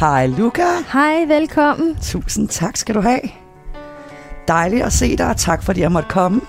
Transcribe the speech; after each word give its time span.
Hej 0.00 0.26
Luca. 0.26 0.62
Hej, 0.92 1.24
velkommen. 1.28 1.96
Tusind 2.02 2.48
tak 2.48 2.76
skal 2.76 2.94
du 2.94 3.00
have. 3.00 3.20
Dejligt 4.48 4.82
at 4.82 4.92
se 4.92 5.16
dig, 5.16 5.28
og 5.30 5.36
tak 5.36 5.62
fordi 5.62 5.80
jeg 5.80 5.92
måtte 5.92 6.08
komme. 6.08 6.40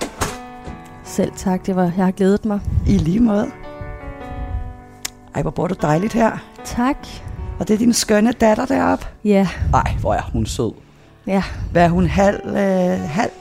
Selv 1.03 1.31
tak, 1.35 1.65
det 1.65 1.75
var, 1.75 1.83
jeg 1.97 2.05
har 2.05 2.11
glædet 2.11 2.45
mig. 2.45 2.59
I 2.87 2.97
lige 2.97 3.19
måde. 3.19 3.47
Ej, 5.35 5.41
hvor 5.41 5.51
bor 5.51 5.67
du 5.67 5.75
dejligt 5.81 6.13
her. 6.13 6.31
Tak. 6.65 6.97
Og 7.59 7.67
det 7.67 7.73
er 7.73 7.77
din 7.77 7.93
skønne 7.93 8.31
datter 8.31 8.65
deroppe. 8.65 9.05
Ja, 9.23 9.47
Ej, 9.73 9.95
hvor 9.99 10.13
er 10.13 10.21
hun 10.33 10.45
sød. 10.45 10.71
ja. 11.27 11.43
Hvad 11.71 11.83
er 11.85 11.89
hun? 11.89 12.07
Halv, 12.07 12.39
øh, 12.45 12.99
halv, 13.09 13.31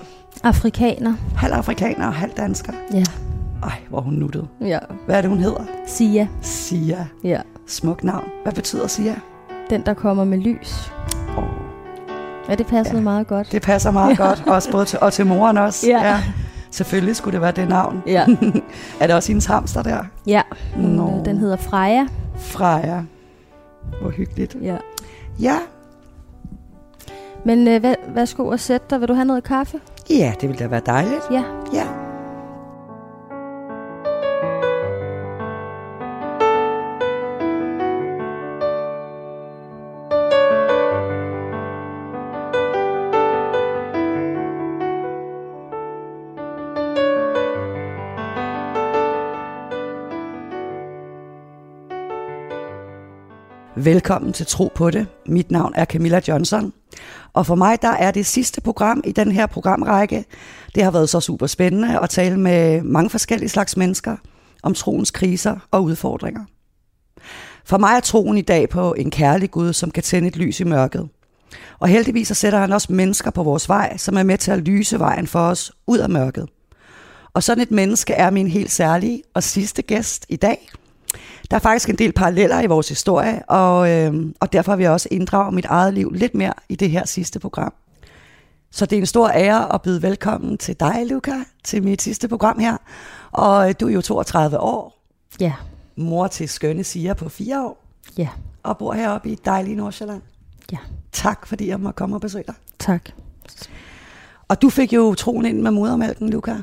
Afrikaner. 0.44 1.14
halv 1.36 1.52
afrikaner 1.54 2.06
og 2.06 2.14
halv 2.14 2.32
dansker. 2.36 2.72
Ja. 2.92 3.04
Ej, 3.62 3.78
hvor 3.88 4.00
hun 4.00 4.14
nuttet. 4.14 4.48
Ja. 4.60 4.78
Hvad 5.06 5.16
er 5.16 5.20
det, 5.20 5.30
hun 5.30 5.38
hedder? 5.38 5.64
Sia. 5.86 6.28
Sia. 6.42 7.06
Ja. 7.24 7.40
Smuk 7.66 8.04
navn. 8.04 8.24
Hvad 8.42 8.52
betyder 8.52 8.86
Sia? 8.86 9.14
Den, 9.70 9.82
der 9.86 9.94
kommer 9.94 10.24
med 10.24 10.38
lys. 10.38 10.92
Oh, 11.36 11.44
Ja, 12.48 12.54
det 12.54 12.66
passede 12.66 12.94
Ja. 12.96 13.00
ja. 13.00 13.04
meget 13.04 13.26
godt. 13.26 13.52
det 13.52 13.62
passer 13.62 13.90
meget 13.90 14.18
godt. 14.18 14.42
Også 14.46 14.70
både 14.70 14.84
til, 14.84 14.98
og 15.02 15.12
til 15.12 15.26
moren 15.26 15.58
også. 15.58 15.86
Ja. 15.86 16.20
Selvfølgelig 16.70 17.16
skulle 17.16 17.32
det 17.32 17.40
være 17.40 17.52
det 17.52 17.68
navn. 17.68 18.02
Ja. 18.06 18.26
er 19.00 19.06
det 19.06 19.16
også 19.16 19.28
hendes 19.28 19.46
hamster 19.46 19.82
der? 19.82 20.04
Ja, 20.26 20.42
Nå. 20.76 21.18
øh, 21.18 21.24
den 21.24 21.38
hedder 21.38 21.56
Freja. 21.56 22.06
Freja. 22.38 23.00
Hvor 24.00 24.10
hyggeligt. 24.10 24.56
Ja. 24.62 24.76
Ja, 25.40 25.56
Men 27.44 27.68
øh, 27.68 27.80
hvad, 27.80 27.94
værsgo 28.14 28.48
at 28.50 28.60
sætte 28.60 28.86
dig. 28.90 29.00
Vil 29.00 29.08
du 29.08 29.14
have 29.14 29.24
noget 29.24 29.44
kaffe? 29.44 29.80
ja 30.10 30.32
det 30.40 30.48
ville 30.48 30.64
da 30.64 30.68
være 30.68 30.80
dejligt. 30.86 31.22
Ja. 31.30 31.42
Ja. 31.74 31.86
Velkommen 53.78 54.32
til 54.32 54.46
Tro 54.46 54.72
på 54.74 54.90
det. 54.90 55.06
Mit 55.26 55.50
navn 55.50 55.72
er 55.74 55.84
Camilla 55.84 56.20
Johnson. 56.28 56.72
Og 57.32 57.46
for 57.46 57.54
mig 57.54 57.82
der 57.82 57.90
er 57.90 58.10
det 58.10 58.26
sidste 58.26 58.60
program 58.60 59.00
i 59.04 59.12
den 59.12 59.32
her 59.32 59.46
programrække. 59.46 60.24
Det 60.74 60.84
har 60.84 60.90
været 60.90 61.08
så 61.08 61.20
super 61.20 61.46
spændende 61.46 62.00
at 62.00 62.10
tale 62.10 62.40
med 62.40 62.82
mange 62.82 63.10
forskellige 63.10 63.48
slags 63.48 63.76
mennesker 63.76 64.16
om 64.62 64.74
troens 64.74 65.10
kriser 65.10 65.56
og 65.70 65.84
udfordringer. 65.84 66.44
For 67.64 67.78
mig 67.78 67.96
er 67.96 68.00
troen 68.00 68.38
i 68.38 68.42
dag 68.42 68.68
på 68.68 68.94
en 68.94 69.10
kærlig 69.10 69.50
Gud, 69.50 69.72
som 69.72 69.90
kan 69.90 70.02
tænde 70.02 70.28
et 70.28 70.36
lys 70.36 70.60
i 70.60 70.64
mørket. 70.64 71.08
Og 71.78 71.88
heldigvis 71.88 72.28
så 72.28 72.34
sætter 72.34 72.58
han 72.58 72.72
også 72.72 72.92
mennesker 72.92 73.30
på 73.30 73.42
vores 73.42 73.68
vej, 73.68 73.96
som 73.96 74.16
er 74.16 74.22
med 74.22 74.38
til 74.38 74.50
at 74.50 74.58
lyse 74.58 74.98
vejen 74.98 75.26
for 75.26 75.40
os 75.40 75.72
ud 75.86 75.98
af 75.98 76.10
mørket. 76.10 76.48
Og 77.34 77.42
sådan 77.42 77.62
et 77.62 77.70
menneske 77.70 78.12
er 78.12 78.30
min 78.30 78.46
helt 78.48 78.70
særlige 78.70 79.22
og 79.34 79.42
sidste 79.42 79.82
gæst 79.82 80.26
i 80.28 80.36
dag. 80.36 80.70
Der 81.50 81.56
er 81.56 81.60
faktisk 81.60 81.88
en 81.88 81.98
del 81.98 82.12
paralleller 82.12 82.60
i 82.60 82.66
vores 82.66 82.88
historie, 82.88 83.42
og, 83.48 83.90
øh, 83.90 84.14
og 84.40 84.52
derfor 84.52 84.76
vil 84.76 84.82
jeg 84.82 84.92
også 84.92 85.08
inddrage 85.10 85.52
mit 85.52 85.64
eget 85.64 85.94
liv 85.94 86.10
lidt 86.12 86.34
mere 86.34 86.52
i 86.68 86.76
det 86.76 86.90
her 86.90 87.06
sidste 87.06 87.38
program. 87.38 87.74
Så 88.70 88.86
det 88.86 88.96
er 88.96 89.00
en 89.00 89.06
stor 89.06 89.28
ære 89.28 89.74
at 89.74 89.82
byde 89.82 90.02
velkommen 90.02 90.58
til 90.58 90.80
dig, 90.80 91.06
Luca, 91.06 91.32
til 91.64 91.82
mit 91.82 92.02
sidste 92.02 92.28
program 92.28 92.58
her. 92.58 92.76
Og 93.32 93.68
øh, 93.68 93.74
du 93.80 93.88
er 93.88 93.92
jo 93.92 94.00
32 94.00 94.58
år, 94.60 95.02
Ja. 95.40 95.52
mor 95.96 96.26
til 96.26 96.48
skønne 96.48 96.84
Sia 96.84 97.14
på 97.14 97.28
4 97.28 97.64
år, 97.64 97.84
Ja. 98.18 98.28
og 98.62 98.78
bor 98.78 98.92
heroppe 98.92 99.28
i 99.30 99.34
dejlige 99.44 99.76
Nordsjælland. 99.76 100.22
Ja. 100.72 100.78
Tak, 101.12 101.46
fordi 101.46 101.68
jeg 101.68 101.80
må 101.80 101.90
komme 101.90 102.16
og 102.16 102.20
besøge 102.20 102.44
dig. 102.46 102.54
Tak. 102.78 103.08
Og 104.48 104.62
du 104.62 104.70
fik 104.70 104.92
jo 104.92 105.14
troen 105.14 105.46
ind 105.46 105.60
med 105.60 105.70
modermælken, 105.70 106.30
Luca. 106.30 106.56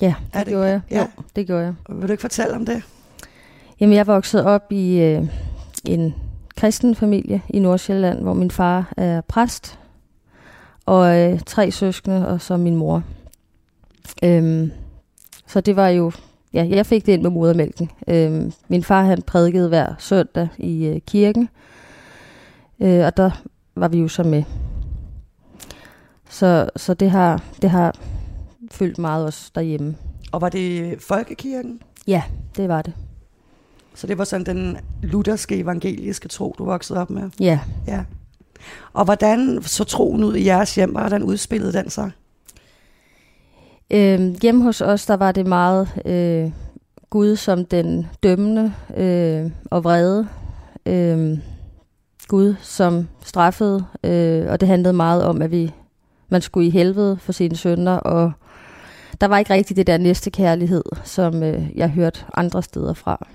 Ja, 0.00 0.06
det, 0.06 0.16
det- 0.34 0.38
det 0.40 0.46
gjorde 0.46 0.68
jeg. 0.68 0.80
ja. 0.90 1.00
Jo, 1.00 1.06
det 1.36 1.46
gjorde 1.46 1.62
jeg. 1.64 1.74
Vil 1.88 2.08
du 2.08 2.12
ikke 2.12 2.20
fortælle 2.20 2.54
om 2.54 2.66
det? 2.66 2.82
Jamen, 3.80 3.96
jeg 3.96 4.06
voksede 4.06 4.46
op 4.46 4.72
i 4.72 5.00
øh, 5.00 5.24
en 5.84 6.14
kristen 6.56 6.94
familie 6.94 7.42
i 7.48 7.58
Nordsjælland, 7.58 8.22
hvor 8.22 8.34
min 8.34 8.50
far 8.50 8.92
er 8.96 9.20
præst, 9.20 9.78
og 10.86 11.18
øh, 11.18 11.40
tre 11.46 11.70
søskende, 11.70 12.28
og 12.28 12.40
så 12.40 12.56
min 12.56 12.76
mor. 12.76 13.02
Øhm, 14.24 14.72
så 15.46 15.60
det 15.60 15.76
var 15.76 15.88
jo, 15.88 16.12
ja, 16.52 16.66
jeg 16.70 16.86
fik 16.86 17.06
det 17.06 17.12
ind 17.12 17.22
med 17.22 17.30
modermælken. 17.30 17.90
Øhm, 18.08 18.52
min 18.68 18.82
far, 18.82 19.02
han 19.02 19.22
prædikede 19.22 19.68
hver 19.68 19.94
søndag 19.98 20.48
i 20.58 20.86
øh, 20.86 21.00
kirken, 21.00 21.48
øh, 22.80 23.04
og 23.06 23.16
der 23.16 23.30
var 23.74 23.88
vi 23.88 23.98
jo 23.98 24.08
så 24.08 24.22
med. 24.22 24.42
Så, 26.30 26.70
så 26.76 26.94
det 26.94 27.10
har, 27.10 27.42
det 27.62 27.70
har 27.70 27.96
fyldt 28.70 28.98
meget 28.98 29.26
os 29.26 29.50
derhjemme. 29.54 29.96
Og 30.32 30.40
var 30.40 30.48
det 30.48 30.96
folkekirken? 31.02 31.82
Ja, 32.06 32.22
det 32.56 32.68
var 32.68 32.82
det. 32.82 32.94
Så 33.94 34.06
det 34.06 34.18
var 34.18 34.24
sådan 34.24 34.46
den 34.46 34.76
lutherske 35.02 35.56
evangeliske 35.56 36.28
tro, 36.28 36.54
du 36.58 36.64
voksede 36.64 36.98
op 36.98 37.10
med? 37.10 37.30
Ja. 37.40 37.60
Ja. 37.86 38.04
Og 38.92 39.04
hvordan 39.04 39.62
så 39.62 39.84
troen 39.84 40.24
ud 40.24 40.36
i 40.36 40.44
jeres 40.44 40.74
hjem, 40.74 40.90
hvordan 40.90 41.22
udspillede 41.22 41.72
den 41.72 41.90
sig? 41.90 42.10
Øh, 43.90 44.20
hjemme 44.42 44.62
hos 44.62 44.80
os, 44.80 45.06
der 45.06 45.16
var 45.16 45.32
det 45.32 45.46
meget 45.46 45.88
øh, 46.06 46.50
Gud 47.10 47.36
som 47.36 47.64
den 47.64 48.06
dømmende 48.22 48.72
øh, 48.96 49.50
og 49.64 49.84
vrede. 49.84 50.28
Øh, 50.86 51.38
Gud 52.28 52.54
som 52.62 53.08
straffede, 53.24 53.84
øh, 54.04 54.46
og 54.50 54.60
det 54.60 54.68
handlede 54.68 54.92
meget 54.92 55.24
om, 55.24 55.42
at 55.42 55.50
vi 55.50 55.72
man 56.28 56.42
skulle 56.42 56.66
i 56.66 56.70
helvede 56.70 57.18
for 57.20 57.32
sine 57.32 57.56
sønner, 57.56 57.96
og 57.96 58.32
der 59.20 59.26
var 59.26 59.38
ikke 59.38 59.54
rigtig 59.54 59.76
det 59.76 59.86
der 59.86 59.98
næste 59.98 60.30
kærlighed, 60.30 60.84
som 61.04 61.42
øh, 61.42 61.76
jeg 61.76 61.90
hørte 61.90 62.20
andre 62.34 62.62
steder 62.62 62.94
fra. 62.94 63.26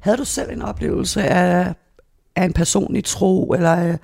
Havde 0.00 0.16
du 0.16 0.24
selv 0.24 0.50
en 0.50 0.62
oplevelse 0.62 1.22
af, 1.22 1.74
af 2.36 2.44
en 2.44 2.52
personlig 2.52 3.04
tro, 3.04 3.52
eller 3.52 3.88
øh, 3.88 3.96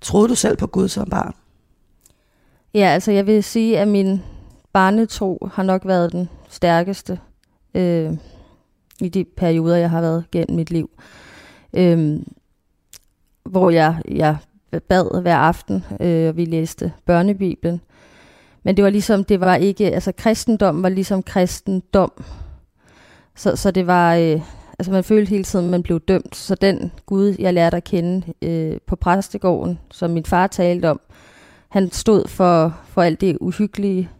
troede 0.00 0.28
du 0.28 0.34
selv 0.34 0.56
på 0.56 0.66
Gud 0.66 0.88
som 0.88 1.10
barn? 1.10 1.34
Ja, 2.74 2.86
altså 2.86 3.12
jeg 3.12 3.26
vil 3.26 3.44
sige, 3.44 3.78
at 3.78 3.88
min 3.88 4.22
barnetro 4.72 5.48
har 5.52 5.62
nok 5.62 5.82
været 5.84 6.12
den 6.12 6.28
stærkeste 6.48 7.20
øh, 7.74 8.12
i 9.00 9.08
de 9.08 9.24
perioder, 9.24 9.76
jeg 9.76 9.90
har 9.90 10.00
været 10.00 10.24
gennem 10.32 10.56
mit 10.56 10.70
liv. 10.70 10.90
Øh, 11.74 12.20
hvor 13.44 13.70
jeg, 13.70 13.96
jeg 14.08 14.36
bad 14.88 15.22
hver 15.22 15.36
aften, 15.36 15.84
øh, 16.00 16.28
og 16.28 16.36
vi 16.36 16.44
læste 16.44 16.92
børnebibelen. 17.06 17.80
Men 18.62 18.76
det 18.76 18.84
var 18.84 18.90
ligesom, 18.90 19.24
det 19.24 19.40
var 19.40 19.54
ikke, 19.54 19.90
altså 19.94 20.12
kristendom 20.12 20.82
var 20.82 20.88
ligesom 20.88 21.22
kristendom. 21.22 22.24
Så, 23.36 23.56
så 23.56 23.70
det 23.70 23.86
var, 23.86 24.14
øh, 24.14 24.40
altså 24.78 24.92
man 24.92 25.04
følte 25.04 25.30
hele 25.30 25.44
tiden, 25.44 25.70
man 25.70 25.82
blev 25.82 26.00
dømt. 26.00 26.36
Så 26.36 26.54
den 26.54 26.92
Gud, 27.06 27.36
jeg 27.38 27.54
lærte 27.54 27.76
at 27.76 27.84
kende 27.84 28.32
øh, 28.42 28.78
på 28.86 28.96
præstegården, 28.96 29.78
som 29.90 30.10
min 30.10 30.24
far 30.24 30.46
talte 30.46 30.90
om, 30.90 31.00
han 31.68 31.90
stod 31.92 32.28
for, 32.28 32.76
for 32.88 33.02
alt 33.02 33.20
det 33.20 33.38
uhyggelige. 33.40 34.10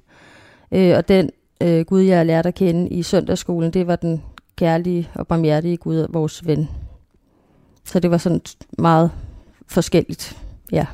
Øh, 0.73 0.97
og 0.97 1.09
den 1.09 1.31
øh, 1.63 1.85
Gud, 1.85 2.01
jeg 2.01 2.27
lærte 2.27 2.49
at 2.49 2.55
kende 2.55 2.89
i 2.89 3.03
søndagsskolen, 3.03 3.73
det 3.73 3.87
var 3.87 3.97
den 3.97 4.23
kærlige 4.57 5.11
og 5.15 5.27
barmhjertige 5.27 5.77
Gud, 5.77 6.07
vores 6.11 6.47
ven. 6.47 6.69
Så 7.85 8.01
det 8.01 8.11
var 8.11 8.19
sådan 8.19 8.41
meget 8.79 9.11
forskelligt. 9.67 10.37
Ja. 10.73 10.87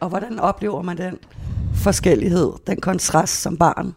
Og 0.00 0.08
hvordan 0.08 0.38
oplever 0.38 0.82
man 0.82 0.98
den 0.98 1.18
forskellighed, 1.74 2.52
den 2.66 2.80
kontrast 2.80 3.42
som 3.42 3.56
barn? 3.56 3.94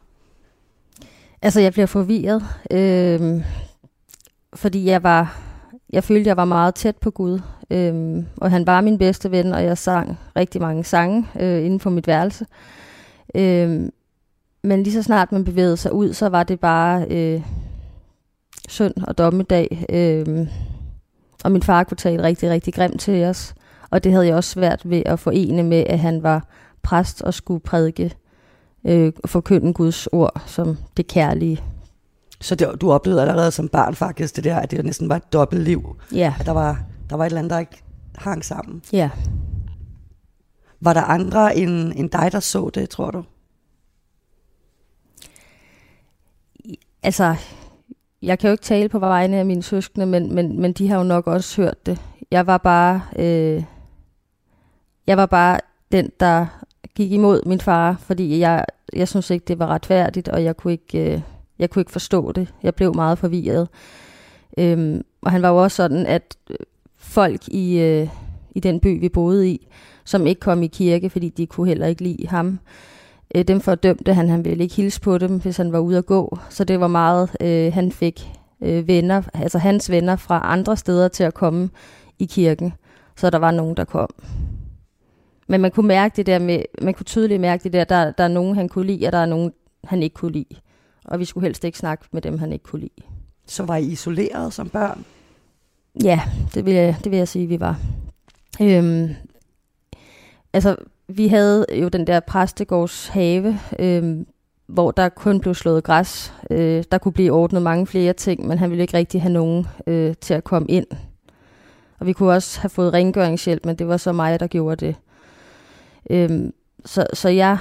Altså, 1.41 1.59
jeg 1.59 1.73
bliver 1.73 1.85
forvirret, 1.85 2.43
øh, 2.71 3.45
fordi 4.55 4.85
jeg 4.85 5.03
var, 5.03 5.39
jeg 5.89 6.03
følte, 6.03 6.27
jeg 6.27 6.37
var 6.37 6.45
meget 6.45 6.75
tæt 6.75 6.97
på 6.97 7.11
Gud, 7.11 7.39
øhm, 7.69 8.25
og 8.37 8.51
han 8.51 8.67
var 8.67 8.81
min 8.81 8.97
bedste 8.97 9.31
ven, 9.31 9.53
og 9.53 9.63
jeg 9.63 9.77
sang 9.77 10.19
rigtig 10.35 10.61
mange 10.61 10.83
sange 10.83 11.27
øh, 11.39 11.65
inden 11.65 11.79
for 11.79 11.89
mit 11.89 12.07
værelse. 12.07 12.45
Øhm, 13.35 13.91
men 14.63 14.83
lige 14.83 14.93
så 14.93 15.03
snart 15.03 15.31
man 15.31 15.43
bevægede 15.43 15.77
sig 15.77 15.93
ud, 15.93 16.13
så 16.13 16.29
var 16.29 16.43
det 16.43 16.59
bare 16.59 17.05
øh, 17.09 17.41
synd 18.69 18.93
og 19.07 19.17
dommedag, 19.17 19.85
øh, 19.89 20.47
og 21.43 21.51
min 21.51 21.63
far 21.63 21.83
kunne 21.83 21.97
tale 21.97 22.23
rigtig, 22.23 22.49
rigtig 22.49 22.73
grimt 22.73 22.99
til 23.01 23.23
os, 23.23 23.53
og 23.89 24.03
det 24.03 24.11
havde 24.11 24.27
jeg 24.27 24.35
også 24.35 24.49
svært 24.49 24.89
ved 24.89 25.03
at 25.05 25.19
forene 25.19 25.63
med, 25.63 25.83
at 25.87 25.99
han 25.99 26.23
var 26.23 26.47
præst 26.81 27.21
og 27.21 27.33
skulle 27.33 27.59
prædike 27.59 28.15
øh, 28.85 29.13
og 29.23 29.29
forkynde 29.29 29.73
Guds 29.73 30.07
ord 30.07 30.41
som 30.45 30.77
det 30.97 31.07
kærlige. 31.07 31.63
Så 32.43 32.55
det, 32.55 32.81
du 32.81 32.91
oplevede 32.91 33.21
allerede 33.21 33.51
som 33.51 33.67
barn 33.69 33.95
faktisk 33.95 34.35
det 34.35 34.43
der, 34.43 34.55
at 34.59 34.71
det 34.71 34.85
næsten 34.85 35.09
var 35.09 35.15
et 35.15 35.33
dobbeltliv. 35.33 35.95
Ja, 36.11 36.33
At 36.39 36.45
der 36.45 36.51
var, 36.51 36.83
der 37.09 37.15
var 37.15 37.25
et 37.25 37.29
eller 37.29 37.39
andet, 37.39 37.51
der 37.51 37.59
ikke 37.59 37.83
hang 38.15 38.45
sammen. 38.45 38.81
ja. 38.93 39.09
Var 40.81 40.93
der 40.93 41.01
andre 41.01 41.55
end, 41.57 41.93
end 41.95 42.09
dig, 42.09 42.31
der 42.31 42.39
så 42.39 42.69
det, 42.73 42.89
tror 42.89 43.11
du? 43.11 43.23
Altså, 47.03 47.35
jeg 48.21 48.39
kan 48.39 48.47
jo 48.47 48.51
ikke 48.51 48.63
tale 48.63 48.89
på 48.89 48.99
vegne 48.99 49.37
af 49.37 49.45
mine 49.45 49.63
søskende, 49.63 50.05
men, 50.05 50.35
men, 50.35 50.61
men 50.61 50.73
de 50.73 50.87
har 50.89 50.97
jo 50.97 51.03
nok 51.03 51.27
også 51.27 51.61
hørt 51.61 51.85
det. 51.85 52.01
Jeg 52.31 52.47
var 52.47 52.57
bare, 52.57 53.01
øh, 53.15 53.63
jeg 55.07 55.17
var 55.17 55.25
bare 55.25 55.59
den, 55.91 56.09
der 56.19 56.45
gik 56.95 57.11
imod 57.11 57.41
min 57.45 57.61
far, 57.61 57.95
fordi 57.99 58.39
jeg, 58.39 58.65
jeg 58.93 59.07
synes 59.07 59.29
ikke, 59.29 59.45
det 59.45 59.59
var 59.59 59.67
retfærdigt, 59.67 60.27
og 60.29 60.43
jeg 60.43 60.57
kunne 60.57 60.73
ikke, 60.73 61.13
øh, 61.13 61.21
jeg 61.63 61.69
kunne 61.69 61.81
ikke 61.81 61.91
forstå 61.91 62.31
det. 62.31 62.53
Jeg 62.63 62.75
blev 62.75 62.95
meget 62.95 63.17
forvirret. 63.17 63.67
Øhm, 64.57 65.01
og 65.21 65.31
han 65.31 65.41
var 65.41 65.49
jo 65.49 65.63
også 65.63 65.75
sådan, 65.75 66.05
at 66.05 66.35
øh, 66.49 66.57
folk 66.97 67.47
i, 67.47 67.79
øh, 67.79 68.07
i 68.51 68.59
den 68.59 68.79
by, 68.79 68.99
vi 68.99 69.09
boede 69.09 69.49
i, 69.49 69.67
som 70.05 70.27
ikke 70.27 70.39
kom 70.39 70.63
i 70.63 70.67
kirke, 70.67 71.09
fordi 71.09 71.29
de 71.29 71.45
kunne 71.45 71.67
heller 71.67 71.87
ikke 71.87 72.03
lide 72.03 72.27
ham, 72.27 72.59
øh, 73.35 73.43
dem 73.43 73.61
fordømte 73.61 74.13
han. 74.13 74.29
Han 74.29 74.45
ville 74.45 74.63
ikke 74.63 74.75
hilse 74.75 75.01
på 75.01 75.17
dem, 75.17 75.41
hvis 75.41 75.57
han 75.57 75.71
var 75.71 75.79
ude 75.79 75.97
at 75.97 76.05
gå. 76.05 76.37
Så 76.49 76.63
det 76.63 76.79
var 76.79 76.87
meget, 76.87 77.29
øh, 77.41 77.73
han 77.73 77.91
fik 77.91 78.27
øh, 78.61 78.87
venner, 78.87 79.21
altså 79.33 79.57
hans 79.57 79.91
venner 79.91 80.15
fra 80.15 80.41
andre 80.43 80.77
steder 80.77 81.07
til 81.07 81.23
at 81.23 81.33
komme 81.33 81.69
i 82.19 82.25
kirken. 82.25 82.73
Så 83.17 83.29
der 83.29 83.37
var 83.37 83.51
nogen, 83.51 83.77
der 83.77 83.83
kom. 83.83 84.09
Men 85.47 85.61
man 85.61 85.71
kunne 85.71 85.87
mærke 85.87 86.15
det 86.15 86.25
der 86.25 86.39
med, 86.39 86.59
man 86.81 86.93
kunne 86.93 87.05
tydeligt 87.05 87.41
mærke 87.41 87.63
det 87.63 87.73
der, 87.73 87.83
der, 87.83 88.11
der 88.11 88.23
er 88.23 88.27
nogen, 88.27 88.55
han 88.55 88.69
kunne 88.69 88.87
lide, 88.87 89.07
og 89.07 89.11
der 89.11 89.17
er 89.17 89.25
nogen, 89.25 89.51
han 89.83 90.03
ikke 90.03 90.13
kunne 90.13 90.31
lide. 90.31 90.55
Og 91.05 91.19
vi 91.19 91.25
skulle 91.25 91.47
helst 91.47 91.63
ikke 91.63 91.77
snakke 91.77 92.05
med 92.11 92.21
dem, 92.21 92.37
han 92.37 92.53
ikke 92.53 92.63
kunne 92.63 92.81
lide. 92.81 93.07
Så 93.47 93.63
var 93.63 93.75
I 93.75 93.85
isoleret 93.85 94.53
som 94.53 94.69
børn? 94.69 95.05
Ja, 96.03 96.21
det 96.53 96.65
vil 96.65 96.73
jeg, 96.73 96.95
det 97.03 97.11
vil 97.11 97.17
jeg 97.17 97.27
sige, 97.27 97.47
vi 97.47 97.59
var. 97.59 97.79
Øhm, 98.61 99.09
altså, 100.53 100.75
vi 101.07 101.27
havde 101.27 101.65
jo 101.81 101.87
den 101.87 102.07
der 102.07 102.19
præstegårds 102.19 103.07
have, 103.07 103.59
øhm, 103.79 104.27
hvor 104.67 104.91
der 104.91 105.09
kun 105.09 105.39
blev 105.39 105.53
slået 105.53 105.83
græs. 105.83 106.33
Øh, 106.51 106.83
der 106.91 106.97
kunne 106.97 107.11
blive 107.11 107.31
ordnet 107.31 107.61
mange 107.61 107.87
flere 107.87 108.13
ting, 108.13 108.47
men 108.47 108.57
han 108.57 108.69
ville 108.69 108.81
ikke 108.81 108.97
rigtig 108.97 109.21
have 109.21 109.33
nogen 109.33 109.67
øh, 109.87 110.15
til 110.21 110.33
at 110.33 110.43
komme 110.43 110.67
ind. 110.69 110.85
Og 111.99 112.05
vi 112.05 112.13
kunne 112.13 112.33
også 112.33 112.59
have 112.59 112.69
fået 112.69 112.93
rengøringshjælp, 112.93 113.65
men 113.65 113.75
det 113.75 113.87
var 113.87 113.97
så 113.97 114.11
mig, 114.11 114.39
der 114.39 114.47
gjorde 114.47 114.85
det. 114.85 114.95
Øhm, 116.09 116.53
så, 116.85 117.05
så 117.13 117.29
jeg 117.29 117.57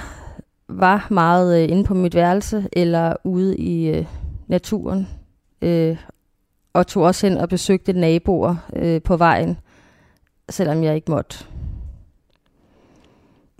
var 0.79 1.07
meget 1.09 1.63
øh, 1.63 1.69
inde 1.69 1.83
på 1.83 1.93
mit 1.93 2.15
værelse 2.15 2.67
eller 2.73 3.13
ude 3.23 3.57
i 3.57 3.89
øh, 3.89 4.05
naturen. 4.47 5.07
Øh, 5.61 5.97
og 6.73 6.87
tog 6.87 7.03
også 7.03 7.27
hen 7.27 7.37
og 7.37 7.49
besøgte 7.49 7.93
naboer 7.93 8.55
øh, 8.75 9.01
på 9.01 9.17
vejen, 9.17 9.57
selvom 10.49 10.83
jeg 10.83 10.95
ikke 10.95 11.11
måtte. 11.11 11.45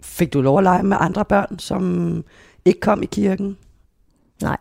Fik 0.01 0.33
du 0.33 0.41
lov 0.41 0.57
at 0.57 0.63
lege 0.63 0.83
med 0.83 0.97
andre 0.99 1.25
børn, 1.25 1.59
som 1.59 2.25
ikke 2.65 2.79
kom 2.79 3.03
i 3.03 3.05
kirken? 3.05 3.57
Nej. 4.41 4.57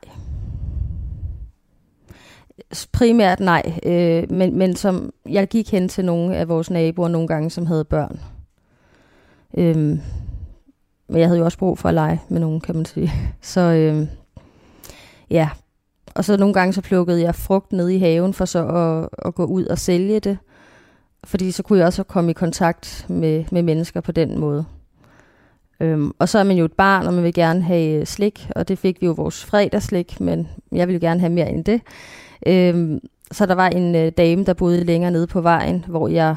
Primært 2.92 3.40
nej, 3.40 3.80
øh, 3.82 4.30
men, 4.30 4.58
men 4.58 4.76
som 4.76 5.12
jeg 5.28 5.48
gik 5.48 5.72
hen 5.72 5.88
til 5.88 6.04
nogle 6.04 6.36
af 6.36 6.48
vores 6.48 6.70
naboer 6.70 7.08
nogle 7.08 7.28
gange, 7.28 7.50
som 7.50 7.66
havde 7.66 7.84
børn. 7.84 8.20
Øhm, 9.54 10.00
men 11.12 11.20
jeg 11.20 11.28
havde 11.28 11.38
jo 11.38 11.44
også 11.44 11.58
brug 11.58 11.78
for 11.78 11.88
at 11.88 11.94
lege 11.94 12.20
med 12.28 12.40
nogen, 12.40 12.60
kan 12.60 12.76
man 12.76 12.84
sige. 12.84 13.12
Så 13.40 13.60
øh, 13.60 14.06
ja, 15.30 15.48
og 16.14 16.24
så 16.24 16.36
nogle 16.36 16.54
gange 16.54 16.72
så 16.72 16.82
plukkede 16.82 17.22
jeg 17.22 17.34
frugt 17.34 17.72
ned 17.72 17.88
i 17.88 17.98
haven 17.98 18.34
for 18.34 18.44
så 18.44 18.66
at, 18.66 19.08
at 19.26 19.34
gå 19.34 19.44
ud 19.44 19.64
og 19.64 19.78
sælge 19.78 20.20
det. 20.20 20.38
Fordi 21.24 21.50
så 21.50 21.62
kunne 21.62 21.78
jeg 21.78 21.86
også 21.86 22.02
komme 22.02 22.30
i 22.30 22.34
kontakt 22.34 23.06
med, 23.08 23.44
med 23.52 23.62
mennesker 23.62 24.00
på 24.00 24.12
den 24.12 24.38
måde. 24.38 24.64
Øhm, 25.80 26.12
og 26.18 26.28
så 26.28 26.38
er 26.38 26.42
man 26.42 26.56
jo 26.56 26.64
et 26.64 26.72
barn, 26.72 27.06
og 27.06 27.14
man 27.14 27.24
vil 27.24 27.34
gerne 27.34 27.62
have 27.62 28.00
øh, 28.00 28.06
slik, 28.06 28.48
og 28.56 28.68
det 28.68 28.78
fik 28.78 29.00
vi 29.00 29.06
jo 29.06 29.12
vores 29.12 29.44
fredagsslik, 29.44 30.20
men 30.20 30.48
jeg 30.72 30.88
ville 30.88 31.00
gerne 31.00 31.20
have 31.20 31.32
mere 31.32 31.50
end 31.50 31.64
det. 31.64 31.80
Øhm, 32.46 33.00
så 33.32 33.46
der 33.46 33.54
var 33.54 33.68
en 33.68 33.94
øh, 33.94 34.12
dame, 34.16 34.44
der 34.44 34.54
boede 34.54 34.84
længere 34.84 35.10
nede 35.10 35.26
på 35.26 35.40
vejen, 35.40 35.84
hvor 35.88 36.08
jeg 36.08 36.36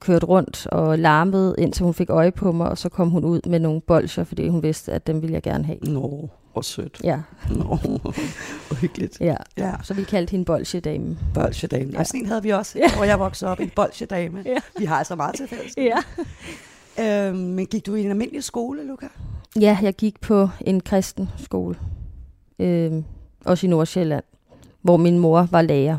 kørte 0.00 0.26
rundt 0.26 0.66
og 0.66 0.98
larmede, 0.98 1.54
indtil 1.58 1.84
hun 1.84 1.94
fik 1.94 2.10
øje 2.10 2.32
på 2.32 2.52
mig, 2.52 2.68
og 2.68 2.78
så 2.78 2.88
kom 2.88 3.10
hun 3.10 3.24
ud 3.24 3.40
med 3.48 3.58
nogle 3.58 3.80
bolcher, 3.80 4.24
fordi 4.24 4.48
hun 4.48 4.62
vidste, 4.62 4.92
at 4.92 5.06
dem 5.06 5.22
ville 5.22 5.34
jeg 5.34 5.42
gerne 5.42 5.64
have. 5.64 5.78
Nå, 5.78 6.28
hvor 6.52 6.62
sødt. 6.62 7.00
Ja. 7.04 7.20
Nå, 7.50 7.64
hvor 8.66 8.74
hyggeligt. 8.80 9.20
Ja. 9.20 9.36
Ja, 9.58 9.72
Så 9.82 9.94
vi 9.94 10.02
kaldte 10.04 10.30
hende 10.30 10.44
bolsjedame. 10.44 11.18
bolsjedame. 11.34 11.92
Ja. 11.92 12.04
Sådan 12.04 12.20
en 12.20 12.26
havde 12.26 12.42
vi 12.42 12.50
også, 12.50 12.78
Ja. 12.78 12.96
hvor 12.96 13.04
jeg 13.04 13.18
voksede 13.20 13.50
op, 13.50 13.60
en 13.60 13.70
bolsjedame. 13.76 14.42
Ja. 14.46 14.56
Vi 14.78 14.84
har 14.84 14.96
altså 14.96 15.16
meget 15.16 15.34
til 15.34 15.48
fælles. 15.48 15.74
Ja. 15.76 15.98
Øhm, 17.28 17.36
men 17.38 17.66
gik 17.66 17.86
du 17.86 17.94
i 17.94 18.04
en 18.04 18.10
almindelig 18.10 18.44
skole, 18.44 18.86
Luca? 18.86 19.06
Ja, 19.60 19.78
jeg 19.82 19.94
gik 19.94 20.20
på 20.20 20.48
en 20.60 20.80
kristen 20.80 21.28
skole, 21.36 21.76
øh, 22.58 22.92
også 23.44 23.66
i 23.66 23.70
Nordsjælland, 23.70 24.24
hvor 24.82 24.96
min 24.96 25.18
mor 25.18 25.48
var 25.50 25.62
lærer 25.62 25.98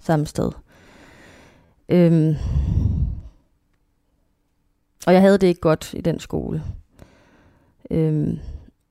samme 0.00 0.26
sted. 0.26 0.50
Øhm, 1.88 2.36
og 5.06 5.12
jeg 5.12 5.20
havde 5.20 5.38
det 5.38 5.46
ikke 5.46 5.60
godt 5.60 5.94
i 5.94 6.00
den 6.00 6.20
skole. 6.20 6.62
Øhm, 7.90 8.38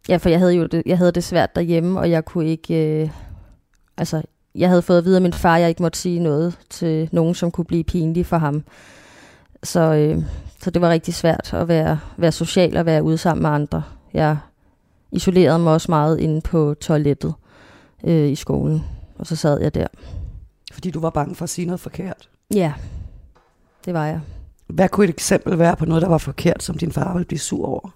ja, 0.09 0.17
for 0.17 0.29
jeg 0.29 0.39
havde 0.39 0.53
jo 0.53 0.65
det, 0.65 0.83
jeg 0.85 0.97
havde 0.97 1.11
det 1.11 1.23
svært 1.23 1.55
derhjemme, 1.55 1.99
og 1.99 2.11
jeg 2.11 2.25
kunne 2.25 2.47
ikke... 2.47 3.01
Øh, 3.01 3.09
altså, 3.97 4.21
jeg 4.55 4.69
havde 4.69 4.81
fået 4.81 4.97
at 4.97 5.05
vide 5.05 5.15
af 5.15 5.21
min 5.21 5.33
far, 5.33 5.55
at 5.55 5.61
jeg 5.61 5.69
ikke 5.69 5.81
måtte 5.81 5.99
sige 5.99 6.19
noget 6.19 6.59
til 6.69 7.09
nogen, 7.11 7.35
som 7.35 7.51
kunne 7.51 7.65
blive 7.65 7.83
pinlig 7.83 8.25
for 8.25 8.37
ham. 8.37 8.63
Så, 9.63 9.79
øh, 9.79 10.23
så 10.61 10.71
det 10.71 10.81
var 10.81 10.89
rigtig 10.89 11.13
svært 11.13 11.53
at 11.53 11.67
være, 11.67 11.99
være 12.17 12.31
social 12.31 12.77
og 12.77 12.85
være 12.85 13.03
ude 13.03 13.17
sammen 13.17 13.41
med 13.41 13.49
andre. 13.49 13.83
Jeg 14.13 14.37
isolerede 15.11 15.59
mig 15.59 15.73
også 15.73 15.91
meget 15.91 16.19
inde 16.19 16.41
på 16.41 16.75
toilettet 16.81 17.33
øh, 18.03 18.29
i 18.29 18.35
skolen, 18.35 18.83
og 19.17 19.27
så 19.27 19.35
sad 19.35 19.61
jeg 19.61 19.75
der. 19.75 19.87
Fordi 20.73 20.91
du 20.91 20.99
var 20.99 21.09
bange 21.09 21.35
for 21.35 21.43
at 21.43 21.49
sige 21.49 21.65
noget 21.65 21.79
forkert. 21.79 22.29
Ja, 22.55 22.73
det 23.85 23.93
var 23.93 24.05
jeg. 24.05 24.19
Hvad 24.67 24.89
kunne 24.89 25.03
et 25.03 25.09
eksempel 25.09 25.59
være 25.59 25.75
på 25.75 25.85
noget, 25.85 26.01
der 26.01 26.09
var 26.09 26.17
forkert, 26.17 26.63
som 26.63 26.77
din 26.77 26.91
far 26.91 27.13
ville 27.13 27.25
blive 27.25 27.39
sur 27.39 27.67
over? 27.67 27.89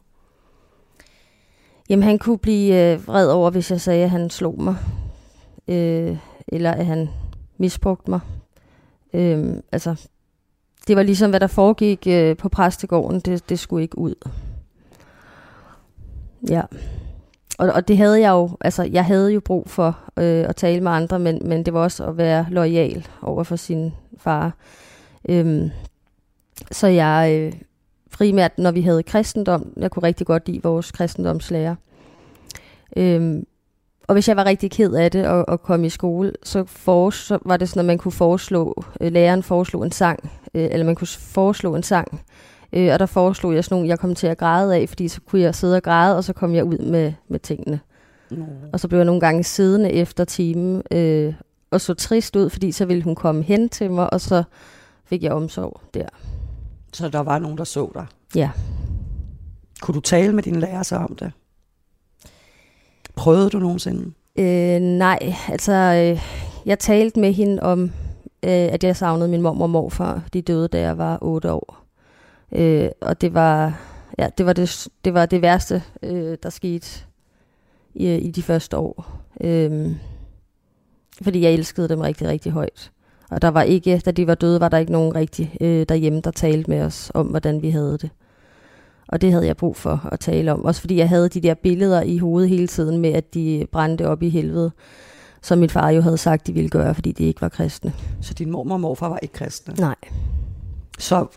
Jamen, 1.89 2.03
han 2.03 2.19
kunne 2.19 2.37
blive 2.37 2.93
øh, 2.93 3.07
vred 3.07 3.29
over, 3.29 3.49
hvis 3.49 3.71
jeg 3.71 3.81
sagde, 3.81 4.03
at 4.03 4.09
han 4.09 4.29
slog 4.29 4.61
mig. 4.61 4.75
Øh, 5.67 6.17
eller 6.47 6.71
at 6.71 6.85
han 6.85 7.09
misbrugte 7.57 8.09
mig. 8.09 8.19
Øh, 9.13 9.55
altså, 9.71 10.07
det 10.87 10.95
var 10.95 11.03
ligesom, 11.03 11.29
hvad 11.29 11.39
der 11.39 11.47
foregik 11.47 12.07
øh, 12.07 12.37
på 12.37 12.49
præstegården. 12.49 13.19
Det, 13.19 13.49
det 13.49 13.59
skulle 13.59 13.83
ikke 13.83 13.97
ud. 13.97 14.15
Ja. 16.49 16.61
Og, 17.57 17.69
og 17.69 17.87
det 17.87 17.97
havde 17.97 18.21
jeg 18.21 18.29
jo, 18.29 18.49
altså 18.61 18.83
jeg 18.83 19.05
havde 19.05 19.33
jo 19.33 19.39
brug 19.39 19.69
for 19.69 19.99
øh, 20.17 20.45
at 20.49 20.55
tale 20.55 20.81
med 20.81 20.91
andre, 20.91 21.19
men, 21.19 21.41
men 21.45 21.65
det 21.65 21.73
var 21.73 21.79
også 21.79 22.05
at 22.05 22.17
være 22.17 22.45
lojal 22.49 23.07
over 23.21 23.43
for 23.43 23.55
sin 23.55 23.93
far. 24.17 24.55
Øhm, 25.29 25.69
så 26.71 26.87
jeg, 26.87 27.37
øh, 27.39 27.53
primært 28.11 28.57
når 28.57 28.71
vi 28.71 28.81
havde 28.81 29.03
kristendom, 29.03 29.73
jeg 29.77 29.91
kunne 29.91 30.03
rigtig 30.03 30.27
godt 30.27 30.47
lide 30.47 30.63
vores 30.63 30.91
kristendomslærer. 30.91 31.75
Øhm, 32.97 33.45
og 34.07 34.13
hvis 34.13 34.27
jeg 34.27 34.37
var 34.37 34.45
rigtig 34.45 34.71
ked 34.71 34.93
af 34.93 35.11
det 35.11 35.27
og, 35.27 35.49
og 35.49 35.61
kom 35.61 35.83
i 35.83 35.89
skole, 35.89 36.33
så, 36.43 36.63
for, 36.65 37.09
så 37.09 37.39
var 37.45 37.57
det 37.57 37.69
sådan, 37.69 37.79
at 37.79 37.85
man 37.85 37.97
kunne 37.97 38.11
foreslå, 38.11 38.83
øh, 39.01 39.11
læreren 39.11 39.43
foreslog 39.43 39.83
en 39.83 39.91
sang, 39.91 40.31
øh, 40.53 40.67
eller 40.71 40.85
man 40.85 40.95
kunne 40.95 41.07
foreslå 41.07 41.75
en 41.75 41.83
sang, 41.83 42.21
øh, 42.73 42.93
og 42.93 42.99
der 42.99 43.05
foreslog 43.05 43.55
jeg 43.55 43.63
sådan 43.63 43.75
nogle, 43.75 43.89
jeg 43.89 43.99
kom 43.99 44.15
til 44.15 44.27
at 44.27 44.37
græde 44.37 44.75
af, 44.75 44.89
fordi 44.89 45.07
så 45.07 45.21
kunne 45.21 45.41
jeg 45.41 45.55
sidde 45.55 45.75
og 45.75 45.83
græde, 45.83 46.17
og 46.17 46.23
så 46.23 46.33
kom 46.33 46.55
jeg 46.55 46.63
ud 46.63 46.77
med, 46.77 47.13
med 47.27 47.39
tingene. 47.39 47.79
Nå. 48.31 48.45
Og 48.73 48.79
så 48.79 48.87
blev 48.87 48.99
jeg 48.99 49.05
nogle 49.05 49.21
gange 49.21 49.43
siddende 49.43 49.91
efter 49.91 50.25
timen, 50.25 50.83
øh, 50.91 51.33
og 51.71 51.81
så 51.81 51.93
trist 51.93 52.35
ud, 52.35 52.49
fordi 52.49 52.71
så 52.71 52.85
ville 52.85 53.03
hun 53.03 53.15
komme 53.15 53.43
hen 53.43 53.69
til 53.69 53.91
mig, 53.91 54.13
og 54.13 54.21
så 54.21 54.43
fik 55.05 55.23
jeg 55.23 55.31
omsorg 55.31 55.81
der. 55.93 56.07
Så 56.93 57.09
der 57.09 57.19
var 57.19 57.39
nogen, 57.39 57.57
der 57.57 57.63
så 57.63 57.91
dig. 57.93 58.05
Ja. 58.35 58.49
Kunne 59.81 59.95
du 59.95 59.99
tale 59.99 60.33
med 60.33 60.43
dine 60.43 60.59
lærer 60.59 60.83
så 60.83 60.95
om 60.95 61.15
det? 61.15 61.31
Prøvede 63.15 63.49
du 63.49 63.59
nogensinde? 63.59 64.13
Øh, 64.39 64.79
nej, 64.79 65.33
altså 65.47 65.73
øh, 65.73 66.21
jeg 66.65 66.79
talte 66.79 67.19
med 67.19 67.33
hende 67.33 67.63
om, 67.63 67.83
øh, 68.43 68.51
at 68.51 68.83
jeg 68.83 68.95
savnede 68.95 69.29
min 69.29 69.41
mor 69.41 69.61
og 69.61 69.69
morfar. 69.69 70.23
De 70.33 70.41
døde, 70.41 70.67
da 70.67 70.79
jeg 70.79 70.97
var 70.97 71.17
otte 71.21 71.51
år. 71.51 71.77
Øh, 72.51 72.89
og 73.01 73.21
det 73.21 73.33
var, 73.33 73.79
ja, 74.17 74.29
det 74.37 74.45
var 74.45 74.53
det, 74.53 74.87
det 75.05 75.13
var 75.13 75.25
det 75.25 75.41
værste, 75.41 75.83
øh, 76.03 76.37
der 76.43 76.49
skete 76.49 76.87
i, 77.93 78.15
i 78.15 78.31
de 78.31 78.43
første 78.43 78.77
år. 78.77 79.21
Øh, 79.41 79.95
fordi 81.21 81.41
jeg 81.41 81.53
elskede 81.53 81.89
dem 81.89 81.99
rigtig, 81.99 82.27
rigtig 82.27 82.51
højt. 82.51 82.91
Og 83.29 83.41
der 83.41 83.47
var 83.47 83.61
ikke, 83.61 84.01
da 84.05 84.11
de 84.11 84.27
var 84.27 84.35
døde, 84.35 84.59
var 84.59 84.69
der 84.69 84.77
ikke 84.77 84.91
nogen 84.91 85.15
rigtig 85.15 85.55
øh, 85.61 85.85
derhjemme, 85.89 86.21
der 86.21 86.31
talte 86.31 86.69
med 86.69 86.81
os 86.81 87.11
om, 87.13 87.27
hvordan 87.27 87.61
vi 87.61 87.69
havde 87.69 87.97
det. 88.01 88.09
Og 89.07 89.21
det 89.21 89.31
havde 89.31 89.45
jeg 89.45 89.57
brug 89.57 89.75
for 89.75 90.09
at 90.11 90.19
tale 90.19 90.53
om. 90.53 90.65
Også 90.65 90.81
fordi 90.81 90.97
jeg 90.97 91.09
havde 91.09 91.29
de 91.29 91.41
der 91.41 91.53
billeder 91.53 92.01
i 92.01 92.17
hovedet 92.17 92.49
hele 92.49 92.67
tiden 92.67 92.97
med, 92.97 93.13
at 93.13 93.33
de 93.33 93.67
brændte 93.71 94.07
op 94.07 94.23
i 94.23 94.29
helvede. 94.29 94.71
Som 95.41 95.57
min 95.57 95.69
far 95.69 95.89
jo 95.89 96.01
havde 96.01 96.17
sagt, 96.17 96.47
de 96.47 96.53
ville 96.53 96.69
gøre, 96.69 96.95
fordi 96.95 97.11
de 97.11 97.23
ikke 97.23 97.41
var 97.41 97.49
kristne. 97.49 97.93
Så 98.21 98.33
din 98.33 98.51
mormor 98.51 98.75
og 98.75 98.81
morfar 98.81 99.09
var 99.09 99.19
ikke 99.21 99.33
kristne? 99.33 99.73
Nej. 99.79 99.95
Så 100.99 101.27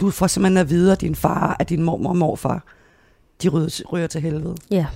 du 0.00 0.10
får 0.10 0.26
simpelthen 0.26 0.56
at 0.58 0.70
vide 0.70 0.92
af 0.92 0.98
din 0.98 1.14
far, 1.14 1.56
at 1.58 1.68
din 1.68 1.82
mormor 1.82 2.10
og 2.10 2.16
morfar, 2.16 2.64
de 3.42 3.48
ryger, 3.48 4.06
til 4.06 4.20
helvede. 4.20 4.54
Ja. 4.70 4.86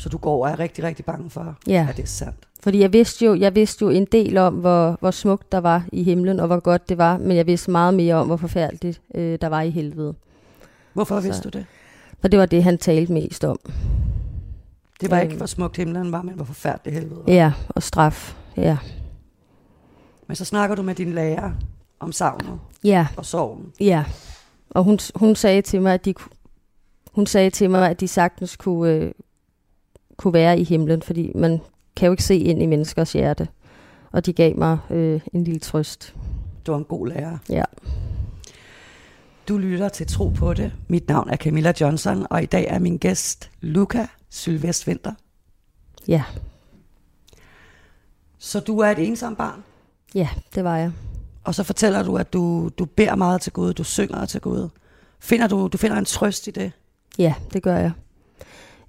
Så 0.00 0.08
du 0.08 0.18
går 0.18 0.44
og 0.46 0.50
er 0.50 0.58
rigtig, 0.58 0.84
rigtig 0.84 1.04
bange 1.04 1.30
for, 1.30 1.56
Ja. 1.66 1.86
at 1.90 1.96
det 1.96 2.02
er 2.02 2.06
sandt. 2.06 2.48
Fordi 2.62 2.80
jeg 2.80 2.92
vidste 2.92 3.24
jo, 3.24 3.34
jeg 3.34 3.54
vidste 3.54 3.84
jo 3.84 3.90
en 3.90 4.04
del 4.04 4.36
om, 4.38 4.54
hvor, 4.54 4.96
hvor 5.00 5.10
smukt 5.10 5.52
der 5.52 5.58
var 5.58 5.84
i 5.92 6.02
himlen, 6.02 6.40
og 6.40 6.46
hvor 6.46 6.60
godt 6.60 6.88
det 6.88 6.98
var, 6.98 7.18
men 7.18 7.36
jeg 7.36 7.46
vidste 7.46 7.70
meget 7.70 7.94
mere 7.94 8.14
om, 8.14 8.26
hvor 8.26 8.36
forfærdeligt 8.36 9.00
øh, 9.14 9.38
der 9.40 9.46
var 9.48 9.60
i 9.60 9.70
helvede. 9.70 10.14
Hvorfor 10.92 11.20
så, 11.20 11.26
vidste 11.26 11.50
du 11.50 11.58
det? 11.58 11.66
For 12.20 12.28
det 12.28 12.38
var 12.38 12.46
det, 12.46 12.64
han 12.64 12.78
talte 12.78 13.12
mest 13.12 13.44
om. 13.44 13.58
Det 15.00 15.10
var 15.10 15.16
øhm, 15.16 15.24
ikke, 15.24 15.36
hvor 15.36 15.46
smukt 15.46 15.76
himlen 15.76 16.12
var, 16.12 16.22
men 16.22 16.34
hvor 16.34 16.44
forfærdeligt 16.44 16.94
helvede 17.00 17.20
var. 17.26 17.32
Ja, 17.32 17.52
og 17.68 17.82
straf, 17.82 18.36
ja. 18.56 18.78
Men 20.26 20.36
så 20.36 20.44
snakker 20.44 20.76
du 20.76 20.82
med 20.82 20.94
din 20.94 21.12
lærer 21.12 21.50
om 22.00 22.12
savnet 22.12 22.58
ja. 22.84 23.06
og 23.16 23.26
sorgen. 23.26 23.72
Ja, 23.80 24.04
og 24.70 24.84
hun, 24.84 24.98
hun 25.14 25.34
sagde 25.34 25.62
til 25.62 25.82
mig, 25.82 25.94
at 25.94 26.04
de, 26.04 26.14
hun 27.12 27.26
sagde 27.26 27.50
til 27.50 27.70
mig, 27.70 27.90
at 27.90 28.00
de 28.00 28.08
sagtens 28.08 28.56
kunne, 28.56 28.92
øh, 28.92 29.12
kunne 30.20 30.34
være 30.34 30.58
i 30.58 30.64
himlen, 30.64 31.02
fordi 31.02 31.32
man 31.34 31.60
kan 31.96 32.06
jo 32.06 32.12
ikke 32.12 32.24
se 32.24 32.36
ind 32.36 32.62
i 32.62 32.66
menneskers 32.66 33.12
hjerte. 33.12 33.48
Og 34.12 34.26
de 34.26 34.32
gav 34.32 34.56
mig 34.56 34.78
øh, 34.90 35.20
en 35.32 35.44
lille 35.44 35.60
trøst. 35.60 36.14
Du 36.66 36.72
var 36.72 36.78
en 36.78 36.84
god 36.84 37.08
lærer. 37.08 37.38
Ja. 37.48 37.64
Du 39.48 39.58
lytter 39.58 39.88
til 39.88 40.06
Tro 40.06 40.28
på 40.28 40.54
det. 40.54 40.72
Mit 40.88 41.08
navn 41.08 41.30
er 41.30 41.36
Camilla 41.36 41.72
Johnson, 41.80 42.26
og 42.30 42.42
i 42.42 42.46
dag 42.46 42.66
er 42.68 42.78
min 42.78 42.96
gæst 42.96 43.50
Luca 43.60 44.06
Sylvest 44.30 44.86
Vinter. 44.86 45.12
Ja. 46.08 46.22
Så 48.38 48.60
du 48.60 48.78
er 48.78 48.90
et 48.90 48.98
ensom 48.98 49.36
barn? 49.36 49.62
Ja, 50.14 50.28
det 50.54 50.64
var 50.64 50.76
jeg. 50.76 50.92
Og 51.44 51.54
så 51.54 51.62
fortæller 51.62 52.02
du, 52.02 52.16
at 52.16 52.32
du, 52.32 52.70
du 52.78 52.84
beder 52.84 53.14
meget 53.14 53.40
til 53.40 53.52
Gud, 53.52 53.72
du 53.72 53.84
synger 53.84 54.26
til 54.26 54.40
Gud. 54.40 54.68
Finder 55.20 55.46
du, 55.46 55.68
du 55.72 55.78
finder 55.78 55.96
en 55.96 56.04
trøst 56.04 56.46
i 56.46 56.50
det? 56.50 56.72
Ja, 57.18 57.34
det 57.52 57.62
gør 57.62 57.76
jeg. 57.76 57.92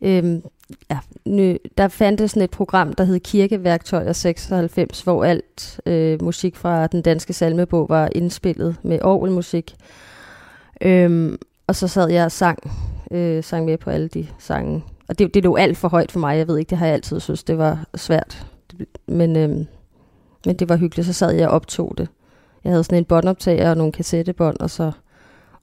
Øhm, 0.01 0.43
ja, 0.89 0.99
nø, 1.25 1.55
der 1.77 1.87
fandtes 1.87 2.31
sådan 2.31 2.43
et 2.43 2.51
program, 2.51 2.93
der 2.93 3.03
hed 3.03 3.19
Kirkeværktøjer 3.19 4.13
96, 4.13 5.01
hvor 5.01 5.23
alt 5.23 5.79
øh, 5.85 6.21
musik 6.23 6.55
fra 6.55 6.87
den 6.87 7.01
danske 7.01 7.33
salmebog 7.33 7.89
var 7.89 8.09
indspillet 8.15 8.75
med 8.83 8.99
orgelmusik. 9.01 9.75
Øhm, 10.81 11.37
og 11.67 11.75
så 11.75 11.87
sad 11.87 12.09
jeg 12.09 12.25
og 12.25 12.31
sang, 12.31 12.71
øh, 13.11 13.43
sang 13.43 13.65
med 13.65 13.77
på 13.77 13.89
alle 13.89 14.07
de 14.07 14.27
sange. 14.39 14.83
Og 15.07 15.19
det, 15.19 15.33
det 15.33 15.43
lå 15.43 15.55
alt 15.55 15.77
for 15.77 15.87
højt 15.87 16.11
for 16.11 16.19
mig. 16.19 16.37
Jeg 16.37 16.47
ved 16.47 16.57
ikke, 16.57 16.69
det 16.69 16.77
har 16.77 16.85
jeg 16.85 16.93
altid 16.93 17.19
synes, 17.19 17.43
det 17.43 17.57
var 17.57 17.85
svært. 17.95 18.45
Men, 19.07 19.35
øhm, 19.35 19.65
men 20.45 20.55
det 20.55 20.69
var 20.69 20.75
hyggeligt. 20.75 21.07
Så 21.07 21.13
sad 21.13 21.31
jeg 21.31 21.47
og 21.47 21.53
optog 21.53 21.93
det. 21.97 22.07
Jeg 22.63 22.71
havde 22.71 22.83
sådan 22.83 22.97
en 22.97 23.05
båndoptager 23.05 23.69
og 23.69 23.77
nogle 23.77 23.91
kassettebånd, 23.91 24.57
og 24.59 24.69
så 24.69 24.91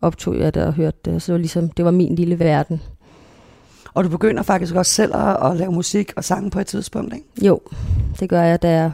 optog 0.00 0.38
jeg 0.38 0.54
det 0.54 0.64
og 0.64 0.72
hørte 0.74 0.98
det. 1.04 1.22
Så 1.22 1.26
det 1.26 1.32
var 1.32 1.38
ligesom, 1.38 1.70
det 1.70 1.84
var 1.84 1.90
min 1.90 2.14
lille 2.14 2.38
verden. 2.38 2.82
Og 3.98 4.04
du 4.04 4.08
begynder 4.08 4.42
faktisk 4.42 4.74
også 4.74 4.92
selv 4.92 5.16
at, 5.16 5.50
at 5.50 5.56
lave 5.56 5.72
musik 5.72 6.12
og 6.16 6.24
sange 6.24 6.50
på 6.50 6.60
et 6.60 6.66
tidspunkt, 6.66 7.14
ikke? 7.14 7.26
Jo, 7.46 7.60
det 8.20 8.28
gør 8.28 8.42
jeg, 8.42 8.62
da 8.62 8.70
jeg, 8.70 8.92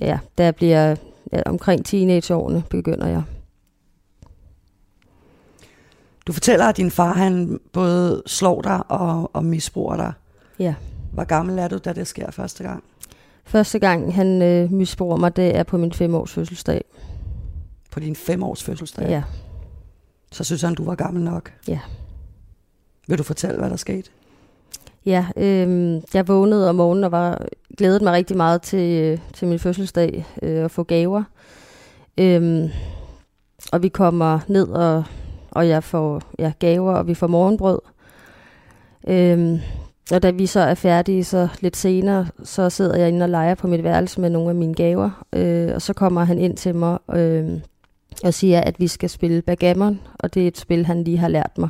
ja, 0.00 0.18
da 0.38 0.44
jeg 0.44 0.56
bliver 0.56 0.96
ja, 1.32 1.42
omkring 1.46 1.84
teenageårene, 1.84 2.64
begynder 2.70 3.06
jeg. 3.06 3.22
Du 6.26 6.32
fortæller, 6.32 6.66
at 6.66 6.76
din 6.76 6.90
far 6.90 7.12
han 7.12 7.60
både 7.72 8.22
slår 8.26 8.62
dig 8.62 8.90
og, 8.90 9.30
og 9.32 9.44
misbruger 9.44 9.96
dig. 9.96 10.12
Ja. 10.58 10.74
Hvor 11.12 11.24
gammel 11.24 11.58
er 11.58 11.68
du, 11.68 11.78
da 11.78 11.92
det 11.92 12.06
sker 12.06 12.30
første 12.30 12.62
gang? 12.62 12.84
Første 13.44 13.78
gang, 13.78 14.14
han 14.14 14.42
øh, 14.42 14.72
misbruger 14.72 15.16
mig, 15.16 15.36
det 15.36 15.56
er 15.56 15.62
på 15.62 15.76
min 15.76 15.92
femårs 15.92 16.32
fødselsdag. 16.32 16.84
På 17.90 18.00
din 18.00 18.16
femårs 18.16 18.62
fødselsdag? 18.62 19.08
Ja. 19.08 19.22
Så 20.32 20.44
synes 20.44 20.62
han, 20.62 20.74
du 20.74 20.84
var 20.84 20.94
gammel 20.94 21.22
nok? 21.22 21.52
Ja. 21.68 21.78
Vil 23.08 23.18
du 23.18 23.22
fortælle, 23.22 23.58
hvad 23.58 23.70
der 23.70 23.76
skete? 23.76 24.10
Ja, 25.06 25.26
øh, 25.36 26.00
jeg 26.14 26.28
vågnede 26.28 26.68
om 26.68 26.74
morgenen 26.74 27.04
og 27.04 27.12
var 27.12 27.46
glædet 27.78 28.02
mig 28.02 28.12
rigtig 28.12 28.36
meget 28.36 28.62
til, 28.62 29.02
øh, 29.02 29.18
til 29.32 29.48
min 29.48 29.58
fødselsdag 29.58 30.26
øh, 30.42 30.70
få 30.70 30.82
gaver. 30.82 31.22
Øh, 32.18 32.70
og 33.72 33.82
vi 33.82 33.88
kommer 33.88 34.40
ned, 34.48 34.68
og, 34.68 35.04
og 35.50 35.68
jeg 35.68 35.84
får 35.84 36.22
ja, 36.38 36.52
gaver, 36.58 36.92
og 36.92 37.06
vi 37.06 37.14
får 37.14 37.26
morgenbrød. 37.26 37.78
Øh, 39.08 39.60
og 40.12 40.22
da 40.22 40.30
vi 40.30 40.46
så 40.46 40.60
er 40.60 40.74
færdige, 40.74 41.24
så 41.24 41.48
lidt 41.60 41.76
senere, 41.76 42.26
så 42.44 42.70
sidder 42.70 42.96
jeg 42.96 43.08
inde 43.08 43.24
og 43.24 43.28
leger 43.28 43.54
på 43.54 43.66
mit 43.66 43.84
værelse 43.84 44.20
med 44.20 44.30
nogle 44.30 44.48
af 44.48 44.54
mine 44.54 44.74
gaver. 44.74 45.24
Øh, 45.32 45.70
og 45.74 45.82
så 45.82 45.92
kommer 45.92 46.24
han 46.24 46.38
ind 46.38 46.56
til 46.56 46.74
mig 46.74 46.98
øh, 47.14 47.50
og 48.24 48.34
siger, 48.34 48.60
at 48.60 48.80
vi 48.80 48.88
skal 48.88 49.10
spille 49.10 49.42
backgammon, 49.42 50.00
og 50.14 50.34
det 50.34 50.42
er 50.42 50.48
et 50.48 50.58
spil, 50.58 50.86
han 50.86 51.04
lige 51.04 51.18
har 51.18 51.28
lært 51.28 51.58
mig. 51.58 51.68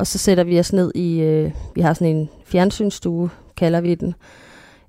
Og 0.00 0.06
så 0.06 0.18
sætter 0.18 0.44
vi 0.44 0.58
os 0.60 0.72
ned 0.72 0.92
i, 0.94 1.20
øh, 1.20 1.52
vi 1.74 1.80
har 1.80 1.94
sådan 1.94 2.16
en 2.16 2.28
fjernsynsstue, 2.44 3.30
kalder 3.56 3.80
vi 3.80 3.94
den, 3.94 4.14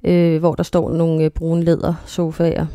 øh, 0.03 0.39
hvor 0.39 0.55
der 0.55 0.63
står 0.63 0.91
nogle 0.91 1.23
øh, 1.23 1.29
brune 1.29 1.63
læder 1.63 1.93
sofaer. 2.05 2.65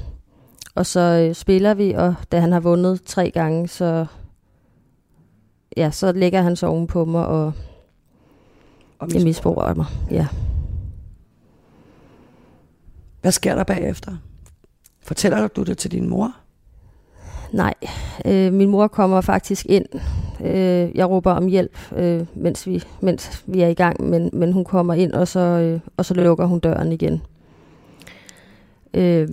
Og 0.75 0.87
så 0.87 1.01
øh, 1.01 1.35
spiller 1.35 1.75
vi, 1.75 1.93
og 1.93 2.15
da 2.33 2.41
han 2.41 2.53
har 2.53 2.61
vundet 2.61 3.03
tre 3.03 3.31
gange, 3.31 3.69
så, 3.69 4.07
ja, 5.77 5.91
så 5.91 6.13
lægger 6.13 6.43
han 6.43 6.57
sig 6.57 6.69
oven 6.69 6.87
på 6.87 7.05
mig, 7.05 7.27
og, 7.27 7.53
og 8.99 9.07
misbruger. 9.07 9.25
misbruger 9.25 9.75
mig. 9.75 9.87
Ja. 10.11 10.27
Hvad 13.21 13.33
sker 13.33 13.55
der 13.55 13.65
bagefter? 13.65 14.17
Fortæller 15.03 15.49
du 15.49 15.63
det 15.63 15.79
til 15.79 15.93
din 15.93 16.09
mor? 16.09 16.37
Nej, 17.53 17.75
øh, 18.25 18.53
min 18.53 18.69
mor 18.69 18.89
kommer 18.89 19.21
faktisk 19.21 19.67
ind. 19.69 19.87
Øh, 20.45 20.97
jeg 20.97 21.11
råber 21.11 21.33
om 21.33 21.47
hjælp, 21.47 21.93
øh, 21.97 22.27
mens, 22.35 22.67
vi, 22.67 22.83
mens 23.01 23.45
vi 23.47 23.61
er 23.61 23.69
i 23.69 23.75
gang, 23.75 24.09
men, 24.09 24.31
men 24.33 24.53
hun 24.53 24.65
kommer 24.65 24.95
ind, 24.95 25.13
og 25.13 25.29
så, 25.29 25.41
øh, 25.41 25.81
og 25.97 26.05
så 26.05 26.15
lukker 26.15 26.45
hun 26.45 26.59
døren 26.59 26.93
igen. 26.93 27.23
Øh, 28.95 29.29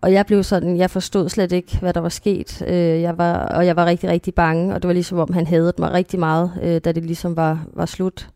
og 0.00 0.12
jeg 0.12 0.26
blev 0.26 0.42
sådan, 0.42 0.76
jeg 0.76 0.90
forstod 0.90 1.28
slet 1.28 1.52
ikke, 1.52 1.78
hvad 1.78 1.92
der 1.92 2.00
var 2.00 2.08
sket, 2.08 2.62
øh, 2.66 3.00
jeg 3.00 3.18
var, 3.18 3.34
og 3.34 3.66
jeg 3.66 3.76
var 3.76 3.86
rigtig, 3.86 4.10
rigtig 4.10 4.34
bange, 4.34 4.74
og 4.74 4.82
det 4.82 4.88
var 4.88 4.94
ligesom 4.94 5.18
om, 5.18 5.32
han 5.32 5.46
havde 5.46 5.72
mig 5.78 5.92
rigtig 5.92 6.20
meget, 6.20 6.52
øh, 6.62 6.80
da 6.84 6.92
det 6.92 7.04
ligesom 7.04 7.36
var, 7.36 7.66
var 7.72 7.86
slut. 7.86 8.28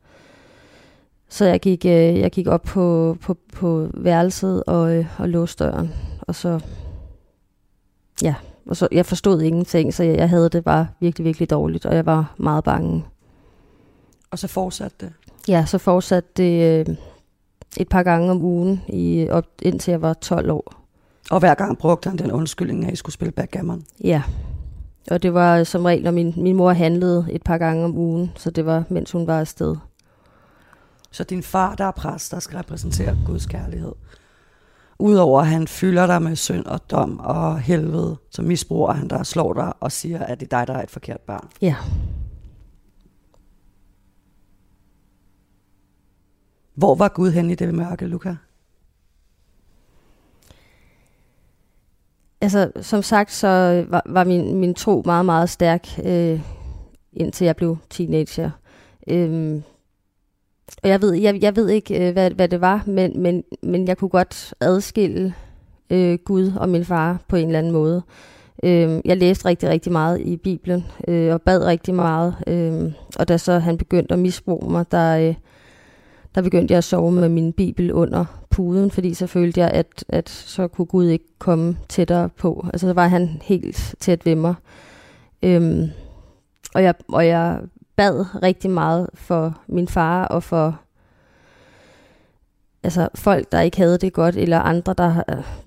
Så 1.29 1.45
jeg 1.45 1.61
gik, 1.61 1.85
øh, 1.85 1.93
jeg 1.93 2.31
gik 2.31 2.47
op 2.47 2.63
på, 2.63 3.17
på, 3.21 3.37
på 3.53 3.89
værelset 3.95 4.65
og, 4.67 4.97
øh, 4.97 5.07
og 5.19 5.29
låste 5.29 5.65
døren, 5.65 5.95
og 6.21 6.35
så, 6.35 6.61
ja, 8.23 8.35
og 8.67 8.77
så, 8.77 8.89
jeg 8.93 9.07
forstod 9.07 9.43
ingenting, 9.43 9.95
så 9.95 10.03
jeg, 10.03 10.17
jeg 10.17 10.29
havde 10.29 10.49
det 10.49 10.65
bare 10.65 10.87
virkelig, 11.01 11.25
virkelig 11.25 11.51
dårligt, 11.51 11.87
og 11.87 11.95
jeg 11.95 12.07
var 12.07 12.35
meget 12.39 12.65
bange. 12.65 13.05
Og 14.31 14.39
så 14.39 14.49
fortsatte 14.49 14.97
det? 15.01 15.13
Ja, 15.49 15.65
så 15.67 15.79
fortsatte 15.79 16.31
det 16.37 16.81
øh, 16.89 16.97
et 17.77 17.89
par 17.89 18.03
gange 18.03 18.31
om 18.31 18.43
ugen, 18.43 18.83
i, 18.89 19.29
op, 19.31 19.45
indtil 19.63 19.91
jeg 19.91 20.03
var 20.03 20.15
12 20.15 20.51
år. 20.51 20.75
Og 21.31 21.39
hver 21.39 21.55
gang 21.55 21.79
brugte 21.79 22.09
han 22.09 22.19
den 22.19 22.33
undskyldning, 22.33 22.87
at 22.87 22.93
I 22.93 22.97
skulle 22.97 23.15
spille 23.15 23.33
backgammon? 23.33 23.85
Ja, 24.05 24.23
og 25.11 25.23
det 25.23 25.35
var 25.35 25.65
som 25.65 25.85
regel, 25.85 26.03
når 26.03 26.11
min, 26.11 26.35
min 26.37 26.57
mor 26.57 26.73
handlede 26.73 27.27
et 27.31 27.43
par 27.43 27.59
gange 27.59 27.85
om 27.85 27.97
ugen, 27.97 28.33
så 28.37 28.51
det 28.51 28.67
var, 28.67 28.85
mens 28.89 29.13
hun 29.13 29.27
var 29.27 29.41
afsted. 29.41 29.77
Så 31.11 31.25
din 31.25 31.43
far, 31.43 31.75
der 31.75 31.85
er 31.85 31.91
præst, 31.91 32.33
der 32.33 32.41
skal 32.41 32.57
repræsentere 32.57 33.17
Guds 33.27 33.47
kærlighed, 33.47 33.93
Udover 34.99 35.41
at 35.41 35.47
han 35.47 35.69
fylder 35.69 36.07
dig 36.07 36.23
med 36.23 36.37
synd 36.37 36.65
og 36.65 36.91
dom 36.91 37.19
og 37.19 37.61
helvede, 37.61 38.17
så 38.31 38.43
misbruger 38.43 38.93
han 38.93 39.09
dig 39.09 39.19
og 39.19 39.27
slår 39.27 39.53
dig 39.53 39.73
og 39.81 39.93
siger, 39.93 40.19
at 40.19 40.41
det 40.41 40.53
er 40.53 40.59
dig, 40.59 40.67
der 40.67 40.75
er 40.75 40.83
et 40.83 40.91
forkert 40.91 41.21
barn. 41.21 41.49
Ja. 41.63 41.77
Hvor 46.75 46.95
var 46.95 47.09
Gud 47.09 47.31
hen 47.31 47.51
i 47.51 47.55
det 47.55 47.75
mørke, 47.75 48.07
Luca? 48.07 48.37
Altså, 52.41 52.73
som 52.81 53.03
sagt, 53.03 53.33
så 53.33 53.85
var, 53.89 54.03
var 54.07 54.25
min, 54.25 54.55
min 54.55 54.75
tro 54.75 55.03
meget, 55.05 55.27
meget 55.27 55.51
stærk, 55.51 55.89
øh, 56.05 56.41
indtil 57.13 57.45
jeg 57.45 57.57
blev 57.57 57.77
teenager. 57.91 58.51
Øhm, 59.09 59.63
og 60.83 60.89
jeg 60.89 61.03
ved, 61.03 61.13
jeg, 61.13 61.43
jeg 61.43 61.57
ved 61.57 61.69
ikke, 61.69 62.09
øh, 62.09 62.13
hvad, 62.13 62.31
hvad 62.31 62.49
det 62.49 62.61
var, 62.61 62.83
men, 62.87 63.23
men, 63.23 63.45
men 63.63 63.89
jeg 63.89 63.97
kunne 63.97 64.09
godt 64.09 64.55
adskille 64.61 65.35
øh, 65.91 66.19
Gud 66.25 66.53
og 66.57 66.69
min 66.69 66.85
far 66.85 67.21
på 67.29 67.37
en 67.37 67.47
eller 67.47 67.59
anden 67.59 67.73
måde. 67.73 68.03
Øh, 68.63 69.01
jeg 69.05 69.17
læste 69.17 69.49
rigtig, 69.49 69.69
rigtig 69.69 69.93
meget 69.93 70.21
i 70.21 70.37
Bibelen, 70.37 70.85
øh, 71.09 71.33
og 71.33 71.43
bad 71.43 71.65
rigtig 71.65 71.95
meget. 71.95 72.35
Øh, 72.47 72.93
og 73.19 73.29
da 73.29 73.37
så 73.37 73.59
han 73.59 73.79
begyndte 73.79 74.13
at 74.13 74.19
misbruge 74.19 74.71
mig, 74.71 74.85
der, 74.91 75.29
øh, 75.29 75.35
der 76.35 76.43
begyndte 76.43 76.73
jeg 76.73 76.79
at 76.79 76.85
sove 76.85 77.13
med 77.13 77.29
min 77.29 77.53
Bibel 77.53 77.93
under 77.93 78.25
puden, 78.51 78.91
fordi 78.91 79.15
så 79.15 79.27
følte 79.27 79.61
jeg, 79.61 79.71
at, 79.71 80.05
at 80.09 80.29
så 80.29 80.69
kunne 80.69 80.87
Gud 80.87 81.07
ikke 81.07 81.39
komme 81.39 81.77
tættere 81.89 82.29
på. 82.29 82.67
Altså 82.73 82.87
så 82.87 82.93
var 82.93 83.09
han 83.09 83.41
helt 83.43 83.95
tæt 84.01 84.27
ved 84.27 84.35
mig. 84.35 84.55
Øh, 85.43 85.89
og 86.75 86.83
jeg, 86.83 86.95
og 87.09 87.27
jeg 87.27 87.61
bad 87.97 88.43
rigtig 88.43 88.71
meget 88.71 89.11
for 89.15 89.59
min 89.67 89.89
far 89.89 90.25
og 90.25 90.43
for 90.43 90.81
altså 92.83 93.09
folk, 93.15 93.53
der 93.53 93.61
ikke 93.61 93.77
havde 93.77 93.99
det 93.99 94.13
godt, 94.13 94.37
eller 94.37 94.59
andre, 94.59 94.95
der 94.99 95.23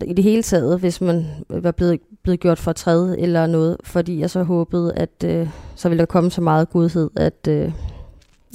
i 0.05 0.13
det 0.13 0.24
hele 0.24 0.43
taget, 0.43 0.79
hvis 0.79 1.01
man 1.01 1.25
var 1.50 1.72
blevet, 1.72 2.00
blevet 2.24 2.39
gjort 2.39 2.60
for 2.60 2.74
træde 2.74 3.19
eller 3.19 3.48
noget, 3.48 3.77
fordi 3.84 4.19
jeg 4.19 4.29
så 4.29 4.43
håbede, 4.43 4.93
at 4.93 5.24
øh, 5.25 5.50
så 5.75 5.89
ville 5.89 6.00
der 6.00 6.05
komme 6.05 6.31
så 6.31 6.41
meget 6.41 6.69
godhed, 6.69 7.10
at, 7.15 7.48
øh, 7.48 7.72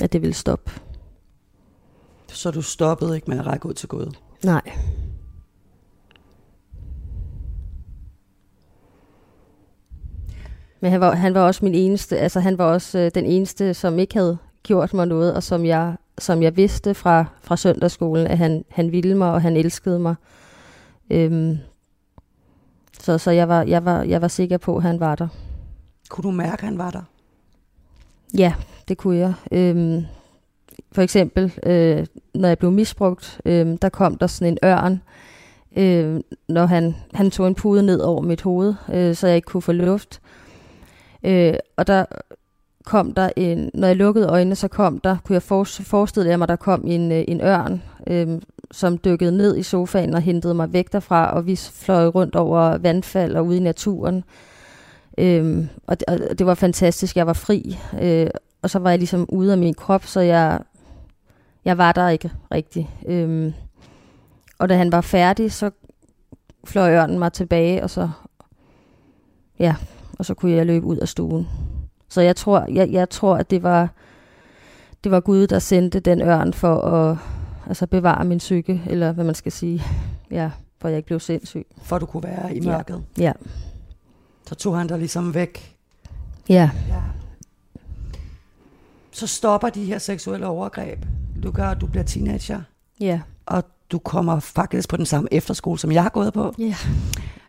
at 0.03 0.13
det 0.13 0.23
ville 0.23 0.35
stoppe. 0.35 0.71
Så 2.29 2.51
du 2.51 2.63
stoppede 2.63 3.15
ikke 3.15 3.31
med 3.31 3.39
at 3.39 3.47
række 3.47 3.67
ud 3.67 3.75
til 3.75 3.89
Gud? 3.89 4.15
Nej. 4.45 4.63
Men 10.83 10.91
han 10.91 11.01
var, 11.01 11.15
han 11.15 11.35
var 11.35 11.41
også 11.41 11.65
min 11.65 11.75
eneste, 11.75 12.19
altså 12.19 12.41
han 12.41 12.59
var 12.59 12.65
også 12.65 12.99
øh, 12.99 13.11
den 13.15 13.25
eneste, 13.25 13.75
som 13.75 13.99
ikke 13.99 14.15
havde 14.15 14.39
gjort 14.63 14.95
mig 14.95 15.07
noget, 15.07 15.35
og 15.35 15.43
som 15.43 15.67
jeg, 15.67 15.97
som 16.19 16.43
jeg 16.43 16.57
vidste 16.57 16.95
fra, 16.95 17.25
fra 17.43 17.57
søndagsskolen, 17.57 18.27
at 18.27 18.39
han, 18.39 18.65
han 18.69 18.93
ville 18.93 19.15
mig, 19.15 19.33
og 19.33 19.43
han 19.43 19.57
elskede 19.57 19.99
mig. 19.99 20.15
Øhm, 21.11 21.59
så 23.01 23.19
så 23.19 23.31
jeg, 23.31 23.49
var, 23.49 23.63
jeg, 23.63 23.85
var, 23.85 24.03
jeg 24.03 24.23
var 24.23 24.29
sikker 24.29 24.59
på, 24.59 24.77
at 24.77 24.83
han 24.83 25.01
var 25.01 25.15
der. 25.15 25.29
Kunne 26.09 26.23
du 26.23 26.31
mærke, 26.31 26.53
at 26.53 26.61
han 26.61 26.79
var 26.79 26.91
der? 26.91 27.03
Ja, 28.39 28.55
det 28.89 28.99
kunne 28.99 29.17
jeg. 29.17 29.35
Øhm, 29.53 30.05
for 30.93 31.03
eksempel, 31.03 31.53
øh, 31.63 32.07
når 32.35 32.49
jeg 32.49 32.59
blev 32.59 32.71
misbrugt, 32.71 33.41
øh, 33.45 33.77
der 33.83 33.89
kom 33.89 34.19
der 34.19 34.27
sådan 34.27 34.53
en 34.53 34.59
ørn, 34.65 35.03
øh, 35.77 36.21
når 36.49 36.67
han, 36.67 36.95
han 37.15 37.31
tog 37.31 37.49
en 37.49 37.55
pude 37.55 37.83
ned 37.83 38.01
over 38.01 38.23
mit 38.23 38.43
hoved, 38.43 38.75
øh, 38.93 39.15
så 39.15 39.27
jeg 39.27 39.37
ikke 39.37 39.47
kunne 39.47 39.63
få 39.63 39.73
luft. 39.73 40.22
Øh, 41.25 41.55
og 41.77 41.87
der 41.87 42.05
kom 42.85 43.15
der 43.15 43.31
en, 43.37 43.71
når 43.75 43.87
jeg 43.87 43.97
lukkede 43.97 44.27
øjnene, 44.27 44.55
så 44.55 44.69
kom 44.69 44.99
der, 44.99 45.17
kunne 45.25 45.35
jeg 45.35 45.43
forestille 45.83 46.37
mig, 46.37 46.49
der 46.49 46.57
kom 46.57 46.85
en, 46.87 47.13
øh, 47.13 47.25
en 47.29 47.41
ørn, 47.41 47.83
øh, 48.07 48.41
som 48.71 48.99
dykkede 48.99 49.37
ned 49.37 49.57
i 49.57 49.63
sofaen 49.63 50.15
og 50.15 50.23
hentede 50.23 50.55
mig 50.55 50.73
væk 50.73 50.93
derfra, 50.93 51.35
og 51.35 51.47
vi 51.47 51.57
fløj 51.57 52.07
rundt 52.07 52.37
over 52.37 52.79
vandfald 52.79 53.37
og 53.37 53.47
ude 53.47 53.57
i 53.57 53.61
naturen. 53.61 54.25
Øh, 55.19 55.67
og, 55.87 56.01
det, 56.01 56.09
og 56.09 56.39
det 56.39 56.47
var 56.47 56.55
fantastisk, 56.55 57.17
jeg 57.17 57.27
var 57.27 57.33
fri, 57.33 57.79
øh, 58.01 58.27
og 58.63 58.71
så 58.71 58.79
var 58.79 58.91
jeg 58.91 58.99
ligesom 58.99 59.27
ude 59.29 59.53
af 59.53 59.59
min 59.59 59.75
krop, 59.75 60.05
så 60.05 60.21
jeg, 60.21 60.61
jeg 61.65 61.79
var 61.79 61.93
der 61.93 62.09
ikke 62.09 62.31
rigtigt. 62.55 62.87
Øh, 63.09 63.53
og 64.59 64.69
da 64.69 64.77
han 64.77 64.93
var 64.93 65.01
færdig, 65.01 65.53
så 65.53 65.71
fløj 66.65 66.95
ørnen 66.95 67.19
mig 67.19 67.33
tilbage, 67.33 67.83
og 67.83 67.91
så, 67.91 68.11
ja, 69.59 69.75
og 70.23 70.27
så 70.27 70.35
kunne 70.35 70.53
jeg 70.53 70.67
løbe 70.67 70.87
ud 70.87 70.97
af 70.97 71.09
stuen. 71.09 71.49
Så 72.09 72.21
jeg 72.21 72.37
tror, 72.37 72.67
jeg, 72.73 72.91
jeg 72.93 73.11
tror 73.11 73.37
at 73.37 73.51
det 73.51 73.63
var, 73.63 73.89
det 75.05 75.13
var 75.13 75.21
Gud, 75.21 75.47
der 75.47 75.59
sendte 75.59 76.01
den 76.01 76.23
ørn 76.23 76.53
for 76.53 76.81
at 76.81 77.19
altså 77.67 77.87
bevare 77.87 78.25
min 78.25 78.39
psyke, 78.39 78.83
eller 78.87 79.13
hvad 79.13 79.25
man 79.25 79.35
skal 79.35 79.53
sige, 79.53 79.83
ja, 80.31 80.51
for 80.81 80.89
jeg 80.89 80.97
ikke 80.97 81.07
blev 81.07 81.21
sindssyg. 81.21 81.67
For 81.83 81.99
du 81.99 82.07
kunne 82.07 82.23
være 82.23 82.57
i 82.57 82.61
mørket? 82.61 83.05
Ja. 83.19 83.23
ja. 83.23 83.33
Så 84.47 84.55
tog 84.55 84.79
han 84.79 84.87
dig 84.87 84.99
ligesom 84.99 85.35
væk? 85.35 85.77
Ja. 86.49 86.71
ja. 86.89 87.03
Så 89.11 89.27
stopper 89.27 89.69
de 89.69 89.85
her 89.85 89.99
seksuelle 89.99 90.47
overgreb. 90.47 90.99
Du 91.43 91.51
gør, 91.51 91.69
at 91.69 91.81
du 91.81 91.87
bliver 91.87 92.05
teenager. 92.05 92.63
Ja. 93.01 93.21
Og 93.47 93.65
du 93.93 93.99
kommer 93.99 94.41
faktisk 94.41 94.89
på 94.89 94.97
den 94.97 95.07
samme 95.07 95.29
efterskole, 95.33 95.79
som 95.79 95.93
jeg 95.93 96.03
har 96.03 96.11
gået 96.11 96.33
på. 96.33 96.55
Ja. 96.59 96.77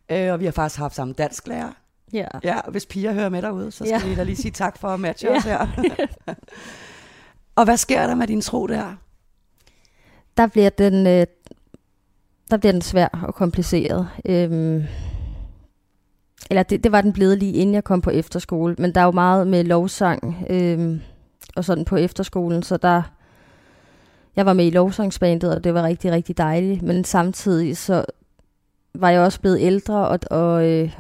Øh, 0.10 0.34
og 0.34 0.40
vi 0.40 0.46
har 0.46 0.52
faktisk 0.52 0.80
haft 0.80 0.96
samme 0.96 1.14
dansklærer. 1.14 1.72
Ja. 2.14 2.28
Ja, 2.44 2.60
hvis 2.70 2.86
piger 2.86 3.14
hører 3.14 3.30
med 3.30 3.42
derude, 3.42 3.72
så 3.72 3.86
skal 3.86 4.02
ja. 4.04 4.08
vi 4.08 4.16
da 4.16 4.24
lige 4.24 4.36
sige 4.36 4.52
tak 4.52 4.78
for 4.78 4.88
at 4.88 5.00
matche 5.00 5.28
ja. 5.32 5.38
os 5.38 5.44
her. 5.44 5.68
og 7.56 7.66
hvad 7.66 7.78
sker 7.78 8.08
der 8.08 8.16
med 8.16 8.28
din 8.28 8.42
tro 8.42 8.68
der? 8.68 8.96
Der 10.38 10.48
bliver 10.48 10.70
den, 10.70 11.08
øh, 11.08 11.26
der 12.52 12.58
bliver 12.58 12.72
den 12.72 12.82
svær 12.82 13.08
og 13.08 13.36
kompliceret. 13.36 14.08
Øhm, 14.26 14.84
eller 16.50 16.64
det, 16.64 16.84
det 16.84 16.92
var 16.92 17.02
den 17.02 17.14
blevet 17.14 17.38
lige 17.38 17.54
inden 17.54 17.76
jeg 17.76 17.84
kom 17.84 18.02
på 18.02 18.10
efterskole, 18.10 18.76
men 18.78 18.96
der 18.96 19.02
er 19.02 19.06
jo 19.06 19.12
meget 19.12 19.48
med 19.48 19.64
lovsang 19.64 20.46
øhm, 20.50 21.02
og 21.56 21.66
sådan 21.66 21.86
på 21.86 21.96
efterskolen, 21.96 22.64
så 22.64 22.78
der 22.78 23.02
jeg 24.36 24.46
var 24.46 24.54
med 24.54 24.66
i 24.66 24.70
lovsangsbandet, 24.70 25.56
og 25.56 25.64
det 25.64 25.74
var 25.74 25.84
rigtig, 25.84 26.12
rigtig 26.12 26.38
dejligt, 26.38 26.82
men 26.82 27.04
samtidig 27.04 27.78
så 27.78 28.06
var 28.94 29.10
jeg 29.10 29.22
også 29.22 29.40
blevet 29.42 29.62
ældre, 29.62 30.08
og, 30.08 30.20
og, 30.32 30.70
øh, 30.70 31.00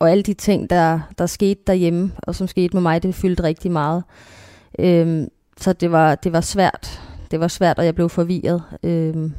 og 0.00 0.10
alle 0.10 0.22
de 0.22 0.34
ting, 0.34 0.70
der, 0.70 1.00
der 1.18 1.26
skete 1.26 1.60
derhjemme, 1.66 2.12
og 2.18 2.34
som 2.34 2.46
skete 2.46 2.76
med 2.76 2.82
mig, 2.82 3.02
det 3.02 3.14
fyldte 3.14 3.42
rigtig 3.42 3.70
meget. 3.70 4.04
Øhm, 4.78 5.28
så 5.56 5.72
det 5.72 5.92
var, 5.92 6.14
det 6.14 6.32
var 6.32 6.40
svært. 6.40 7.00
Det 7.30 7.40
var 7.40 7.48
svært, 7.48 7.78
og 7.78 7.84
jeg 7.84 7.94
blev 7.94 8.08
forvirret. 8.08 8.62
Øhm, 8.82 9.32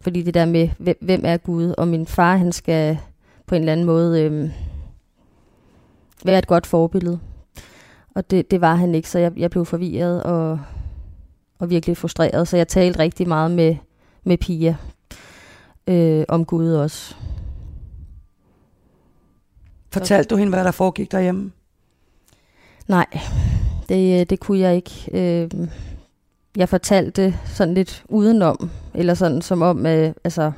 fordi 0.00 0.22
det 0.22 0.34
der 0.34 0.44
med, 0.44 0.68
hvem, 0.78 0.96
hvem 1.00 1.20
er 1.24 1.36
Gud? 1.36 1.74
Og 1.78 1.88
min 1.88 2.06
far, 2.06 2.36
han 2.36 2.52
skal 2.52 2.98
på 3.46 3.54
en 3.54 3.62
eller 3.62 3.72
anden 3.72 3.86
måde 3.86 4.22
øhm, 4.22 4.50
være 6.24 6.38
et 6.38 6.46
godt 6.46 6.66
forbillede. 6.66 7.20
Og 8.14 8.30
det, 8.30 8.50
det 8.50 8.60
var 8.60 8.74
han 8.74 8.94
ikke, 8.94 9.10
så 9.10 9.18
jeg, 9.18 9.32
jeg 9.36 9.50
blev 9.50 9.64
forvirret 9.64 10.22
og, 10.22 10.60
og 11.58 11.70
virkelig 11.70 11.96
frustreret. 11.96 12.48
Så 12.48 12.56
jeg 12.56 12.68
talte 12.68 12.98
rigtig 12.98 13.28
meget 13.28 13.50
med, 13.50 13.76
med 14.24 14.38
Pia 14.38 14.76
øh, 15.86 16.24
om 16.28 16.44
Gud 16.44 16.72
også. 16.72 17.16
Fortalte 19.92 20.28
du 20.28 20.36
hende, 20.36 20.52
hvad 20.52 20.64
der 20.64 20.70
foregik 20.70 21.12
derhjemme? 21.12 21.52
Nej, 22.88 23.06
det, 23.88 24.30
det 24.30 24.40
kunne 24.40 24.58
jeg 24.58 24.76
ikke. 24.76 25.10
Øh, 25.12 25.68
jeg 26.56 26.68
fortalte 26.68 27.34
sådan 27.44 27.74
lidt 27.74 28.04
udenom, 28.08 28.70
eller 28.94 29.14
sådan 29.14 29.42
som 29.42 29.62
om, 29.62 29.86
øh, 29.86 30.12
altså, 30.24 30.52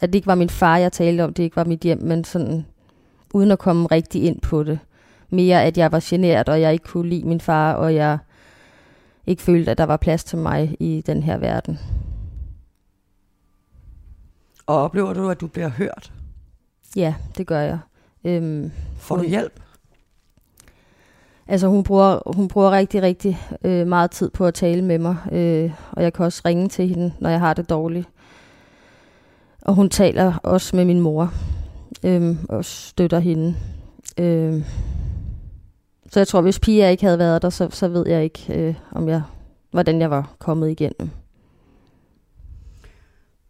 at 0.00 0.08
det 0.08 0.14
ikke 0.14 0.26
var 0.26 0.34
min 0.34 0.50
far, 0.50 0.76
jeg 0.76 0.92
talte 0.92 1.24
om, 1.24 1.34
det 1.34 1.42
ikke 1.42 1.56
var 1.56 1.64
mit 1.64 1.80
hjem, 1.80 2.02
men 2.02 2.24
sådan 2.24 2.66
uden 3.34 3.50
at 3.50 3.58
komme 3.58 3.86
rigtig 3.86 4.22
ind 4.22 4.40
på 4.40 4.62
det. 4.62 4.78
Mere 5.30 5.64
at 5.64 5.78
jeg 5.78 5.92
var 5.92 6.00
generet, 6.04 6.48
og 6.48 6.60
jeg 6.60 6.72
ikke 6.72 6.84
kunne 6.84 7.08
lide 7.08 7.28
min 7.28 7.40
far, 7.40 7.72
og 7.72 7.94
jeg 7.94 8.18
ikke 9.26 9.42
følte, 9.42 9.70
at 9.70 9.78
der 9.78 9.84
var 9.84 9.96
plads 9.96 10.24
til 10.24 10.38
mig 10.38 10.76
i 10.80 11.02
den 11.06 11.22
her 11.22 11.36
verden. 11.36 11.78
Og 14.66 14.76
oplever 14.76 15.12
du, 15.12 15.28
at 15.28 15.40
du 15.40 15.46
bliver 15.46 15.68
hørt? 15.68 16.12
Ja, 16.96 17.14
det 17.38 17.46
gør 17.46 17.60
jeg. 17.60 17.78
Øhm, 18.24 18.70
Får 18.98 19.16
du 19.16 19.22
hjælp? 19.22 19.60
Altså 21.48 21.68
hun 21.68 21.82
bruger, 21.82 22.32
hun 22.36 22.48
bruger 22.48 22.70
rigtig, 22.70 23.02
rigtig 23.02 23.38
øh, 23.64 23.86
meget 23.86 24.10
tid 24.10 24.30
på 24.30 24.46
at 24.46 24.54
tale 24.54 24.82
med 24.82 24.98
mig, 24.98 25.16
øh, 25.32 25.72
og 25.92 26.02
jeg 26.02 26.12
kan 26.12 26.24
også 26.24 26.42
ringe 26.44 26.68
til 26.68 26.88
hende, 26.88 27.12
når 27.18 27.30
jeg 27.30 27.40
har 27.40 27.54
det 27.54 27.70
dårligt. 27.70 28.08
Og 29.62 29.74
hun 29.74 29.88
taler 29.88 30.34
også 30.42 30.76
med 30.76 30.84
min 30.84 31.00
mor, 31.00 31.32
øh, 32.04 32.36
og 32.48 32.64
støtter 32.64 33.18
hende. 33.18 33.56
Øh, 34.18 34.64
så 36.10 36.20
jeg 36.20 36.28
tror, 36.28 36.40
hvis 36.40 36.58
Pia 36.58 36.88
ikke 36.88 37.04
havde 37.04 37.18
været 37.18 37.42
der, 37.42 37.50
så, 37.50 37.68
så 37.70 37.88
ved 37.88 38.08
jeg 38.08 38.24
ikke, 38.24 38.54
øh, 38.54 38.74
om 38.92 39.08
jeg, 39.08 39.22
hvordan 39.70 40.00
jeg 40.00 40.10
var 40.10 40.34
kommet 40.38 40.70
igennem. 40.70 41.10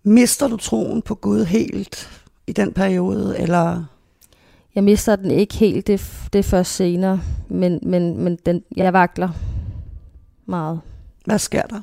Mister 0.02 0.48
du 0.48 0.56
troen 0.56 1.02
på 1.02 1.14
Gud 1.14 1.44
helt 1.44 2.22
i 2.46 2.52
den 2.52 2.72
periode, 2.72 3.38
eller 3.38 3.84
jeg 4.74 4.84
mister 4.84 5.16
den 5.16 5.30
ikke 5.30 5.54
helt, 5.54 5.86
det, 5.86 6.28
det 6.32 6.38
er 6.38 6.42
først 6.42 6.74
senere, 6.74 7.20
men, 7.48 7.78
men, 7.82 8.18
men 8.18 8.38
den, 8.46 8.62
jeg 8.76 8.92
vakler 8.92 9.28
meget. 10.46 10.80
Hvad 11.24 11.38
sker 11.38 11.62
der? 11.62 11.80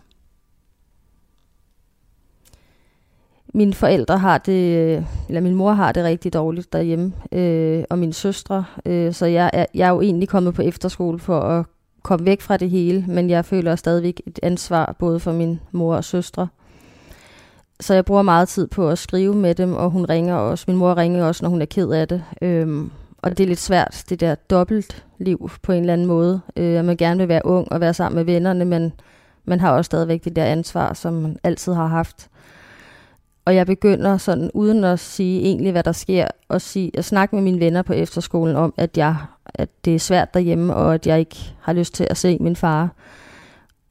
Mine 3.54 3.74
forældre 3.74 4.18
har 4.18 4.38
det, 4.38 5.06
eller 5.28 5.42
min 5.42 5.56
mor 5.56 5.72
har 5.72 5.92
det 5.92 6.04
rigtig 6.04 6.34
dårligt 6.34 6.74
derhjemme, 6.74 7.14
øh, 7.32 7.84
og 7.90 8.00
mine 8.00 8.14
søstre, 8.14 8.66
øh, 8.86 9.14
så 9.14 9.26
jeg 9.26 9.50
er, 9.54 9.66
jeg 9.74 9.88
er 9.88 9.92
jo 9.92 10.02
egentlig 10.02 10.30
kommet 10.30 10.54
på 10.54 10.62
efterskole 10.62 11.20
for 11.20 11.40
at 11.40 11.66
komme 12.04 12.26
væk 12.26 12.42
fra 12.42 12.58
det 12.58 12.70
hele, 12.70 13.06
men 13.08 13.30
jeg 13.30 13.46
føler 13.46 13.76
stadigvæk 13.76 14.22
et 14.26 14.40
ansvar 14.44 14.96
både 15.00 15.20
for 15.20 15.32
min 15.32 15.60
mor 15.72 15.96
og 15.96 16.04
søstre 16.04 16.48
så 17.80 17.94
jeg 17.94 18.06
bruger 18.06 18.22
meget 18.22 18.50
tid 18.50 18.68
på 18.68 18.90
at 18.90 18.98
skrive 18.98 19.36
med 19.36 19.56
dem, 19.56 19.74
og 19.74 19.90
hun 19.90 20.06
ringer 20.06 20.36
også. 20.36 20.66
Min 20.68 20.78
mor 20.78 20.98
ringer 20.98 21.26
også, 21.26 21.46
når 21.46 21.50
hun 21.50 21.62
er 21.62 21.66
ked 21.66 21.90
af 21.90 22.08
det. 22.08 22.24
Øhm, 22.42 22.92
og 23.18 23.38
det 23.38 23.44
er 23.44 23.48
lidt 23.48 23.60
svært, 23.60 24.04
det 24.10 24.20
der 24.20 24.36
dobbelt 24.36 25.06
liv 25.18 25.50
på 25.62 25.72
en 25.72 25.80
eller 25.80 25.94
anden 25.94 26.08
måde. 26.08 26.42
Øh, 26.56 26.80
at 26.80 26.86
man 26.86 26.98
gerne 26.98 27.18
vil 27.18 27.28
være 27.28 27.46
ung 27.46 27.72
og 27.72 27.82
være 27.82 27.94
sammen 27.94 28.16
med 28.16 28.34
vennerne, 28.34 28.66
men 28.66 28.94
man 29.46 29.60
har 29.60 29.72
også 29.72 29.88
stadigvæk 29.88 30.24
det 30.24 30.36
der 30.36 30.46
ansvar, 30.46 30.94
som 30.94 31.14
man 31.14 31.38
altid 31.44 31.74
har 31.74 31.88
haft. 31.88 32.30
Og 33.46 33.56
jeg 33.56 33.66
begynder 33.66 34.18
sådan, 34.18 34.52
uden 34.54 34.84
at 34.84 35.00
sige 35.00 35.42
egentlig, 35.42 35.72
hvad 35.72 35.84
der 35.84 35.92
sker, 35.92 36.28
at, 36.50 36.62
sige, 36.62 36.92
at 36.94 37.06
snakke 37.06 37.36
med 37.36 37.44
mine 37.44 37.60
venner 37.60 37.82
på 37.82 37.94
efterskolen 37.94 38.56
om, 38.56 38.74
at, 38.78 38.98
jeg, 38.98 39.16
at 39.46 39.70
det 39.86 39.96
er 39.96 40.00
svært 40.00 40.34
derhjemme, 40.34 40.76
og 40.76 40.94
at 40.94 41.08
jeg 41.08 41.20
ikke 41.20 41.56
har 41.62 41.74
lyst 41.74 41.94
til 41.94 42.08
at 42.10 42.18
se 42.18 42.38
min 42.40 42.56
far. 42.56 42.90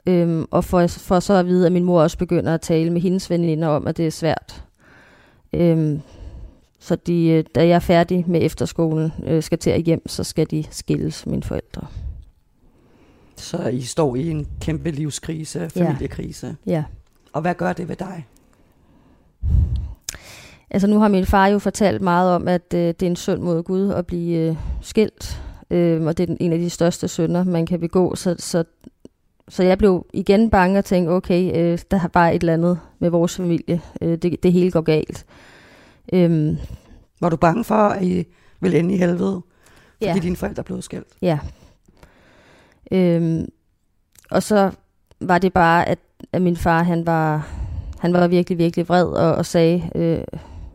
Øhm, 0.06 0.46
og 0.50 0.64
for, 0.64 0.86
for 0.86 1.20
så 1.20 1.34
at 1.34 1.46
vide, 1.46 1.66
at 1.66 1.72
min 1.72 1.84
mor 1.84 2.02
også 2.02 2.18
begynder 2.18 2.54
at 2.54 2.60
tale 2.60 2.90
med 2.90 3.00
hendes 3.00 3.30
veninder 3.30 3.68
om, 3.68 3.86
at 3.86 3.96
det 3.96 4.06
er 4.06 4.10
svært. 4.10 4.64
Øhm, 5.52 6.00
så 6.78 6.96
de, 6.96 7.28
øh, 7.28 7.44
da 7.54 7.66
jeg 7.66 7.74
er 7.74 7.78
færdig 7.78 8.24
med 8.28 8.42
efterskolen, 8.42 9.12
øh, 9.26 9.42
skal 9.42 9.58
til 9.58 9.70
at 9.70 9.82
hjem, 9.82 10.08
så 10.08 10.24
skal 10.24 10.50
de 10.50 10.64
skilles, 10.70 11.26
mine 11.26 11.42
forældre. 11.42 11.86
Så 13.36 13.68
I 13.68 13.80
står 13.80 14.16
i 14.16 14.30
en 14.30 14.46
kæmpe 14.60 14.90
livskrise, 14.90 15.70
familiekrise. 15.70 16.56
Ja. 16.66 16.72
ja. 16.72 16.84
Og 17.32 17.40
hvad 17.40 17.54
gør 17.54 17.72
det 17.72 17.88
ved 17.88 17.96
dig? 17.96 18.26
Altså 20.70 20.86
nu 20.86 20.98
har 20.98 21.08
min 21.08 21.26
far 21.26 21.46
jo 21.46 21.58
fortalt 21.58 22.02
meget 22.02 22.32
om, 22.32 22.48
at 22.48 22.74
øh, 22.74 22.80
det 22.80 23.02
er 23.02 23.06
en 23.06 23.16
synd 23.16 23.40
mod 23.40 23.62
Gud 23.62 23.90
at 23.90 24.06
blive 24.06 24.38
øh, 24.38 24.56
skilt. 24.80 25.42
Øh, 25.70 26.02
og 26.02 26.18
det 26.18 26.30
er 26.30 26.36
en 26.40 26.52
af 26.52 26.58
de 26.58 26.70
største 26.70 27.08
synder, 27.08 27.44
man 27.44 27.66
kan 27.66 27.80
begå. 27.80 28.14
Så, 28.14 28.34
så 28.38 28.64
så 29.48 29.62
jeg 29.62 29.78
blev 29.78 30.06
igen 30.12 30.50
bange 30.50 30.78
og 30.78 30.84
tænkte, 30.84 31.10
okay, 31.10 31.56
øh, 31.56 31.78
der 31.90 32.00
er 32.04 32.08
bare 32.08 32.34
et 32.34 32.40
eller 32.42 32.52
andet 32.54 32.78
med 32.98 33.10
vores 33.10 33.36
familie. 33.36 33.80
Øh, 34.02 34.18
det, 34.18 34.42
det 34.42 34.52
hele 34.52 34.70
går 34.70 34.80
galt. 34.80 35.26
Øhm, 36.12 36.56
Var 37.20 37.28
du 37.28 37.36
bange 37.36 37.64
for, 37.64 37.74
at 37.74 38.02
I 38.04 38.24
ville 38.60 38.78
ende 38.78 38.94
i 38.94 38.98
helvede, 38.98 39.42
fordi 39.92 40.06
Ja. 40.06 40.18
dine 40.22 40.36
forældre 40.36 40.62
blev 40.64 40.82
skilt? 40.82 41.06
Ja. 41.22 41.38
Øhm, 42.92 43.48
og 44.30 44.42
så 44.42 44.70
var 45.20 45.38
det 45.38 45.52
bare, 45.52 45.88
at, 45.88 45.98
at 46.32 46.42
min 46.42 46.56
far, 46.56 46.82
han 46.82 47.06
var, 47.06 47.48
han 47.98 48.12
var 48.12 48.28
virkelig, 48.28 48.58
virkelig 48.58 48.88
vred 48.88 49.04
og, 49.06 49.34
og 49.34 49.46
sagde 49.46 49.90
øh, 49.94 50.24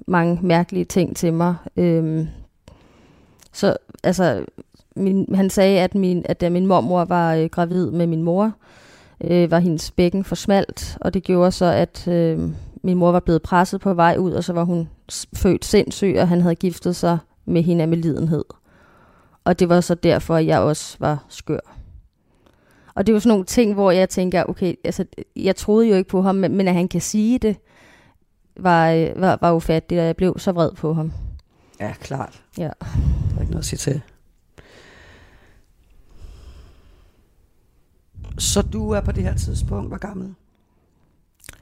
mange 0.08 0.40
mærkelige 0.42 0.86
ting 0.86 1.16
til 1.16 1.34
mig. 1.34 1.56
Øhm, 1.78 2.28
så 3.54 3.78
altså, 4.04 4.46
min, 4.96 5.36
han 5.36 5.50
sagde, 5.50 5.80
at, 5.80 5.96
min, 5.96 6.26
at 6.26 6.42
da 6.42 6.50
min 6.50 6.68
mormor 6.68 7.06
var 7.06 7.36
øh, 7.36 7.46
gravid 7.46 7.92
med 7.92 8.08
min 8.08 8.24
mor, 8.24 8.52
øh, 9.24 9.52
var 9.52 9.60
hendes 9.60 9.92
bækken 9.92 10.24
for 10.24 10.36
smalt, 10.36 10.98
og 11.02 11.14
det 11.14 11.24
gjorde 11.24 11.52
så, 11.52 11.66
at 11.66 12.08
øh, 12.08 12.40
min 12.84 12.98
mor 12.98 13.12
var 13.12 13.20
blevet 13.20 13.42
presset 13.42 13.82
på 13.82 13.94
vej 13.94 14.16
ud, 14.20 14.32
og 14.32 14.44
så 14.44 14.54
var 14.54 14.64
hun 14.64 14.90
født 15.36 15.66
sindssyg, 15.66 16.16
og 16.20 16.28
han 16.28 16.42
havde 16.42 16.56
giftet 16.56 16.96
sig 16.96 17.18
med 17.46 17.64
hende 17.64 17.82
af 17.82 17.88
med 17.88 17.98
lidenhed. 17.98 18.46
Og 19.44 19.60
det 19.60 19.70
var 19.70 19.82
så 19.82 19.96
derfor, 19.96 20.36
at 20.36 20.46
jeg 20.46 20.60
også 20.60 20.98
var 21.00 21.26
skør. 21.30 21.78
Og 22.96 23.08
det 23.08 23.14
var 23.14 23.20
sådan 23.20 23.30
nogle 23.30 23.46
ting, 23.46 23.74
hvor 23.74 23.92
jeg 23.92 24.10
tænker, 24.10 24.44
okay, 24.44 24.74
altså, 24.84 25.06
jeg 25.36 25.56
troede 25.56 25.88
jo 25.88 25.96
ikke 25.96 26.10
på 26.10 26.22
ham, 26.22 26.36
men, 26.36 26.56
men 26.56 26.68
at 26.68 26.74
han 26.74 26.88
kan 26.88 27.02
sige 27.02 27.40
det, 27.40 27.58
var, 28.58 28.92
øh, 28.92 29.10
var, 29.16 29.38
var 29.42 29.52
ufatteligt, 29.52 30.00
og 30.00 30.06
jeg 30.06 30.16
blev 30.16 30.40
så 30.40 30.52
vred 30.52 30.72
på 30.72 30.94
ham. 30.94 31.12
Ja, 31.80 31.94
klart. 32.02 32.44
Ja. 32.58 32.64
Der 32.64 33.38
er 33.38 33.42
ikke 33.42 33.52
noget 33.52 33.64
at 33.64 33.66
sige 33.66 33.78
til. 33.78 34.02
Så 38.42 38.62
du 38.62 38.92
er 38.92 39.02
på 39.02 39.12
det 39.12 39.24
her 39.24 39.36
tidspunkt, 39.36 39.88
hvor 39.88 39.98
gammel? 39.98 40.34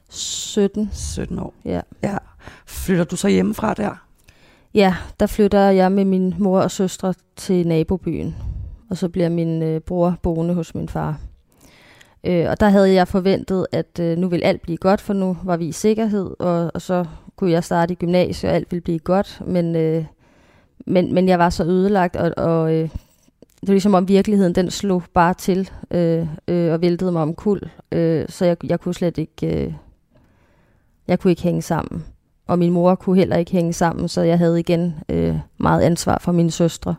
17. 0.10 0.89
17 0.94 1.39
år. 1.39 1.54
Ja. 1.65 1.82
Ja. 2.04 2.18
Flytter 2.65 3.04
du 3.04 3.15
så 3.15 3.28
hjemmefra 3.28 3.74
der? 3.74 4.06
Ja, 4.74 4.96
der 5.20 5.28
flytter 5.28 5.60
jeg 5.60 5.92
med 5.92 6.06
min 6.06 6.36
mor 6.38 6.60
og 6.60 6.72
søstre 6.72 7.13
til 7.36 7.68
nabobyen. 7.68 8.36
Og 8.89 8.98
så 8.98 9.10
bliver 9.10 9.30
min 9.30 9.63
øh, 9.63 9.82
bror 9.82 10.18
boende 10.22 10.54
hos 10.54 10.76
min 10.76 10.89
far. 10.89 11.20
Øh, 12.24 12.50
og 12.50 12.60
der 12.60 12.70
havde 12.70 12.94
jeg 12.94 13.08
forventet, 13.08 13.68
at 13.72 14.00
øh, 14.00 14.18
nu 14.18 14.28
vil 14.28 14.44
alt 14.44 14.62
blive 14.62 14.78
godt, 14.78 15.02
for 15.02 15.13
nu 15.13 15.38
var 15.44 15.58
vi 15.58 15.68
i 15.68 15.72
sikkerhed, 15.72 16.36
og, 16.39 16.72
og 16.74 16.82
så 16.82 17.06
kunne 17.36 17.52
jeg 17.52 17.63
starte 17.63 17.92
i 17.92 17.96
gymnasiet, 17.96 18.50
og 18.50 18.56
alt 18.56 18.72
ville 18.72 18.82
blive 18.82 19.00
godt. 19.00 19.42
Men, 19.46 19.76
øh, 19.76 20.06
men, 20.86 21.13
men 21.13 21.28
jeg 21.28 21.39
var 21.39 21.50
så 21.50 21.63
ødelagt, 21.63 22.15
og, 22.15 22.34
og 22.38 22.74
øh, 22.74 22.89
det 23.62 23.67
var 23.67 23.74
ligesom 23.74 23.93
om 23.93 24.08
virkeligheden, 24.08 24.56
den 24.56 24.72
slog 24.72 25.04
bare 25.13 25.34
til 25.34 25.69
øh, 25.91 26.28
øh, 26.48 26.74
og 26.74 26.82
væltede 26.82 27.12
mig 27.12 27.22
om 27.22 27.36
kul. 27.36 27.62
Øh, 27.91 28.26
så 28.30 28.45
jeg, 28.45 28.58
jeg 28.63 28.80
kunne 28.80 28.93
slet 28.93 29.17
ikke, 29.17 29.65
øh, 29.65 29.74
jeg 31.08 31.19
kunne 31.19 31.32
ikke 31.32 31.43
hænge 31.43 31.62
sammen. 31.62 32.06
Og 32.48 32.60
min 32.60 32.72
mor 32.72 32.95
kunne 32.95 33.17
heller 33.17 33.38
ikke 33.38 33.52
hænge 33.52 33.74
sammen, 33.74 34.08
så 34.08 34.22
jeg 34.22 34.38
havde 34.38 34.60
igen 34.60 34.93
øh, 35.10 35.36
meget 35.58 35.82
ansvar 35.82 36.17
for 36.22 36.32
mine 36.32 36.52
søstre. 36.52 36.95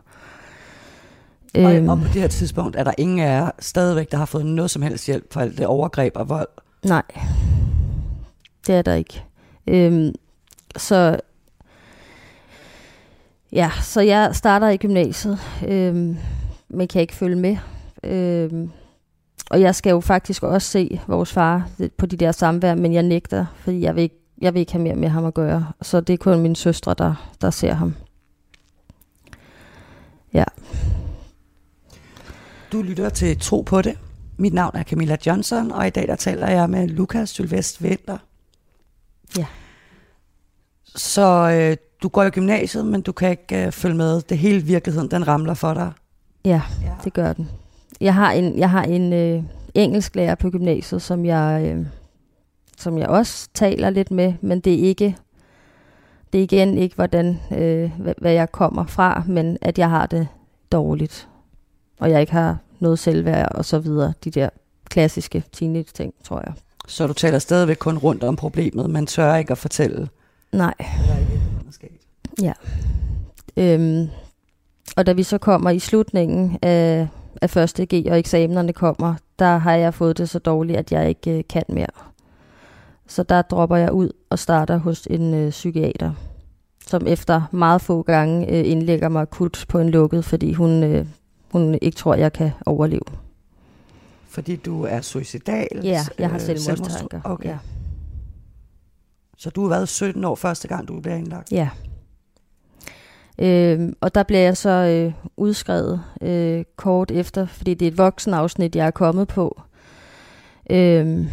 Øhm. 1.57 1.89
Og, 1.89 1.95
og 1.95 2.01
på 2.01 2.07
det 2.13 2.21
her 2.21 2.27
tidspunkt 2.27 2.75
er 2.75 2.83
der 2.83 2.93
ingen 2.97 3.19
af 3.19 3.39
jer 3.39 3.51
stadigvæk, 3.59 4.11
der 4.11 4.17
har 4.17 4.25
fået 4.25 4.45
noget 4.45 4.71
som 4.71 4.81
helst 4.81 5.05
hjælp 5.05 5.33
for 5.33 5.39
alt 5.39 5.57
det 5.57 5.65
overgreb 5.65 6.17
og 6.17 6.29
vold. 6.29 6.47
Nej, 6.85 7.03
det 8.67 8.75
er 8.75 8.81
der 8.81 8.93
ikke. 8.93 9.23
Øhm, 9.67 10.15
så 10.77 11.19
ja, 13.51 13.71
så 13.81 14.01
jeg 14.01 14.35
starter 14.35 14.69
i 14.69 14.77
gymnasiet, 14.77 15.39
øhm, 15.67 16.17
men 16.73 16.87
kan 16.87 17.01
ikke 17.01 17.15
følge 17.15 17.35
med. 17.35 17.57
Øhm, 18.03 18.71
og 19.49 19.61
jeg 19.61 19.75
skal 19.75 19.89
jo 19.89 19.99
faktisk 19.99 20.43
også 20.43 20.67
se 20.67 20.99
vores 21.07 21.31
far 21.33 21.69
på 21.97 22.05
de 22.05 22.17
der 22.17 22.31
samvær, 22.31 22.75
men 22.75 22.93
jeg 22.93 23.03
nægter, 23.03 23.45
fordi 23.55 23.81
jeg 23.81 23.95
vil 23.95 24.01
ikke, 24.01 24.19
jeg 24.41 24.53
vil 24.53 24.59
ikke 24.59 24.71
have 24.71 24.83
mere 24.83 24.95
med 24.95 25.09
ham 25.09 25.25
at 25.25 25.33
gøre. 25.33 25.71
Så 25.81 26.01
det 26.01 26.13
er 26.13 26.17
kun 26.17 26.39
mine 26.39 26.55
søstre, 26.55 26.95
der, 26.97 27.33
der 27.41 27.49
ser 27.49 27.73
ham. 27.73 27.95
Ja. 30.33 30.43
Du 32.71 32.81
lytter 32.81 33.09
til 33.09 33.39
Tro 33.39 33.61
på 33.61 33.81
det. 33.81 33.97
Mit 34.37 34.53
navn 34.53 34.75
er 34.75 34.83
Camilla 34.83 35.17
Johnson, 35.25 35.71
og 35.71 35.87
i 35.87 35.89
dag 35.89 36.07
der 36.07 36.15
taler 36.15 36.49
jeg 36.49 36.69
med 36.69 36.87
Lukas 36.87 37.29
Sylvest 37.29 37.83
Vinter. 37.83 38.17
Ja. 39.37 39.45
Så 40.95 41.51
øh, 41.51 41.77
du 42.03 42.09
går 42.09 42.23
i 42.23 42.29
gymnasiet, 42.29 42.85
men 42.85 43.01
du 43.01 43.11
kan 43.11 43.29
ikke 43.29 43.65
øh, 43.65 43.71
følge 43.71 43.95
med. 43.95 44.21
Det 44.21 44.37
hele 44.37 44.61
virkeligheden, 44.61 45.11
den 45.11 45.27
ramler 45.27 45.53
for 45.53 45.73
dig. 45.73 45.91
Ja, 46.45 46.61
det 47.03 47.13
gør 47.13 47.33
den. 47.33 47.49
Jeg 48.01 48.15
har 48.15 48.31
en, 48.31 48.57
jeg 48.57 48.69
har 48.69 48.83
en 48.83 49.13
øh, 49.13 49.43
engelsklærer 49.73 50.35
på 50.35 50.49
gymnasiet, 50.49 51.01
som 51.01 51.25
jeg, 51.25 51.61
øh, 51.65 51.85
som 52.77 52.97
jeg 52.97 53.07
også 53.07 53.49
taler 53.53 53.89
lidt 53.89 54.11
med, 54.11 54.33
men 54.41 54.59
det 54.59 54.73
er 54.73 54.87
ikke, 54.87 55.17
det 56.33 56.39
er 56.39 56.43
igen 56.43 56.77
ikke, 56.77 56.95
hvordan, 56.95 57.39
øh, 57.51 57.91
hvad, 57.99 58.13
hvad 58.17 58.31
jeg 58.31 58.51
kommer 58.51 58.85
fra, 58.85 59.23
men 59.27 59.57
at 59.61 59.79
jeg 59.79 59.89
har 59.89 60.05
det 60.05 60.27
dårligt, 60.71 61.27
og 61.99 62.11
jeg 62.11 62.21
ikke 62.21 62.33
har 62.33 62.57
noget 62.79 62.99
selvværd 62.99 63.51
og 63.55 63.65
så 63.65 63.79
videre. 63.79 64.13
De 64.23 64.31
der 64.31 64.49
klassiske 64.89 65.43
teenage-ting, 65.51 66.13
tror 66.23 66.41
jeg. 66.45 66.53
Så 66.87 67.07
du 67.07 67.13
taler 67.13 67.39
stadigvæk 67.39 67.77
kun 67.79 67.97
rundt 67.97 68.23
om 68.23 68.35
problemet, 68.35 68.89
men 68.89 69.07
tør 69.07 69.35
ikke 69.35 69.51
at 69.51 69.57
fortælle, 69.57 70.09
Nej. 70.51 70.73
virkeligheden 70.79 71.67
er 71.67 71.71
sket. 71.71 71.89
Ja. 72.41 72.53
Øhm, 73.57 74.07
og 74.97 75.05
da 75.05 75.11
vi 75.13 75.23
så 75.23 75.37
kommer 75.37 75.69
i 75.69 75.79
slutningen 75.79 76.57
af, 76.61 77.07
af 77.41 77.49
første 77.49 77.85
G, 77.85 78.05
og 78.11 78.19
eksamenerne 78.19 78.73
kommer, 78.73 79.15
der 79.39 79.57
har 79.57 79.75
jeg 79.75 79.93
fået 79.93 80.17
det 80.17 80.29
så 80.29 80.39
dårligt, 80.39 80.77
at 80.79 80.91
jeg 80.91 81.09
ikke 81.09 81.37
øh, 81.37 81.43
kan 81.49 81.63
mere. 81.69 81.87
Så 83.07 83.23
der 83.23 83.41
dropper 83.41 83.75
jeg 83.77 83.91
ud 83.91 84.09
og 84.29 84.39
starter 84.39 84.77
hos 84.77 85.07
en 85.09 85.33
øh, 85.33 85.49
psykiater, 85.49 86.11
som 86.87 87.07
efter 87.07 87.41
meget 87.51 87.81
få 87.81 88.01
gange 88.01 88.47
øh, 88.51 88.71
indlægger 88.71 89.09
mig 89.09 89.21
akut 89.21 89.65
på 89.69 89.79
en 89.79 89.89
lukket, 89.89 90.25
fordi 90.25 90.53
hun, 90.53 90.83
øh, 90.83 91.05
hun 91.51 91.77
ikke 91.81 91.95
tror, 91.97 92.15
jeg 92.15 92.33
kan 92.33 92.51
overleve. 92.65 93.01
Fordi 94.29 94.55
du 94.55 94.83
er 94.83 95.01
suicidal? 95.01 95.67
Ja, 95.83 95.99
jeg 96.19 96.29
har 96.29 96.35
øh, 96.35 96.41
selvmordstanker. 96.41 97.19
selvmords- 97.21 97.31
Okay. 97.31 97.49
Ja. 97.49 97.57
Så 99.37 99.49
du 99.49 99.61
har 99.61 99.69
været 99.69 99.89
17 99.89 100.23
år 100.25 100.35
første 100.35 100.67
gang, 100.67 100.87
du 100.87 100.99
bliver 101.01 101.15
indlagt? 101.15 101.51
Ja. 101.51 101.69
Øh, 103.39 103.93
og 104.01 104.15
der 104.15 104.23
bliver 104.23 104.41
jeg 104.41 104.57
så 104.57 104.69
øh, 104.69 105.13
udskrevet 105.37 106.01
øh, 106.21 106.63
kort 106.75 107.11
efter, 107.11 107.45
fordi 107.45 107.73
det 107.73 107.85
er 107.85 107.91
et 107.91 107.97
voksenafsnit, 107.97 108.75
jeg 108.75 108.87
er 108.87 108.91
kommet 108.91 109.27
på. 109.27 109.61
Øh, 110.69 111.25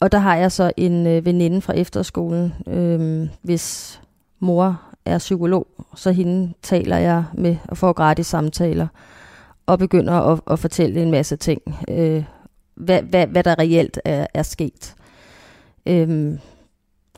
og 0.00 0.12
der 0.12 0.18
har 0.18 0.36
jeg 0.36 0.52
så 0.52 0.72
en 0.76 1.06
øh, 1.06 1.24
veninde 1.24 1.60
fra 1.60 1.72
efterskolen, 1.72 2.54
øh, 2.66 3.28
hvis 3.42 4.00
mor 4.40 4.80
er 5.04 5.18
psykolog, 5.18 5.66
så 5.94 6.12
hende 6.12 6.52
taler 6.62 6.96
jeg 6.96 7.24
med 7.34 7.56
og 7.68 7.76
får 7.76 7.92
gratis 7.92 8.26
samtaler 8.26 8.86
og 9.66 9.78
begynder 9.78 10.12
at, 10.12 10.40
at 10.50 10.58
fortælle 10.58 11.02
en 11.02 11.10
masse 11.10 11.36
ting, 11.36 11.62
øh, 11.88 12.24
hvad, 12.74 13.02
hvad, 13.02 13.26
hvad 13.26 13.42
der 13.42 13.58
reelt 13.58 14.00
er, 14.04 14.26
er 14.34 14.42
sket. 14.42 14.94
Øhm, 15.86 16.38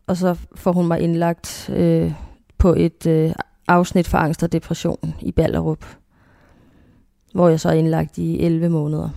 og 0.06 0.16
så 0.16 0.36
får 0.54 0.72
hun 0.72 0.86
mig 0.86 1.00
indlagt 1.00 1.70
øh, 1.72 2.12
på 2.58 2.74
et 2.74 3.06
øh, 3.06 3.32
afsnit 3.68 4.08
for 4.08 4.18
angst 4.18 4.42
og 4.42 4.52
depression 4.52 5.14
i 5.20 5.32
Ballerup, 5.32 5.86
hvor 7.32 7.48
jeg 7.48 7.60
så 7.60 7.68
er 7.68 7.72
indlagt 7.72 8.18
i 8.18 8.40
11 8.40 8.68
måneder. 8.68 9.10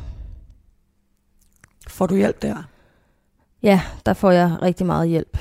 Får 1.88 2.08
du 2.08 2.16
hjælp 2.16 2.42
der? 2.42 2.64
Ja, 3.64 3.82
der 4.06 4.14
får 4.14 4.32
jeg 4.32 4.58
rigtig 4.62 4.86
meget 4.86 5.10
hjælp. 5.10 5.38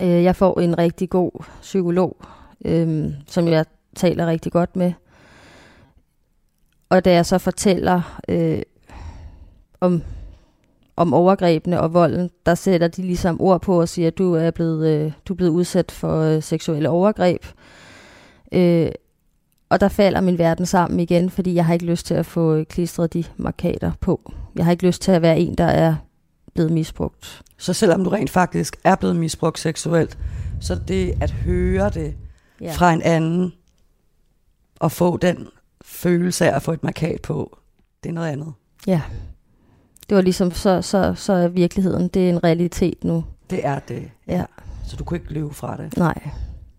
Øh, 0.00 0.08
jeg 0.24 0.36
får 0.36 0.60
en 0.60 0.78
rigtig 0.78 1.10
god 1.10 1.44
psykolog, 1.60 2.16
øh, 2.64 3.10
som 3.26 3.48
jeg 3.48 3.64
taler 3.96 4.26
rigtig 4.26 4.52
godt 4.52 4.76
med. 4.76 4.92
Og 6.88 7.04
da 7.04 7.12
jeg 7.12 7.26
så 7.26 7.38
fortæller 7.38 8.20
øh, 8.28 8.62
om, 9.80 10.02
om 10.96 11.14
overgrebene 11.14 11.80
og 11.80 11.94
volden, 11.94 12.30
der 12.46 12.54
sætter 12.54 12.88
de 12.88 13.02
ligesom 13.02 13.40
ord 13.40 13.60
på 13.60 13.80
og 13.80 13.88
siger, 13.88 14.08
at 14.08 14.18
du 14.18 14.34
er 14.34 14.50
blevet, 14.50 14.88
øh, 14.88 15.12
du 15.28 15.32
er 15.32 15.36
blevet 15.36 15.52
udsat 15.52 15.90
for 15.90 16.20
øh, 16.20 16.42
seksuelle 16.42 16.88
overgreb. 16.88 17.44
Øh, 18.52 18.90
og 19.68 19.80
der 19.80 19.88
falder 19.88 20.20
min 20.20 20.38
verden 20.38 20.66
sammen 20.66 21.00
igen, 21.00 21.30
fordi 21.30 21.54
jeg 21.54 21.66
har 21.66 21.72
ikke 21.72 21.86
lyst 21.86 22.06
til 22.06 22.14
at 22.14 22.26
få 22.26 22.64
klistret 22.64 23.12
de 23.12 23.24
markader 23.36 23.92
på. 24.00 24.32
Jeg 24.54 24.64
har 24.64 24.72
ikke 24.72 24.86
lyst 24.86 25.02
til 25.02 25.12
at 25.12 25.22
være 25.22 25.38
en, 25.38 25.54
der 25.54 25.64
er 25.64 25.94
blevet 26.54 26.72
misbrugt. 26.72 27.42
Så 27.58 27.72
selvom 27.72 28.04
du 28.04 28.10
rent 28.10 28.30
faktisk 28.30 28.76
er 28.84 28.94
blevet 28.94 29.16
misbrugt 29.16 29.58
seksuelt, 29.58 30.18
så 30.60 30.74
det 30.88 31.14
at 31.20 31.30
høre 31.30 31.90
det 31.90 32.14
ja. 32.60 32.72
fra 32.72 32.92
en 32.92 33.02
anden, 33.02 33.52
og 34.80 34.92
få 34.92 35.16
den 35.16 35.48
følelse 35.84 36.50
af 36.50 36.56
at 36.56 36.62
få 36.62 36.72
et 36.72 36.84
markat 36.84 37.22
på, 37.22 37.58
det 38.02 38.08
er 38.08 38.14
noget 38.14 38.28
andet. 38.28 38.52
Ja. 38.86 39.02
Det 40.08 40.16
var 40.16 40.22
ligesom, 40.22 40.50
så, 40.50 40.82
så, 40.82 41.14
så 41.14 41.32
er 41.32 41.48
virkeligheden, 41.48 42.08
det 42.08 42.26
er 42.26 42.30
en 42.30 42.44
realitet 42.44 43.04
nu. 43.04 43.24
Det 43.50 43.66
er 43.66 43.78
det. 43.78 44.10
Ja. 44.28 44.44
Så 44.84 44.96
du 44.96 45.04
kunne 45.04 45.18
ikke 45.18 45.32
løbe 45.32 45.54
fra 45.54 45.76
det. 45.76 45.96
Nej. 45.96 46.30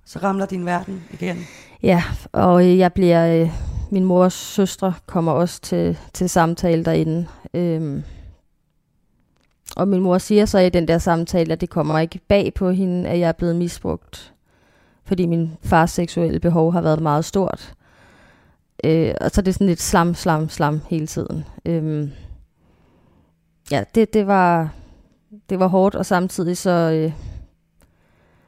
Så 0.08 0.20
ramler 0.20 0.46
din 0.46 0.66
verden 0.66 1.04
igen. 1.14 1.38
Ja, 1.84 2.04
og 2.32 2.78
jeg 2.78 2.94
bliver, 2.94 3.42
øh, 3.42 3.52
min 3.92 4.04
mors 4.04 4.34
søstre 4.34 4.94
kommer 5.06 5.32
også 5.32 5.62
til, 5.62 5.98
til 6.14 6.30
samtale 6.30 6.86
derinde. 6.86 7.28
Øhm, 7.54 8.04
og 9.76 9.88
min 9.88 10.02
mor 10.02 10.18
siger 10.18 10.46
så 10.46 10.60
i 10.60 10.70
den 10.70 10.88
der 10.88 10.98
samtale, 10.98 11.54
at 11.54 11.62
det 11.62 11.70
kommer 11.70 12.00
ikke 12.00 12.20
bag 12.28 12.54
på 12.54 12.70
hende, 12.70 13.10
at 13.10 13.20
jeg 13.20 13.28
er 13.28 13.32
blevet 13.32 13.56
misbrugt. 13.56 14.34
Fordi 15.06 15.26
min 15.26 15.52
fars 15.64 15.92
seksuelle 15.92 16.40
behov 16.40 16.74
har 16.74 16.82
været 16.82 17.02
meget 17.02 17.26
stort. 17.26 17.74
Øh, 18.84 19.14
og 19.22 19.32
så 19.32 19.42
er 19.42 19.44
det 19.44 19.54
sådan 19.54 19.68
lidt 19.68 19.82
slam, 19.82 20.16
slam, 20.16 20.50
slam 20.50 20.82
hele 20.90 21.08
tiden. 21.08 21.46
Øhm, 21.66 22.12
ja, 23.72 23.84
det, 23.96 24.14
det, 24.14 24.28
var, 24.28 24.74
det 25.50 25.60
var 25.60 25.68
hårdt, 25.68 25.96
og 25.96 26.06
samtidig 26.06 26.58
så, 26.58 26.72
øh, 26.72 27.12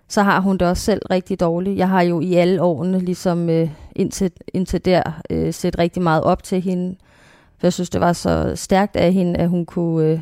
så 0.10 0.24
har 0.24 0.40
hun 0.40 0.58
det 0.58 0.68
også 0.68 0.84
selv 0.84 1.02
rigtig 1.10 1.40
dårligt. 1.40 1.78
Jeg 1.78 1.90
har 1.90 2.02
jo 2.02 2.20
i 2.20 2.34
alle 2.34 2.62
årene, 2.62 3.00
ligesom 3.00 3.50
øh, 3.50 3.70
indtil, 3.96 4.32
indtil 4.54 4.86
der, 4.86 5.22
øh, 5.30 5.54
set 5.54 5.80
rigtig 5.80 6.04
meget 6.04 6.24
op 6.24 6.44
til 6.44 6.62
hende. 6.62 6.96
For 7.58 7.68
jeg 7.68 7.74
synes, 7.74 7.90
det 7.90 8.02
var 8.02 8.14
så 8.14 8.52
stærkt 8.56 8.96
af 8.96 9.14
hende, 9.14 9.40
at 9.40 9.50
hun 9.50 9.66
kunne 9.66 10.08
øh, 10.08 10.20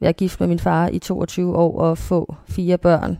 være 0.00 0.12
gift 0.12 0.40
med 0.40 0.48
min 0.48 0.58
far 0.58 0.88
i 0.88 0.98
22 0.98 1.56
år 1.56 1.80
og 1.80 1.98
få 1.98 2.34
fire 2.48 2.78
børn 2.78 3.18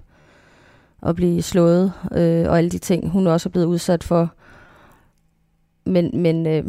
og 1.00 1.16
blive 1.16 1.42
slået 1.42 1.92
øh, 2.12 2.48
og 2.48 2.58
alle 2.58 2.70
de 2.70 2.78
ting, 2.78 3.08
hun 3.08 3.26
også 3.26 3.48
er 3.48 3.50
blevet 3.50 3.66
udsat 3.66 4.04
for. 4.04 4.34
Men, 5.84 6.10
men, 6.22 6.46
øh, 6.46 6.64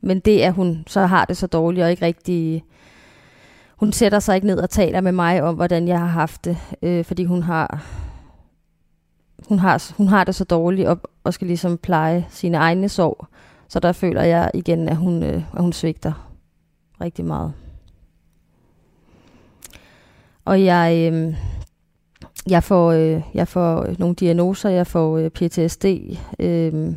men 0.00 0.20
det, 0.20 0.40
at 0.40 0.52
hun 0.52 0.84
så 0.86 1.06
har 1.06 1.24
det 1.24 1.36
så 1.36 1.46
dårligt 1.46 1.84
og 1.84 1.90
ikke 1.90 2.06
rigtig... 2.06 2.64
Hun 3.82 3.92
sætter 3.92 4.18
sig 4.18 4.34
ikke 4.34 4.46
ned 4.46 4.58
og 4.58 4.70
taler 4.70 5.00
med 5.00 5.12
mig 5.12 5.42
om, 5.42 5.54
hvordan 5.54 5.88
jeg 5.88 5.98
har 5.98 6.06
haft 6.06 6.44
det, 6.44 6.56
øh, 6.82 7.04
fordi 7.04 7.24
hun 7.24 7.42
har, 7.42 7.84
hun, 9.48 9.58
har, 9.58 9.92
hun 9.96 10.08
har 10.08 10.24
det 10.24 10.34
så 10.34 10.44
dårligt 10.44 10.88
og, 10.88 11.00
og 11.24 11.34
skal 11.34 11.46
ligesom 11.46 11.78
pleje 11.78 12.26
sine 12.30 12.56
egne 12.56 12.88
sorg. 12.88 13.26
Så 13.68 13.80
der 13.80 13.92
føler 13.92 14.22
jeg 14.22 14.50
igen, 14.54 14.88
at 14.88 14.96
hun, 14.96 15.22
øh, 15.22 15.42
at 15.54 15.60
hun 15.60 15.72
svigter 15.72 16.32
rigtig 17.00 17.24
meget. 17.24 17.52
Og 20.44 20.64
jeg, 20.64 21.12
øh, 21.12 21.34
jeg, 22.46 22.62
får, 22.62 22.92
øh, 22.92 23.22
jeg 23.34 23.48
får 23.48 23.86
nogle 23.98 24.14
diagnoser. 24.14 24.68
Jeg 24.68 24.86
får 24.86 25.18
øh, 25.18 25.30
PTSD, 25.30 25.84
øh, 26.38 26.94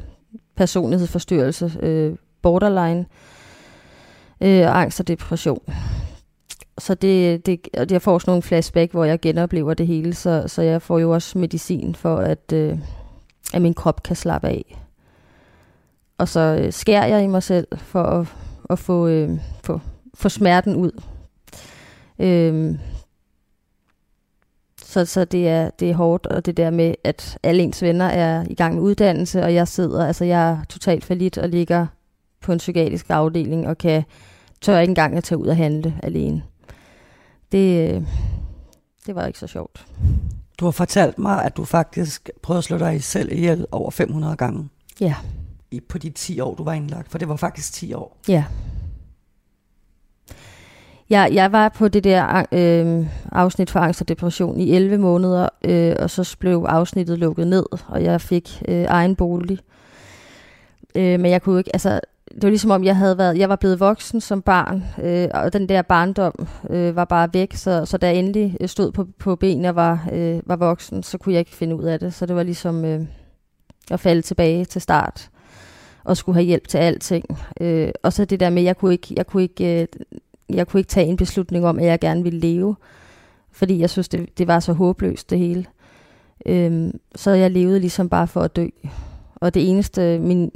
personlighedsforstyrrelse, 0.55 1.77
øh, 1.79 2.15
borderline, 2.41 3.05
øh, 4.41 4.81
angst 4.81 4.99
og 4.99 5.07
depression. 5.07 5.61
Så 6.77 6.93
det, 6.95 7.45
det, 7.45 7.67
jeg 7.91 8.01
får 8.01 8.13
også 8.13 8.29
nogle 8.29 8.41
flashback, 8.41 8.91
hvor 8.91 9.05
jeg 9.05 9.21
genoplever 9.21 9.73
det 9.73 9.87
hele, 9.87 10.13
så, 10.13 10.43
så 10.47 10.61
jeg 10.61 10.81
får 10.81 10.99
jo 10.99 11.11
også 11.11 11.37
medicin 11.37 11.95
for, 11.95 12.15
at, 12.15 12.53
øh, 12.53 12.79
at 13.53 13.61
min 13.61 13.73
krop 13.73 14.03
kan 14.03 14.15
slappe 14.15 14.47
af. 14.47 14.81
Og 16.17 16.27
så 16.27 16.59
øh, 16.61 16.73
skærer 16.73 17.05
jeg 17.05 17.23
i 17.23 17.27
mig 17.27 17.43
selv 17.43 17.67
for 17.77 18.03
at, 18.03 18.27
at 18.69 18.79
få, 18.79 19.07
øh, 19.07 19.39
få, 19.63 19.79
få 20.13 20.29
smerten 20.29 20.75
ud. 20.75 20.91
Øh, 22.19 22.75
så, 24.81 25.05
så 25.05 25.25
det, 25.25 25.49
er, 25.49 25.69
det 25.69 25.89
er 25.89 25.95
hårdt, 25.95 26.27
og 26.27 26.45
det 26.45 26.57
der 26.57 26.69
med, 26.69 26.95
at 27.03 27.37
alle 27.43 27.63
ens 27.63 27.81
venner 27.81 28.05
er 28.05 28.45
i 28.49 28.55
gang 28.55 28.75
med 28.75 28.83
uddannelse, 28.83 29.43
og 29.43 29.53
jeg 29.53 29.67
sidder, 29.67 30.07
altså 30.07 30.25
jeg 30.25 30.51
er 30.51 30.63
totalt 30.69 31.05
falit 31.05 31.37
og 31.37 31.49
ligger 31.49 31.87
på 32.41 32.51
en 32.51 32.57
psykiatrisk 32.57 33.09
afdeling, 33.09 33.67
og 33.67 33.77
kan 33.77 34.03
tør 34.61 34.79
ikke 34.79 34.91
engang 34.91 35.17
at 35.17 35.23
tage 35.23 35.37
ud 35.37 35.47
og 35.47 35.55
handle 35.55 35.99
alene. 36.03 36.43
Det, 37.51 38.05
det 39.05 39.15
var 39.15 39.25
ikke 39.25 39.39
så 39.39 39.47
sjovt. 39.47 39.85
Du 40.59 40.65
har 40.65 40.71
fortalt 40.71 41.19
mig, 41.19 41.43
at 41.43 41.57
du 41.57 41.65
faktisk 41.65 42.29
prøvede 42.41 42.57
at 42.57 42.63
slå 42.63 42.77
dig 42.77 43.03
selv 43.03 43.31
ihjel 43.31 43.65
over 43.71 43.91
500 43.91 44.35
gange. 44.35 44.69
Ja. 44.99 45.15
I, 45.71 45.79
på 45.79 45.97
de 45.97 46.09
10 46.09 46.39
år, 46.39 46.55
du 46.55 46.63
var 46.63 46.73
indlagt, 46.73 47.11
for 47.11 47.17
det 47.17 47.29
var 47.29 47.35
faktisk 47.35 47.73
10 47.73 47.93
år. 47.93 48.17
Ja. 48.27 48.43
Jeg, 51.09 51.29
jeg 51.33 51.51
var 51.51 51.69
på 51.69 51.87
det 51.87 52.03
der 52.03 52.45
øh, 52.51 53.07
afsnit 53.31 53.71
for 53.71 53.79
angst 53.79 54.01
og 54.01 54.07
depression 54.07 54.59
i 54.59 54.75
11 54.75 54.97
måneder, 54.97 55.49
øh, 55.63 55.95
og 55.99 56.09
så 56.09 56.35
blev 56.39 56.65
afsnittet 56.67 57.19
lukket 57.19 57.47
ned, 57.47 57.65
og 57.87 58.03
jeg 58.03 58.21
fik 58.21 58.63
øh, 58.67 58.85
egen 58.87 59.15
bolig. 59.15 59.59
Øh, 60.95 61.19
men 61.19 61.31
jeg 61.31 61.41
kunne 61.41 61.59
ikke, 61.59 61.75
altså, 61.75 61.99
det 62.35 62.43
var 62.43 62.49
ligesom 62.49 62.71
om, 62.71 62.83
jeg 62.83 62.95
havde 62.95 63.17
været, 63.17 63.37
jeg 63.37 63.49
var 63.49 63.55
blevet 63.55 63.79
voksen 63.79 64.21
som 64.21 64.41
barn, 64.41 64.83
øh, 65.03 65.27
og 65.33 65.53
den 65.53 65.69
der 65.69 65.81
barndom 65.81 66.47
øh, 66.69 66.95
var 66.95 67.05
bare 67.05 67.29
væk, 67.33 67.53
så, 67.53 67.85
så 67.85 67.97
da 67.97 68.07
jeg 68.07 68.15
endelig 68.15 68.57
øh, 68.61 68.67
stod 68.67 68.91
på, 68.91 69.07
på 69.19 69.35
benene 69.35 69.69
og 69.69 69.75
var, 69.75 70.09
øh, 70.13 70.41
var 70.45 70.55
voksen, 70.55 71.03
så 71.03 71.17
kunne 71.17 71.33
jeg 71.33 71.39
ikke 71.39 71.55
finde 71.55 71.75
ud 71.75 71.83
af 71.83 71.99
det. 71.99 72.13
Så 72.13 72.25
det 72.25 72.35
var 72.35 72.43
ligesom 72.43 72.85
øh, 72.85 73.01
at 73.91 73.99
falde 73.99 74.21
tilbage 74.21 74.65
til 74.65 74.81
start 74.81 75.29
og 76.03 76.17
skulle 76.17 76.35
have 76.35 76.45
hjælp 76.45 76.67
til 76.67 76.77
alting. 76.77 77.25
Øh, 77.61 77.89
og 78.03 78.13
så 78.13 78.25
det 78.25 78.39
der 78.39 78.49
med, 78.49 78.63
jeg 78.63 78.77
kunne 78.77 78.93
ikke, 78.93 79.13
jeg 79.17 79.27
kunne 79.27 79.43
ikke 79.43 79.81
øh, 79.81 79.87
jeg 80.49 80.67
kunne 80.67 80.79
ikke 80.79 80.89
tage 80.89 81.07
en 81.07 81.17
beslutning 81.17 81.65
om, 81.65 81.79
at 81.79 81.85
jeg 81.85 81.99
gerne 81.99 82.23
ville 82.23 82.39
leve, 82.39 82.75
fordi 83.51 83.79
jeg 83.79 83.89
synes, 83.89 84.09
det, 84.09 84.37
det 84.37 84.47
var 84.47 84.59
så 84.59 84.73
håbløst 84.73 85.29
det 85.29 85.39
hele. 85.39 85.65
Øh, 86.45 86.93
så 87.15 87.31
jeg 87.31 87.51
levede 87.51 87.79
ligesom 87.79 88.09
bare 88.09 88.27
for 88.27 88.41
at 88.41 88.55
dø. 88.55 88.67
Og 89.35 89.53
det 89.53 89.69
eneste, 89.69 90.19
min, 90.19 90.51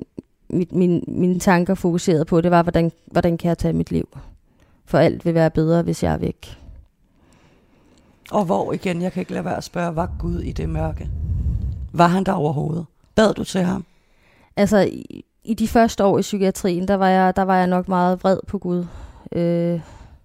min, 0.50 0.68
min, 0.72 1.04
mine 1.08 1.40
tanker 1.40 1.76
fokuserede 1.76 2.26
på, 2.26 2.42
det 2.42 2.52
var, 2.52 2.64
hvordan, 2.64 2.92
hvordan 3.06 3.38
kan 3.38 3.50
jeg 3.50 3.58
tage 3.58 3.74
mit 3.74 3.92
liv? 3.92 4.18
For 4.86 4.98
alt 4.98 5.26
vil 5.26 5.34
være 5.34 5.50
bedre, 5.50 5.82
hvis 5.82 6.04
jeg 6.04 6.14
er 6.14 6.18
væk. 6.18 6.58
Og 8.32 8.46
hvor 8.46 8.74
igen, 8.74 9.02
jeg 9.02 9.12
kan 9.12 9.20
ikke 9.22 9.32
lade 9.32 9.46
være 9.46 9.58
at 9.58 9.64
spørge, 9.64 9.96
var 9.96 10.12
Gud 10.20 10.40
i 10.40 10.52
det 10.52 10.70
mørke? 10.70 11.10
Var 11.94 12.08
han 12.08 12.24
der 12.24 12.32
overhovedet? 12.32 12.86
Bad 13.16 13.34
du 13.34 13.44
til 13.44 13.62
ham? 13.62 13.86
Altså, 14.56 14.78
i, 14.80 15.26
i 15.44 15.54
de 15.54 15.68
første 15.68 16.04
år 16.04 16.20
i 16.20 16.22
psykiatrien, 16.22 16.88
der 16.88 16.96
var 16.96 17.08
jeg, 17.08 17.36
der 17.36 17.42
var 17.42 17.58
jeg 17.58 17.68
nok 17.68 17.88
meget 17.88 18.24
vred 18.24 18.40
på 18.48 18.58
Gud. 18.58 18.86
Øh, 19.32 19.80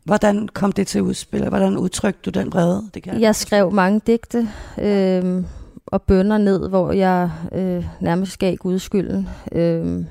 Hvordan 0.04 0.48
kom 0.48 0.72
det 0.72 0.86
til 0.86 1.02
udspil? 1.02 1.48
Hvordan 1.48 1.76
udtrykte 1.76 2.30
du 2.30 2.40
den 2.40 2.52
vrede? 2.52 2.90
Det 2.94 3.02
kan 3.02 3.12
jeg, 3.12 3.20
jeg 3.20 3.34
skrev 3.34 3.72
mange 3.72 4.00
digte 4.06 4.48
øh, 4.78 5.44
og 5.94 6.02
bønder 6.02 6.38
ned, 6.38 6.68
hvor 6.68 6.92
jeg 6.92 7.30
øh, 7.52 7.86
nærmest 8.00 8.38
gav 8.38 8.56
Gud 8.56 8.78
skylden. 8.78 9.28
Øh, 9.52 10.04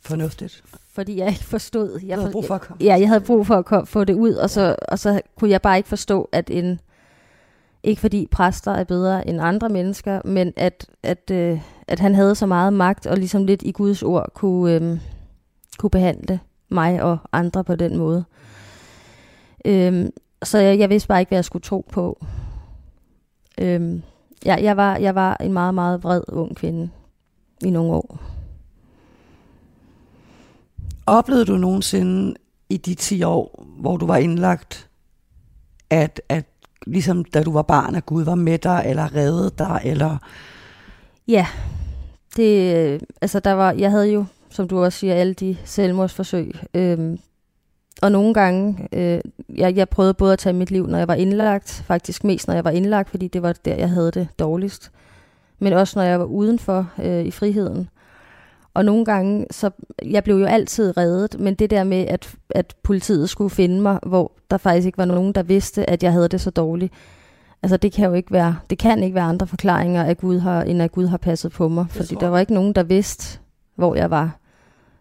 Fornuftigt. 0.00 0.62
Fordi 0.92 1.18
jeg 1.18 1.28
ikke 1.28 1.44
forstod. 1.44 2.00
Jeg 2.06 2.18
havde 2.18 2.32
brug 2.32 2.44
for 2.44 2.54
at 2.54 2.60
komme. 2.60 2.84
Ja, 2.84 2.96
jeg 3.00 3.08
havde 3.08 3.20
brug 3.20 3.46
for 3.46 3.54
at 3.54 3.64
komme, 3.64 3.86
få 3.86 4.04
det 4.04 4.14
ud, 4.14 4.32
og 4.32 4.50
så, 4.50 4.76
og 4.88 4.98
så 4.98 5.20
kunne 5.38 5.50
jeg 5.50 5.62
bare 5.62 5.76
ikke 5.76 5.88
forstå, 5.88 6.28
at 6.32 6.50
en... 6.50 6.80
Ikke 7.82 8.00
fordi 8.00 8.28
præster 8.30 8.72
er 8.72 8.84
bedre 8.84 9.28
end 9.28 9.40
andre 9.40 9.68
mennesker, 9.68 10.20
men 10.24 10.52
at, 10.56 10.86
at, 11.02 11.30
øh, 11.30 11.60
at 11.86 12.00
han 12.00 12.14
havde 12.14 12.34
så 12.34 12.46
meget 12.46 12.72
magt, 12.72 13.06
og 13.06 13.16
ligesom 13.16 13.44
lidt 13.44 13.62
i 13.62 13.72
Guds 13.72 14.02
ord 14.02 14.30
kunne, 14.34 14.74
øh, 14.74 15.00
kunne 15.78 15.90
behandle 15.90 16.40
mig 16.68 17.02
og 17.02 17.18
andre 17.32 17.64
på 17.64 17.76
den 17.76 17.96
måde. 17.96 18.24
Øhm, 19.64 20.10
så 20.42 20.58
jeg, 20.58 20.78
jeg 20.78 20.90
vidste 20.90 21.08
bare 21.08 21.20
ikke, 21.20 21.30
hvad 21.30 21.38
jeg 21.38 21.44
skulle 21.44 21.62
tro 21.62 21.86
på. 21.92 22.24
Øhm, 23.60 24.02
jeg, 24.48 24.62
jeg, 24.62 24.76
var, 24.76 24.96
jeg 24.96 25.14
var 25.14 25.36
en 25.36 25.52
meget, 25.52 25.74
meget 25.74 26.04
vred 26.04 26.22
ung 26.28 26.56
kvinde 26.56 26.90
i 27.64 27.70
nogle 27.70 27.92
år. 27.92 28.20
Oplevede 31.06 31.44
du 31.44 31.56
nogensinde 31.56 32.34
i 32.68 32.76
de 32.76 32.94
10 32.94 33.22
år, 33.22 33.66
hvor 33.80 33.96
du 33.96 34.06
var 34.06 34.16
indlagt, 34.16 34.88
at, 35.90 36.20
at 36.28 36.44
ligesom 36.86 37.24
da 37.24 37.42
du 37.42 37.52
var 37.52 37.62
barn, 37.62 37.94
at 37.94 38.06
Gud 38.06 38.24
var 38.24 38.34
med 38.34 38.58
dig, 38.58 38.82
eller 38.86 39.14
reddede 39.14 39.50
dig, 39.58 39.80
eller... 39.84 40.18
Ja, 41.28 41.46
det, 42.36 43.02
altså 43.20 43.40
der 43.40 43.52
var, 43.52 43.72
jeg 43.72 43.90
havde 43.90 44.12
jo 44.12 44.24
som 44.50 44.68
du 44.68 44.84
også 44.84 44.98
siger, 44.98 45.14
alle 45.14 45.34
de 45.34 45.56
selvmordsforsøg. 45.64 46.54
Øhm, 46.74 47.18
og 48.02 48.12
nogle 48.12 48.34
gange, 48.34 48.88
øh, 48.92 49.20
jeg, 49.56 49.76
jeg 49.76 49.88
prøvede 49.88 50.14
både 50.14 50.32
at 50.32 50.38
tage 50.38 50.52
mit 50.52 50.70
liv, 50.70 50.86
når 50.86 50.98
jeg 50.98 51.08
var 51.08 51.14
indlagt, 51.14 51.82
faktisk 51.86 52.24
mest 52.24 52.48
når 52.48 52.54
jeg 52.54 52.64
var 52.64 52.70
indlagt, 52.70 53.10
fordi 53.10 53.28
det 53.28 53.42
var 53.42 53.52
der, 53.52 53.74
jeg 53.74 53.90
havde 53.90 54.10
det 54.10 54.28
dårligst. 54.38 54.90
Men 55.58 55.72
også 55.72 55.98
når 55.98 56.04
jeg 56.04 56.18
var 56.18 56.24
udenfor 56.24 56.90
øh, 57.02 57.24
i 57.24 57.30
friheden. 57.30 57.88
Og 58.74 58.84
nogle 58.84 59.04
gange, 59.04 59.46
så 59.50 59.70
jeg 60.04 60.24
blev 60.24 60.36
jo 60.36 60.46
altid 60.46 60.96
reddet, 60.96 61.40
men 61.40 61.54
det 61.54 61.70
der 61.70 61.84
med, 61.84 62.06
at, 62.06 62.34
at 62.50 62.74
politiet 62.82 63.30
skulle 63.30 63.50
finde 63.50 63.80
mig, 63.80 63.98
hvor 64.06 64.32
der 64.50 64.56
faktisk 64.56 64.86
ikke 64.86 64.98
var 64.98 65.04
nogen, 65.04 65.32
der 65.32 65.42
vidste, 65.42 65.90
at 65.90 66.02
jeg 66.02 66.12
havde 66.12 66.28
det 66.28 66.40
så 66.40 66.50
dårligt. 66.50 66.92
Altså 67.62 67.76
det 67.76 67.92
kan 67.92 68.08
jo 68.08 68.12
ikke 68.12 68.32
være, 68.32 68.56
det 68.70 68.78
kan 68.78 69.02
ikke 69.02 69.14
være 69.14 69.24
andre 69.24 69.46
forklaringer, 69.46 70.04
at 70.04 70.18
Gud 70.18 70.38
har, 70.38 70.62
end 70.62 70.82
at 70.82 70.92
Gud 70.92 71.06
har 71.06 71.16
passet 71.16 71.52
på 71.52 71.68
mig. 71.68 71.86
Fordi 71.90 72.14
der 72.14 72.28
var 72.28 72.38
ikke 72.38 72.54
nogen, 72.54 72.72
der 72.72 72.82
vidste, 72.82 73.38
hvor 73.74 73.94
jeg 73.94 74.10
var. 74.10 74.38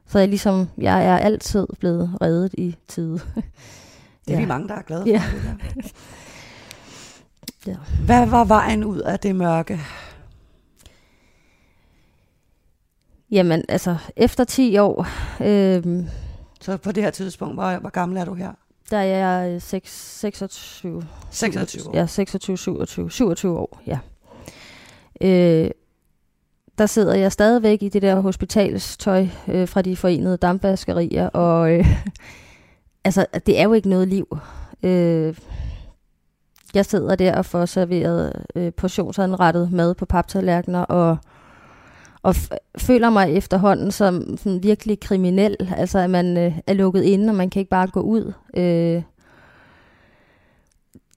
Så 0.08 0.20
jeg, 0.20 0.28
ligesom, 0.28 0.70
jeg 0.78 1.06
er 1.06 1.18
altid 1.18 1.68
blevet 1.80 2.18
reddet 2.22 2.54
i 2.58 2.76
tide. 2.88 3.14
det 4.26 4.34
er 4.34 4.34
ja. 4.34 4.40
vi 4.40 4.46
mange, 4.46 4.68
der 4.68 4.76
er 4.76 4.82
glade 4.82 5.02
for. 5.02 5.10
Ja. 5.10 5.24
Det 5.76 5.94
ja. 7.68 7.76
Hvad 8.06 8.26
var 8.26 8.44
vejen 8.44 8.84
ud 8.84 9.00
af 9.00 9.20
det 9.20 9.36
mørke? 9.36 9.80
Jamen, 13.32 13.66
altså, 13.70 13.98
efter 14.16 14.44
10 14.44 14.78
år... 14.78 15.08
Øh, 15.42 16.06
så 16.62 16.78
på 16.78 16.92
det 16.92 17.04
her 17.04 17.12
tidspunkt, 17.12 17.56
hvor, 17.56 17.80
hvor 17.80 17.90
gammel 17.90 18.18
er 18.18 18.26
du 18.26 18.34
her? 18.34 18.52
Der 18.90 18.98
er 18.98 19.04
jeg 19.04 19.62
6, 19.62 20.20
26. 20.20 21.08
26 21.32 21.90
år? 21.90 21.98
Ja, 21.98 22.06
26, 22.06 22.58
27. 22.58 23.12
27 23.12 23.58
år, 23.58 23.82
ja. 23.88 24.00
Øh, 25.22 25.72
der 26.78 26.86
sidder 26.86 27.16
jeg 27.16 27.32
stadigvæk 27.32 27.84
i 27.84 27.90
det 27.90 28.02
der 28.02 28.20
hospitalstøj 28.20 29.28
øh, 29.48 29.68
fra 29.68 29.82
de 29.82 29.96
forenede 29.96 30.38
dampvaskerier, 30.38 31.28
og 31.28 31.74
øh, 31.74 31.86
altså, 33.06 33.26
det 33.46 33.60
er 33.60 33.64
jo 33.64 33.74
ikke 33.74 33.90
noget 33.90 34.08
liv. 34.08 34.38
Øh, 34.84 35.38
jeg 36.74 36.86
sidder 36.86 37.16
der 37.16 37.36
og 37.38 37.46
får 37.46 37.66
serveret 37.66 38.46
øh, 38.56 38.74
portionsanrettet 38.74 39.72
mad 39.72 39.96
på 39.96 40.06
paptallerkener, 40.06 40.82
og, 40.82 41.18
og 42.24 42.36
føler 42.78 43.10
mig 43.10 43.38
efterhånden 43.38 43.92
som 43.92 44.38
sådan 44.38 44.64
virkelig 44.64 45.00
kriminel. 45.00 45.74
Altså, 45.78 46.00
at 46.00 46.10
man 46.10 46.38
øh, 46.38 46.60
er 46.68 46.74
lukket 46.74 47.04
inde, 47.04 47.30
og 47.30 47.36
man 47.36 47.50
kan 47.50 47.60
ikke 47.60 47.70
bare 47.70 47.88
gå 47.88 48.00
ud. 48.00 48.34
Øh, 48.58 49.02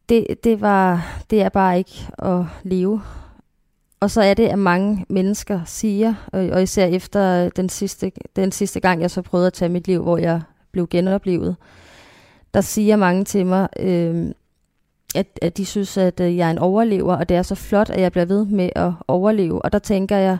det, 0.08 0.44
det, 0.44 0.60
var, 0.60 1.06
det 1.30 1.42
er 1.42 1.48
bare 1.48 1.78
ikke 1.78 2.08
at 2.18 2.44
leve. 2.62 3.02
Og 4.00 4.10
så 4.10 4.22
er 4.22 4.34
det, 4.34 4.48
at 4.48 4.58
mange 4.58 5.06
mennesker 5.08 5.60
siger, 5.64 6.14
og, 6.32 6.48
og 6.52 6.62
især 6.62 6.86
efter 6.86 7.48
den 7.48 7.68
sidste, 7.68 8.12
den 8.36 8.52
sidste 8.52 8.80
gang, 8.80 9.00
jeg 9.00 9.10
så 9.10 9.22
prøvede 9.22 9.46
at 9.46 9.52
tage 9.52 9.68
mit 9.68 9.86
liv, 9.86 10.02
hvor 10.02 10.18
jeg 10.18 10.40
blev 10.72 10.88
genoplevet, 10.88 11.56
der 12.54 12.60
siger 12.60 12.96
mange 12.96 13.24
til 13.24 13.46
mig, 13.46 13.68
øh, 13.78 14.30
at, 15.14 15.26
at 15.42 15.56
de 15.56 15.66
synes, 15.66 15.96
at 15.96 16.20
øh, 16.20 16.36
jeg 16.36 16.46
er 16.46 16.50
en 16.50 16.58
overlever, 16.58 17.16
og 17.16 17.28
det 17.28 17.36
er 17.36 17.42
så 17.42 17.54
flot, 17.54 17.90
at 17.90 18.00
jeg 18.00 18.12
bliver 18.12 18.24
ved 18.24 18.44
med 18.44 18.70
at 18.76 18.92
overleve. 19.08 19.62
Og 19.62 19.72
der 19.72 19.78
tænker 19.78 20.16
jeg, 20.16 20.38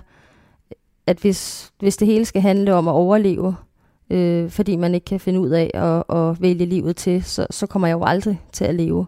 at 1.07 1.18
hvis, 1.18 1.73
hvis 1.79 1.96
det 1.96 2.09
hele 2.09 2.25
skal 2.25 2.42
handle 2.42 2.75
om 2.75 2.88
at 2.88 2.92
overleve, 2.92 3.57
øh, 4.11 4.51
fordi 4.51 4.77
man 4.77 4.94
ikke 4.94 5.05
kan 5.05 5.20
finde 5.20 5.40
ud 5.40 5.51
af 5.51 5.70
at, 5.75 6.16
at 6.16 6.42
vælge 6.42 6.66
livet 6.66 6.96
til, 6.96 7.25
så, 7.25 7.46
så 7.51 7.66
kommer 7.66 7.88
jeg 7.88 7.94
jo 7.94 8.05
aldrig 8.05 8.40
til 8.53 8.64
at 8.64 8.75
leve. 8.75 9.07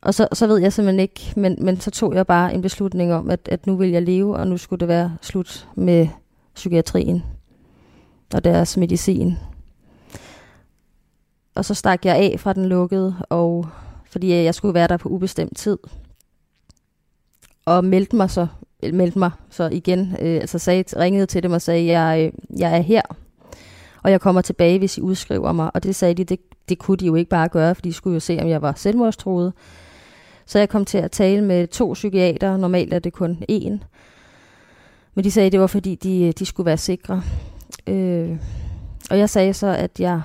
Og 0.00 0.14
så, 0.14 0.28
så 0.32 0.46
ved 0.46 0.58
jeg 0.58 0.72
simpelthen 0.72 1.00
ikke, 1.00 1.32
men, 1.36 1.56
men 1.60 1.80
så 1.80 1.90
tog 1.90 2.14
jeg 2.14 2.26
bare 2.26 2.54
en 2.54 2.62
beslutning 2.62 3.14
om, 3.14 3.30
at, 3.30 3.48
at 3.52 3.66
nu 3.66 3.76
vil 3.76 3.90
jeg 3.90 4.02
leve, 4.02 4.36
og 4.36 4.46
nu 4.46 4.56
skulle 4.56 4.80
det 4.80 4.88
være 4.88 5.16
slut 5.22 5.68
med 5.74 6.08
psykiatrien 6.54 7.22
og 8.34 8.44
deres 8.44 8.76
medicin. 8.76 9.36
Og 11.54 11.64
så 11.64 11.74
stak 11.74 12.04
jeg 12.04 12.16
af 12.16 12.40
fra 12.40 12.52
den 12.52 12.66
lukkede, 12.66 13.16
og 13.28 13.66
fordi 14.10 14.32
jeg 14.32 14.54
skulle 14.54 14.74
være 14.74 14.88
der 14.88 14.96
på 14.96 15.08
ubestemt 15.08 15.56
tid. 15.56 15.78
Og 17.66 17.84
meldte 17.84 18.16
mig 18.16 18.30
så, 18.30 18.46
meldte 18.92 19.18
mig 19.18 19.30
så 19.50 19.68
igen, 19.72 20.16
øh, 20.20 20.34
altså 20.34 20.58
sagde, 20.58 20.84
ringede 20.96 21.26
til 21.26 21.42
dem 21.42 21.52
og 21.52 21.62
sagde, 21.62 21.98
jeg, 21.98 22.20
øh, 22.24 22.60
jeg 22.60 22.76
er 22.76 22.80
her, 22.80 23.02
og 24.02 24.10
jeg 24.10 24.20
kommer 24.20 24.40
tilbage, 24.40 24.78
hvis 24.78 24.98
I 24.98 25.00
udskriver 25.00 25.52
mig. 25.52 25.70
Og 25.74 25.82
det 25.82 25.94
sagde 25.94 26.14
de, 26.14 26.24
det, 26.24 26.40
det 26.68 26.78
kunne 26.78 26.96
de 26.96 27.06
jo 27.06 27.14
ikke 27.14 27.28
bare 27.28 27.48
gøre, 27.48 27.74
for 27.74 27.82
de 27.82 27.92
skulle 27.92 28.14
jo 28.14 28.20
se, 28.20 28.38
om 28.42 28.48
jeg 28.48 28.62
var 28.62 28.72
selvmordstroet. 28.76 29.52
Så 30.48 30.58
jeg 30.58 30.68
kom 30.68 30.84
til 30.84 30.98
at 30.98 31.10
tale 31.10 31.44
med 31.44 31.66
to 31.66 31.92
psykiater. 31.92 32.56
Normalt 32.56 32.94
er 32.94 32.98
det 32.98 33.12
kun 33.12 33.38
én. 33.50 33.78
Men 35.14 35.24
de 35.24 35.30
sagde, 35.30 35.46
at 35.46 35.52
det 35.52 35.60
var 35.60 35.66
fordi, 35.66 35.94
de, 35.94 36.32
de 36.32 36.46
skulle 36.46 36.64
være 36.66 36.76
sikre. 36.76 37.22
Øh, 37.86 38.36
og 39.10 39.18
jeg 39.18 39.30
sagde 39.30 39.54
så, 39.54 39.66
at 39.66 40.00
jeg, 40.00 40.20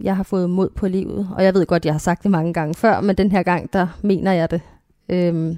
jeg 0.00 0.16
har 0.16 0.22
fået 0.22 0.50
mod 0.50 0.68
på 0.68 0.88
livet. 0.88 1.28
Og 1.36 1.44
jeg 1.44 1.54
ved 1.54 1.66
godt, 1.66 1.84
jeg 1.84 1.94
har 1.94 1.98
sagt 1.98 2.22
det 2.22 2.30
mange 2.30 2.52
gange 2.52 2.74
før, 2.74 3.00
men 3.00 3.16
den 3.16 3.30
her 3.32 3.42
gang, 3.42 3.72
der 3.72 3.86
mener 4.02 4.32
jeg 4.32 4.50
det. 4.50 4.60
Øh, 5.08 5.56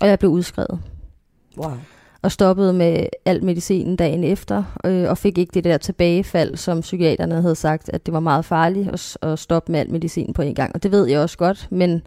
og 0.00 0.08
jeg 0.08 0.18
blev 0.18 0.30
udskrevet. 0.30 0.80
Wow. 1.56 1.72
Og 2.22 2.32
stoppede 2.32 2.72
med 2.72 3.06
al 3.24 3.44
medicinen 3.44 3.96
dagen 3.96 4.24
efter, 4.24 4.64
øh, 4.86 5.10
og 5.10 5.18
fik 5.18 5.38
ikke 5.38 5.54
det 5.54 5.64
der 5.64 5.78
tilbagefald, 5.78 6.56
som 6.56 6.80
psykiaterne 6.80 7.42
havde 7.42 7.54
sagt, 7.54 7.90
at 7.92 8.06
det 8.06 8.14
var 8.14 8.20
meget 8.20 8.44
farligt 8.44 8.88
at, 8.88 9.18
at 9.30 9.38
stoppe 9.38 9.72
med 9.72 9.80
al 9.80 9.90
medicin 9.90 10.32
på 10.32 10.42
en 10.42 10.54
gang. 10.54 10.74
Og 10.74 10.82
det 10.82 10.90
ved 10.90 11.06
jeg 11.06 11.20
også 11.20 11.38
godt, 11.38 11.68
men 11.70 12.02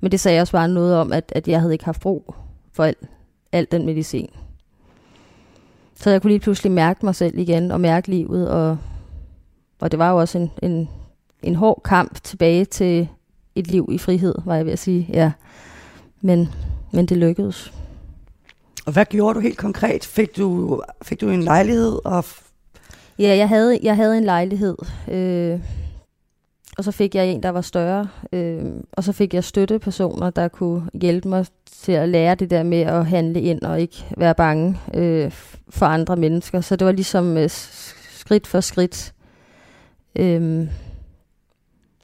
men 0.00 0.12
det 0.12 0.20
sagde 0.20 0.40
også 0.40 0.52
bare 0.52 0.68
noget 0.68 0.96
om, 0.96 1.12
at, 1.12 1.32
at 1.34 1.48
jeg 1.48 1.60
havde 1.60 1.72
ikke 1.72 1.84
haft 1.84 2.00
brug 2.00 2.34
for 2.72 2.84
al, 2.84 2.94
al 3.52 3.66
den 3.70 3.86
medicin. 3.86 4.30
Så 5.94 6.10
jeg 6.10 6.22
kunne 6.22 6.30
lige 6.30 6.40
pludselig 6.40 6.72
mærke 6.72 7.04
mig 7.04 7.14
selv 7.14 7.38
igen, 7.38 7.70
og 7.70 7.80
mærke 7.80 8.08
livet, 8.08 8.50
og, 8.50 8.78
og 9.80 9.90
det 9.90 9.98
var 9.98 10.10
jo 10.10 10.16
også 10.16 10.38
en, 10.38 10.50
en, 10.62 10.88
en 11.42 11.54
hård 11.54 11.82
kamp 11.84 12.22
tilbage 12.22 12.64
til 12.64 13.08
et 13.54 13.66
liv 13.66 13.88
i 13.92 13.98
frihed, 13.98 14.34
var 14.44 14.54
jeg 14.56 14.64
ved 14.64 14.72
at 14.72 14.78
sige, 14.78 15.06
ja. 15.12 15.32
Men, 16.20 16.48
men 16.92 17.06
det 17.06 17.16
lykkedes. 17.16 17.72
Og 18.86 18.92
hvad 18.92 19.04
gjorde 19.04 19.34
du 19.34 19.40
helt 19.40 19.58
konkret? 19.58 20.04
Fik 20.04 20.36
du, 20.36 20.80
fik 21.02 21.20
du 21.20 21.30
en 21.30 21.42
lejlighed? 21.42 21.98
Og 22.04 22.24
ja, 23.18 23.36
jeg 23.36 23.48
havde, 23.48 23.78
jeg 23.82 23.96
havde 23.96 24.18
en 24.18 24.24
lejlighed. 24.24 24.76
Øh, 25.08 25.60
og 26.78 26.84
så 26.84 26.92
fik 26.92 27.14
jeg 27.14 27.26
en, 27.26 27.42
der 27.42 27.48
var 27.48 27.60
større. 27.60 28.08
Øh, 28.32 28.64
og 28.92 29.04
så 29.04 29.12
fik 29.12 29.34
jeg 29.34 29.44
støttepersoner, 29.44 30.30
der 30.30 30.48
kunne 30.48 30.82
hjælpe 30.94 31.28
mig 31.28 31.46
til 31.82 31.92
at 31.92 32.08
lære 32.08 32.34
det 32.34 32.50
der 32.50 32.62
med 32.62 32.80
at 32.80 33.06
handle 33.06 33.40
ind 33.40 33.62
og 33.62 33.80
ikke 33.80 34.06
være 34.16 34.34
bange 34.34 34.80
øh, 34.94 35.30
for 35.68 35.86
andre 35.86 36.16
mennesker. 36.16 36.60
Så 36.60 36.76
det 36.76 36.86
var 36.86 36.92
ligesom 36.92 37.36
øh, 37.36 37.50
skridt 38.10 38.46
for 38.46 38.60
skridt. 38.60 39.14
Øh, 40.16 40.68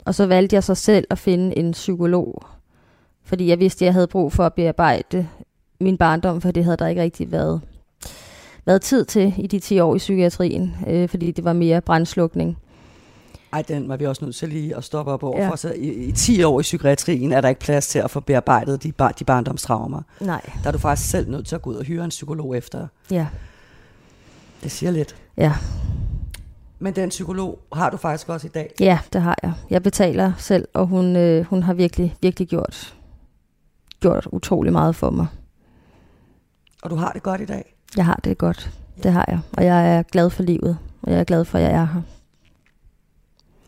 og 0.04 0.14
så 0.14 0.26
valgte 0.26 0.54
jeg 0.54 0.64
så 0.64 0.74
selv 0.74 1.06
at 1.10 1.18
finde 1.18 1.58
en 1.58 1.72
psykolog. 1.72 2.42
Fordi 3.24 3.46
jeg 3.46 3.58
vidste, 3.58 3.84
at 3.84 3.87
jeg 3.87 3.92
havde 3.92 4.06
brug 4.06 4.32
for 4.32 4.46
at 4.46 4.54
bearbejde 4.54 5.28
min 5.80 5.96
barndom, 5.96 6.40
for 6.40 6.50
det 6.50 6.64
havde 6.64 6.76
der 6.76 6.87
ikke 6.87 7.02
rigtig 7.02 7.32
været, 7.32 7.60
været 8.66 8.82
tid 8.82 9.04
til 9.04 9.34
i 9.38 9.46
de 9.46 9.58
10 9.58 9.80
år 9.80 9.94
i 9.94 9.98
psykiatrien, 9.98 10.76
øh, 10.88 11.08
fordi 11.08 11.30
det 11.30 11.44
var 11.44 11.52
mere 11.52 11.80
brændslukning. 11.80 12.58
Ej, 13.55 13.62
den 13.62 13.88
var 13.88 13.97
vi 13.97 14.07
også 14.07 14.25
nødt 14.25 14.37
til 14.37 14.49
lige 14.49 14.77
at 14.77 14.85
stoppe 14.85 15.12
op 15.12 15.23
over 15.23 15.43
ja. 15.43 15.49
for. 15.49 15.57
Så 15.57 15.73
i, 15.73 15.88
i 15.88 16.12
10 16.12 16.43
år 16.43 16.61
i 16.61 16.62
psykiatrien 16.62 17.33
er 17.33 17.40
der 17.40 17.49
ikke 17.49 17.61
plads 17.61 17.87
til 17.87 17.99
at 17.99 18.11
få 18.11 18.21
bearbejdet 18.21 18.83
de, 18.83 18.93
bar, 18.93 19.12
de 19.12 19.25
barndomstraumer. 19.25 20.03
Nej. 20.21 20.40
Der 20.62 20.69
er 20.69 20.73
du 20.73 20.79
faktisk 20.79 21.11
selv 21.11 21.31
nødt 21.31 21.47
til 21.47 21.55
at 21.55 21.62
gå 21.62 21.71
ud 21.71 21.75
og 21.75 21.85
hyre 21.85 22.05
en 22.05 22.11
psykolog 22.11 22.57
efter. 22.57 22.87
Ja. 23.11 23.27
Det 24.62 24.71
siger 24.71 24.90
lidt. 24.90 25.17
Ja. 25.37 25.53
Men 26.79 26.97
den 26.97 27.09
psykolog 27.09 27.59
har 27.73 27.90
du 27.90 27.97
faktisk 27.97 28.29
også 28.29 28.47
i 28.47 28.51
dag? 28.51 28.75
Ja, 28.81 28.99
det 29.12 29.23
har 29.23 29.38
jeg. 29.43 29.53
Jeg 29.71 29.83
betaler 29.83 30.33
selv, 30.38 30.69
og 30.75 30.87
hun, 30.87 31.17
øh, 31.17 31.45
hun 31.45 31.62
har 31.62 31.75
virkelig, 31.75 32.17
virkelig 32.23 32.49
gjort, 32.49 32.97
gjort 34.01 34.29
utrolig 34.33 34.73
meget 34.73 34.97
for 34.97 35.11
mig. 35.11 35.27
Og 36.83 36.90
du 36.90 36.97
har 36.97 37.12
det 37.12 37.23
godt 37.23 37.40
i 37.40 37.47
dag? 37.47 37.75
Jeg 37.97 38.07
har 38.07 38.21
det 38.25 38.38
godt. 38.38 38.71
Det 39.03 39.12
har 39.12 39.25
jeg. 39.29 39.40
Og 39.53 39.64
jeg 39.64 39.97
er 39.97 40.03
glad 40.03 40.31
for 40.31 40.43
livet. 40.43 40.79
Og 41.03 41.12
jeg 41.12 41.21
er 41.21 41.25
glad 41.25 41.45
for, 41.45 41.59
at 41.59 41.64
jeg 41.64 41.73
er 41.73 41.85
her. 41.87 42.01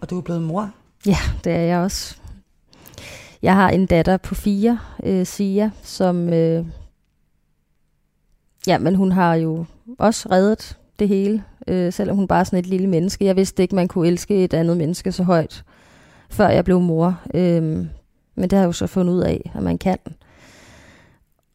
Og 0.01 0.11
du 0.11 0.19
er 0.19 0.23
blevet 0.23 0.43
mor? 0.43 0.71
Ja, 1.07 1.19
det 1.45 1.53
er 1.53 1.61
jeg 1.61 1.79
også. 1.79 2.17
Jeg 3.43 3.55
har 3.55 3.71
en 3.71 3.87
datter 3.87 4.17
på 4.17 4.35
fire, 4.35 4.79
øh, 5.05 5.27
Sia, 5.27 5.71
som... 5.83 6.29
Øh, 6.29 6.67
ja, 8.67 8.79
men 8.79 8.95
hun 8.95 9.13
har 9.13 9.35
jo 9.35 9.65
også 9.99 10.29
reddet 10.31 10.79
det 10.99 11.09
hele, 11.09 11.45
øh, 11.67 11.93
selvom 11.93 12.17
hun 12.17 12.29
bare 12.29 12.41
er 12.41 12.45
sådan 12.45 12.59
et 12.59 12.67
lille 12.67 12.87
menneske. 12.87 13.25
Jeg 13.25 13.37
vidste 13.37 13.63
ikke, 13.63 13.75
man 13.75 13.89
kunne 13.89 14.09
elske 14.09 14.45
et 14.45 14.55
andet 14.55 14.77
menneske 14.77 15.13
så 15.13 15.23
højt, 15.23 15.65
før 16.31 16.49
jeg 16.49 16.65
blev 16.65 16.81
mor. 16.81 17.21
Øh, 17.35 17.63
men 18.35 18.51
det 18.51 18.53
har 18.53 18.59
jeg 18.59 18.67
jo 18.67 18.73
så 18.73 18.87
fundet 18.87 19.15
ud 19.15 19.21
af, 19.21 19.51
at 19.55 19.63
man 19.63 19.79
kan. 19.79 19.99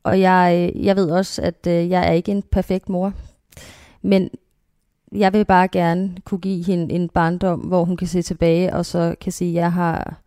Og 0.04 0.20
jeg, 0.20 0.72
øh, 0.76 0.86
jeg 0.86 0.96
ved 0.96 1.10
også, 1.10 1.42
at 1.42 1.68
øh, 1.68 1.90
jeg 1.90 2.08
er 2.08 2.12
ikke 2.12 2.32
en 2.32 2.44
perfekt 2.52 2.90
mor. 2.90 3.14
Men 4.02 4.30
jeg 5.16 5.34
vil 5.34 5.46
bare 5.46 5.68
gerne 5.68 6.12
kunne 6.26 6.40
give 6.40 6.64
hende 6.64 6.96
en 6.96 7.10
barndom, 7.10 7.60
hvor 7.60 7.86
hun 7.86 7.98
kan 7.98 8.08
se 8.08 8.22
tilbage, 8.22 8.74
og 8.74 8.86
så 8.86 9.16
kan 9.22 9.32
sige, 9.32 9.50
at 9.50 9.56
jeg 9.56 9.74
har 9.74 10.22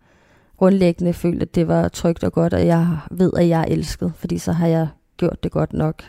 grundlæggende 0.57 1.13
følt, 1.13 1.43
at 1.43 1.55
det 1.55 1.69
var 1.69 1.89
trygt 1.89 2.25
og 2.25 2.33
godt, 2.33 2.55
og 2.55 2.67
jeg 2.67 2.99
ved, 3.11 3.33
at 3.37 3.49
jeg 3.49 3.61
er 3.61 3.65
elsket, 3.65 4.13
fordi 4.17 4.39
så 4.39 4.53
har 4.53 4.67
jeg 4.67 4.89
gjort 5.17 5.45
det 5.45 5.53
godt 5.53 5.73
nok. 5.73 6.03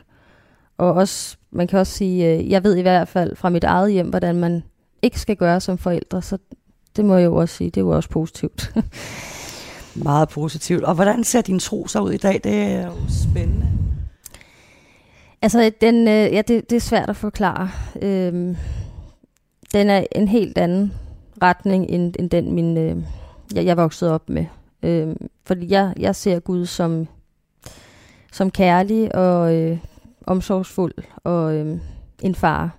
Og 0.78 0.94
også, 0.94 1.38
man 1.52 1.68
kan 1.68 1.80
også 1.80 1.94
sige, 1.94 2.34
øh, 2.34 2.50
jeg 2.50 2.64
ved 2.64 2.76
i 2.76 2.82
hvert 2.82 3.08
fald 3.08 3.36
fra 3.36 3.50
mit 3.50 3.64
eget 3.64 3.92
hjem, 3.92 4.10
hvordan 4.10 4.36
man 4.36 4.64
ikke 5.02 5.20
skal 5.20 5.36
gøre 5.36 5.60
som 5.60 5.78
forældre, 5.78 6.22
så 6.22 6.38
det 6.96 7.06
må 7.06 7.16
jeg 7.16 7.26
jo 7.26 7.36
også 7.36 7.56
sige, 7.56 7.70
det 7.70 7.78
er 7.78 7.86
jo 7.86 7.90
også 7.90 8.10
positivt. 8.10 8.74
Meget 9.96 10.30
positivt. 10.30 10.84
Og 10.84 10.96
hvordan 10.96 11.24
ser 11.24 11.42
din 11.42 11.60
tro 11.60 11.88
så 11.88 12.00
ud 12.00 12.12
i 12.12 12.18
dag? 12.18 12.42
Det 12.44 12.56
er 12.56 12.86
jo 12.86 12.94
spændende. 13.10 13.85
Altså, 15.46 15.72
den, 15.82 16.08
øh, 16.08 16.34
ja, 16.34 16.42
det, 16.48 16.70
det 16.70 16.76
er 16.76 16.80
svært 16.80 17.10
at 17.10 17.16
forklare. 17.16 17.70
Øhm, 18.02 18.58
den 19.74 19.90
er 19.90 20.06
en 20.12 20.28
helt 20.28 20.58
anden 20.58 20.94
retning, 21.42 21.90
end, 21.90 22.14
end 22.20 22.30
den, 22.30 22.54
min, 22.54 22.78
øh, 22.78 22.98
jeg, 23.56 23.66
jeg 23.66 23.78
voksede 23.78 24.14
op 24.14 24.30
med. 24.30 24.46
Øhm, 24.84 25.28
fordi 25.46 25.72
jeg, 25.72 25.94
jeg 26.00 26.16
ser 26.16 26.40
Gud 26.40 26.66
som, 26.66 27.08
som 28.32 28.52
kærlig 28.52 29.16
og 29.16 29.56
øh, 29.56 29.78
omsorgsfuld 30.28 30.94
og 31.24 31.56
øh, 31.56 31.78
en 32.22 32.36
far. 32.36 32.78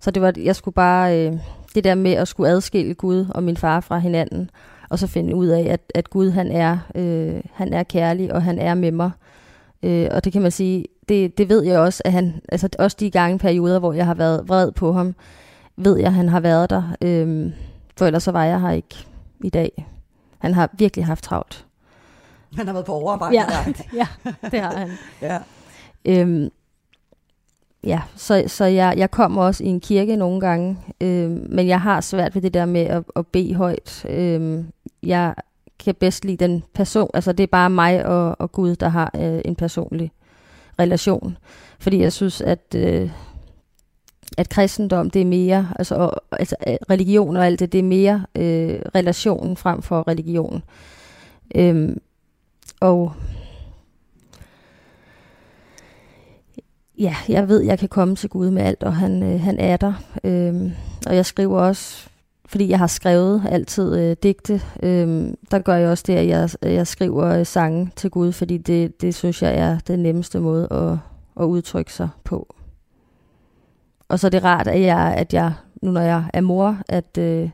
Så 0.00 0.10
det 0.10 0.22
var, 0.22 0.32
jeg 0.36 0.56
skulle 0.56 0.74
bare, 0.74 1.26
øh, 1.26 1.32
det 1.74 1.84
der 1.84 1.94
med 1.94 2.12
at 2.12 2.28
skulle 2.28 2.50
adskille 2.50 2.94
Gud 2.94 3.26
og 3.34 3.42
min 3.42 3.56
far 3.56 3.80
fra 3.80 3.98
hinanden, 3.98 4.50
og 4.88 4.98
så 4.98 5.06
finde 5.06 5.34
ud 5.34 5.46
af, 5.46 5.72
at, 5.72 5.80
at 5.94 6.10
Gud 6.10 6.30
han 6.30 6.52
er, 6.52 6.78
øh, 6.94 7.40
han 7.52 7.72
er 7.72 7.82
kærlig, 7.82 8.32
og 8.32 8.42
han 8.42 8.58
er 8.58 8.74
med 8.74 8.92
mig. 8.92 9.10
Øh, 9.82 10.08
og 10.10 10.24
det 10.24 10.32
kan 10.32 10.42
man 10.42 10.50
sige, 10.50 10.84
det, 11.08 11.38
det 11.38 11.48
ved 11.48 11.64
jeg 11.64 11.78
også, 11.78 12.02
at 12.04 12.12
han, 12.12 12.40
altså 12.48 12.68
også 12.78 12.96
de 13.00 13.10
gange 13.10 13.38
perioder, 13.38 13.78
hvor 13.78 13.92
jeg 13.92 14.06
har 14.06 14.14
været 14.14 14.48
vred 14.48 14.72
på 14.72 14.92
ham, 14.92 15.14
ved 15.76 15.96
jeg, 15.96 16.06
at 16.06 16.12
han 16.12 16.28
har 16.28 16.40
været 16.40 16.70
der. 16.70 16.82
Øhm, 17.02 17.52
for 17.96 18.06
ellers 18.06 18.22
så 18.22 18.32
var 18.32 18.44
jeg 18.44 18.60
her 18.60 18.70
ikke 18.70 19.06
i 19.44 19.50
dag. 19.50 19.86
Han 20.38 20.54
har 20.54 20.70
virkelig 20.72 21.06
haft 21.06 21.24
travlt. 21.24 21.66
Han 22.56 22.66
har 22.66 22.72
været 22.72 22.86
på 22.86 22.92
overarbejde. 22.92 23.34
Ja, 23.34 23.46
ja 24.00 24.06
det 24.50 24.60
har 24.60 24.76
han. 24.76 24.90
ja. 25.22 25.38
Øhm, 26.04 26.50
ja, 27.84 28.00
så, 28.16 28.44
så 28.46 28.64
jeg, 28.64 28.94
jeg 28.96 29.10
kommer 29.10 29.42
også 29.42 29.64
i 29.64 29.66
en 29.66 29.80
kirke 29.80 30.16
nogle 30.16 30.40
gange, 30.40 30.78
øh, 31.00 31.30
men 31.30 31.68
jeg 31.68 31.80
har 31.80 32.00
svært 32.00 32.34
ved 32.34 32.42
det 32.42 32.54
der 32.54 32.66
med 32.66 32.80
at, 32.80 33.02
at 33.16 33.26
bede 33.26 33.54
højt. 33.54 34.06
Øh, 34.08 34.64
jeg 35.02 35.34
kan 35.78 35.94
bedst 35.94 36.24
lide 36.24 36.44
den 36.44 36.64
person, 36.74 37.10
altså 37.14 37.32
det 37.32 37.42
er 37.42 37.46
bare 37.46 37.70
mig 37.70 38.06
og, 38.06 38.36
og 38.38 38.52
Gud, 38.52 38.76
der 38.76 38.88
har 38.88 39.10
øh, 39.16 39.40
en 39.44 39.56
personlig 39.56 40.12
relation. 40.78 41.36
Fordi 41.78 42.00
jeg 42.00 42.12
synes, 42.12 42.40
at, 42.40 42.74
øh, 42.76 43.10
at 44.38 44.48
kristendom, 44.48 45.10
det 45.10 45.22
er 45.22 45.26
mere, 45.26 45.68
altså, 45.78 45.94
og, 45.94 46.22
altså 46.32 46.56
øh, 46.66 46.76
religion 46.90 47.36
og 47.36 47.46
alt 47.46 47.60
det, 47.60 47.72
det 47.72 47.78
er 47.78 47.82
mere 47.82 48.26
øh, 48.34 48.80
relationen 48.94 49.56
frem 49.56 49.82
for 49.82 50.08
religion. 50.08 50.62
Øhm, 51.54 52.00
og 52.80 53.12
ja, 56.98 57.16
jeg 57.28 57.48
ved, 57.48 57.62
jeg 57.62 57.78
kan 57.78 57.88
komme 57.88 58.16
til 58.16 58.28
Gud 58.28 58.50
med 58.50 58.62
alt, 58.62 58.82
og 58.82 58.96
han, 58.96 59.22
øh, 59.22 59.40
han 59.40 59.58
er 59.58 59.76
der. 59.76 59.92
Øhm, 60.24 60.72
og 61.06 61.16
jeg 61.16 61.26
skriver 61.26 61.60
også, 61.60 62.07
fordi 62.48 62.68
jeg 62.68 62.78
har 62.78 62.86
skrevet 62.86 63.42
altid 63.48 63.98
øh, 63.98 64.16
digte, 64.22 64.62
øh, 64.82 65.32
der 65.50 65.58
gør 65.58 65.74
jeg 65.74 65.88
også 65.88 66.04
det, 66.06 66.14
at 66.14 66.28
jeg, 66.28 66.50
jeg 66.62 66.86
skriver 66.86 67.24
øh, 67.24 67.46
sange 67.46 67.90
til 67.96 68.10
Gud, 68.10 68.32
fordi 68.32 68.58
det, 68.58 69.00
det 69.00 69.14
synes 69.14 69.42
jeg 69.42 69.54
er 69.54 69.78
den 69.78 69.98
nemmeste 69.98 70.40
måde 70.40 70.68
at, 70.70 70.98
at 71.42 71.46
udtrykke 71.46 71.92
sig 71.92 72.08
på. 72.24 72.54
Og 74.08 74.18
så 74.18 74.26
er 74.26 74.30
det 74.30 74.44
rart, 74.44 74.68
at 74.68 74.80
jeg, 74.80 75.14
at 75.16 75.34
jeg 75.34 75.52
nu 75.82 75.90
når 75.90 76.00
jeg 76.00 76.24
er 76.34 76.40
mor, 76.40 76.76
at, 76.88 77.18
øh, 77.18 77.50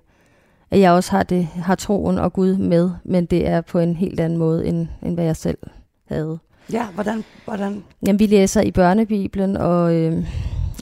at 0.71 0.81
jeg 0.81 0.93
også 0.93 1.11
har, 1.11 1.23
det, 1.23 1.47
har 1.47 1.75
troen 1.75 2.19
og 2.19 2.33
Gud 2.33 2.57
med, 2.57 2.91
men 3.05 3.27
det 3.27 3.49
er 3.49 3.61
på 3.61 3.79
en 3.79 3.97
helt 3.97 4.21
anden 4.21 4.39
måde, 4.39 4.67
end, 4.67 4.89
end 5.03 5.15
hvad 5.15 5.25
jeg 5.25 5.37
selv 5.37 5.59
havde. 6.05 6.39
Ja, 6.73 6.87
hvordan? 6.87 7.25
hvordan? 7.45 7.85
Jamen, 8.07 8.19
vi 8.19 8.27
læser 8.27 8.61
i 8.61 8.71
børnebibelen, 8.71 9.57
og, 9.57 9.95
øh, 9.95 10.27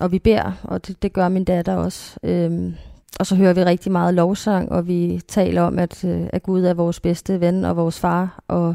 og 0.00 0.12
vi 0.12 0.18
beder, 0.18 0.52
og 0.62 0.86
det, 0.86 1.02
det 1.02 1.12
gør 1.12 1.28
min 1.28 1.44
datter 1.44 1.74
også. 1.74 2.18
Øh, 2.22 2.72
og 3.20 3.26
så 3.26 3.36
hører 3.36 3.52
vi 3.52 3.64
rigtig 3.64 3.92
meget 3.92 4.14
lovsang, 4.14 4.72
og 4.72 4.86
vi 4.86 5.20
taler 5.28 5.62
om, 5.62 5.78
at, 5.78 6.04
øh, 6.04 6.26
at 6.32 6.42
Gud 6.42 6.64
er 6.64 6.74
vores 6.74 7.00
bedste 7.00 7.40
ven 7.40 7.64
og 7.64 7.76
vores 7.76 8.00
far, 8.00 8.42
og 8.48 8.74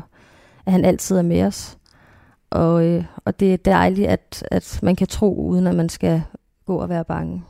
at 0.65 0.71
han 0.71 0.85
altid 0.85 1.17
er 1.17 1.21
med 1.21 1.43
os. 1.43 1.77
Og, 2.49 2.85
øh, 2.85 3.05
og 3.25 3.39
det 3.39 3.53
er 3.53 3.57
dejligt, 3.57 4.07
at, 4.07 4.43
at 4.51 4.79
man 4.83 4.95
kan 4.95 5.07
tro, 5.07 5.35
uden 5.35 5.67
at 5.67 5.75
man 5.75 5.89
skal 5.89 6.21
gå 6.65 6.77
og 6.77 6.89
være 6.89 7.05
bange. 7.05 7.43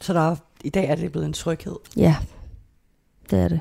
Så 0.00 0.12
der 0.12 0.20
er, 0.20 0.36
i 0.64 0.70
dag 0.70 0.84
er 0.88 0.94
det 0.94 1.12
blevet 1.12 1.26
en 1.26 1.32
tryghed? 1.32 1.76
Ja, 1.96 2.16
det 3.30 3.38
er 3.38 3.48
det. 3.48 3.60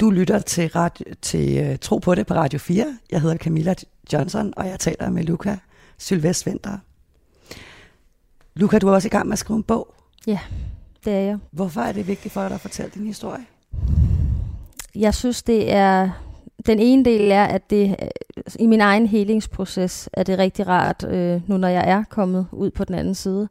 Du 0.00 0.10
lytter 0.10 0.38
til, 0.38 0.68
radio, 0.68 1.14
til 1.22 1.70
uh, 1.70 1.76
Tro 1.76 1.98
på 1.98 2.14
det 2.14 2.26
på 2.26 2.34
Radio 2.34 2.58
4. 2.58 2.98
Jeg 3.10 3.20
hedder 3.20 3.36
Camilla 3.36 3.74
Johnson, 4.12 4.52
og 4.56 4.66
jeg 4.66 4.80
taler 4.80 5.10
med 5.10 5.22
Luca 5.22 5.58
Sylvest 5.98 6.46
Vinter. 6.46 6.78
Luca, 8.56 8.78
du 8.78 8.88
er 8.88 8.92
også 8.92 9.08
i 9.08 9.10
gang 9.10 9.26
med 9.26 9.32
at 9.32 9.38
skrive 9.38 9.56
en 9.56 9.62
bog. 9.62 9.94
Ja, 10.26 10.38
det 11.04 11.12
er 11.12 11.18
jeg. 11.18 11.38
Hvorfor 11.50 11.80
er 11.80 11.92
det 11.92 12.08
vigtigt 12.08 12.34
for 12.34 12.42
dig 12.42 12.54
at 12.54 12.60
fortælle 12.60 12.90
din 12.94 13.06
historie? 13.06 13.44
Jeg 14.94 15.14
synes, 15.14 15.42
det 15.42 15.72
er... 15.72 16.10
Den 16.66 16.78
ene 16.78 17.04
del 17.04 17.30
er, 17.30 17.44
at 17.44 17.70
det 17.70 17.96
i 18.58 18.66
min 18.66 18.80
egen 18.80 19.06
helingsproces 19.06 20.08
er 20.12 20.22
det 20.22 20.38
rigtig 20.38 20.66
rart, 20.68 21.04
øh, 21.08 21.40
nu 21.46 21.56
når 21.56 21.68
jeg 21.68 21.90
er 21.90 22.04
kommet 22.10 22.46
ud 22.52 22.70
på 22.70 22.84
den 22.84 22.94
anden 22.94 23.14
side, 23.14 23.48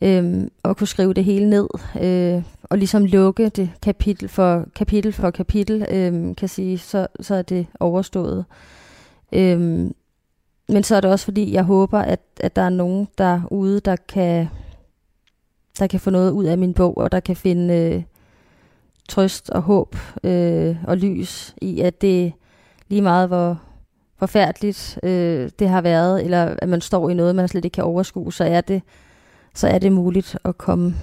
øh, 0.00 0.42
at 0.64 0.76
kunne 0.76 0.86
skrive 0.86 1.14
det 1.14 1.24
hele 1.24 1.50
ned, 1.50 1.68
øh, 2.00 2.42
og 2.62 2.78
ligesom 2.78 3.04
lukke 3.04 3.48
det 3.48 3.70
kapitel 3.82 4.28
for 4.28 4.64
kapitel 4.74 5.12
for 5.12 5.30
kapitel, 5.30 5.86
øh, 5.90 6.36
kan 6.36 6.48
sige, 6.48 6.78
så, 6.78 7.06
så 7.20 7.34
er 7.34 7.42
det 7.42 7.66
overstået. 7.80 8.44
Øh, 9.32 9.90
men 10.68 10.82
så 10.82 10.96
er 10.96 11.00
det 11.00 11.10
også 11.10 11.24
fordi, 11.24 11.52
jeg 11.52 11.62
håber, 11.62 11.98
at, 11.98 12.20
at 12.40 12.56
der 12.56 12.62
er 12.62 12.68
nogen 12.68 13.08
derude, 13.18 13.80
der 13.80 13.96
kan, 13.96 14.48
der 15.78 15.86
kan 15.86 16.00
få 16.00 16.10
noget 16.10 16.30
ud 16.30 16.44
af 16.44 16.58
min 16.58 16.74
bog, 16.74 16.98
og 16.98 17.12
der 17.12 17.20
kan 17.20 17.36
finde 17.36 17.74
øh, 17.74 18.02
trøst 19.08 19.50
og 19.50 19.62
håb 19.62 19.96
øh, 20.24 20.76
og 20.84 20.96
lys 20.96 21.54
i, 21.62 21.80
at 21.80 22.00
det 22.00 22.32
lige 22.88 23.02
meget, 23.02 23.28
hvor 23.28 23.60
forfærdeligt 24.18 24.98
øh, 25.02 25.50
det 25.58 25.68
har 25.68 25.80
været, 25.80 26.24
eller 26.24 26.56
at 26.58 26.68
man 26.68 26.80
står 26.80 27.10
i 27.10 27.14
noget, 27.14 27.34
man 27.34 27.48
slet 27.48 27.64
ikke 27.64 27.74
kan 27.74 27.84
overskue, 27.84 28.32
så 28.32 28.44
er 28.44 28.60
det, 28.60 28.82
så 29.54 29.68
er 29.68 29.78
det 29.78 29.92
muligt 29.92 30.38
at 30.44 30.58
komme, 30.58 30.94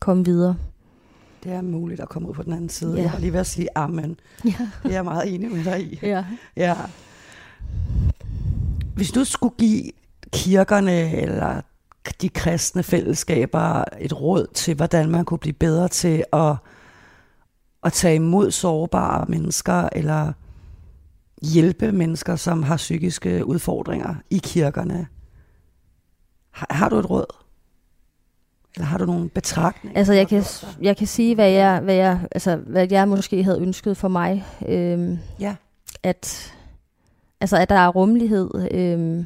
komme 0.00 0.24
videre. 0.24 0.56
Det 1.44 1.52
er 1.52 1.62
muligt 1.62 2.00
at 2.00 2.08
komme 2.08 2.28
ud 2.28 2.34
på 2.34 2.42
den 2.42 2.52
anden 2.52 2.68
side. 2.68 2.96
Ja. 2.96 3.02
Jeg 3.02 3.12
var 3.12 3.18
lige 3.18 3.32
ved 3.32 3.40
at 3.40 3.46
sige 3.46 3.68
amen. 3.74 4.16
Ja. 4.44 4.68
Det 4.82 4.90
er 4.90 4.94
jeg 4.94 5.04
meget 5.04 5.34
enig 5.34 5.50
med 5.50 5.64
dig 5.64 5.80
i. 5.82 5.98
Ja. 6.02 6.24
ja. 6.56 6.74
Hvis 8.94 9.10
du 9.10 9.24
skulle 9.24 9.54
give 9.58 9.90
kirkerne 10.32 11.12
eller 11.12 11.60
de 12.20 12.28
kristne 12.28 12.82
fællesskaber 12.82 13.84
et 14.00 14.20
råd 14.20 14.46
til, 14.54 14.74
hvordan 14.74 15.10
man 15.10 15.24
kunne 15.24 15.38
blive 15.38 15.52
bedre 15.52 15.88
til 15.88 16.24
at, 16.32 16.56
at 17.84 17.92
tage 17.92 18.14
imod 18.14 18.50
sårbare 18.50 19.24
mennesker, 19.28 19.88
eller 19.92 20.32
hjælpe 21.42 21.92
mennesker, 21.92 22.36
som 22.36 22.62
har 22.62 22.76
psykiske 22.76 23.46
udfordringer 23.46 24.14
i 24.30 24.40
kirkerne. 24.44 25.06
Har, 26.50 26.66
har 26.70 26.88
du 26.88 26.96
et 26.96 27.10
råd? 27.10 27.26
Eller 28.76 28.86
har 28.86 28.98
du 28.98 29.06
nogle 29.06 29.28
betragtninger? 29.28 29.98
Altså, 29.98 30.12
jeg 30.12 30.28
kan, 30.28 30.44
jeg 30.80 30.96
kan 30.96 31.06
sige, 31.06 31.34
hvad 31.34 31.50
jeg, 31.50 31.80
hvad, 31.80 31.94
jeg, 31.94 32.20
altså, 32.30 32.56
hvad 32.56 32.86
jeg 32.90 33.08
måske 33.08 33.42
havde 33.42 33.60
ønsket 33.60 33.96
for 33.96 34.08
mig. 34.08 34.44
Øhm, 34.68 35.18
ja. 35.40 35.56
At, 36.02 36.54
altså, 37.44 37.56
at 37.56 37.68
der 37.68 37.74
er 37.74 37.88
rummelighed 37.88 38.50
øh, 38.70 39.24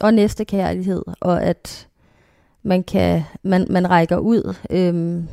og 0.00 0.14
næstekærlighed, 0.14 1.02
og 1.20 1.42
at 1.42 1.88
man, 2.62 2.82
kan, 2.82 3.22
man, 3.42 3.66
man 3.70 3.90
rækker 3.90 4.16
ud. 4.16 4.54
Øh, 4.70 5.24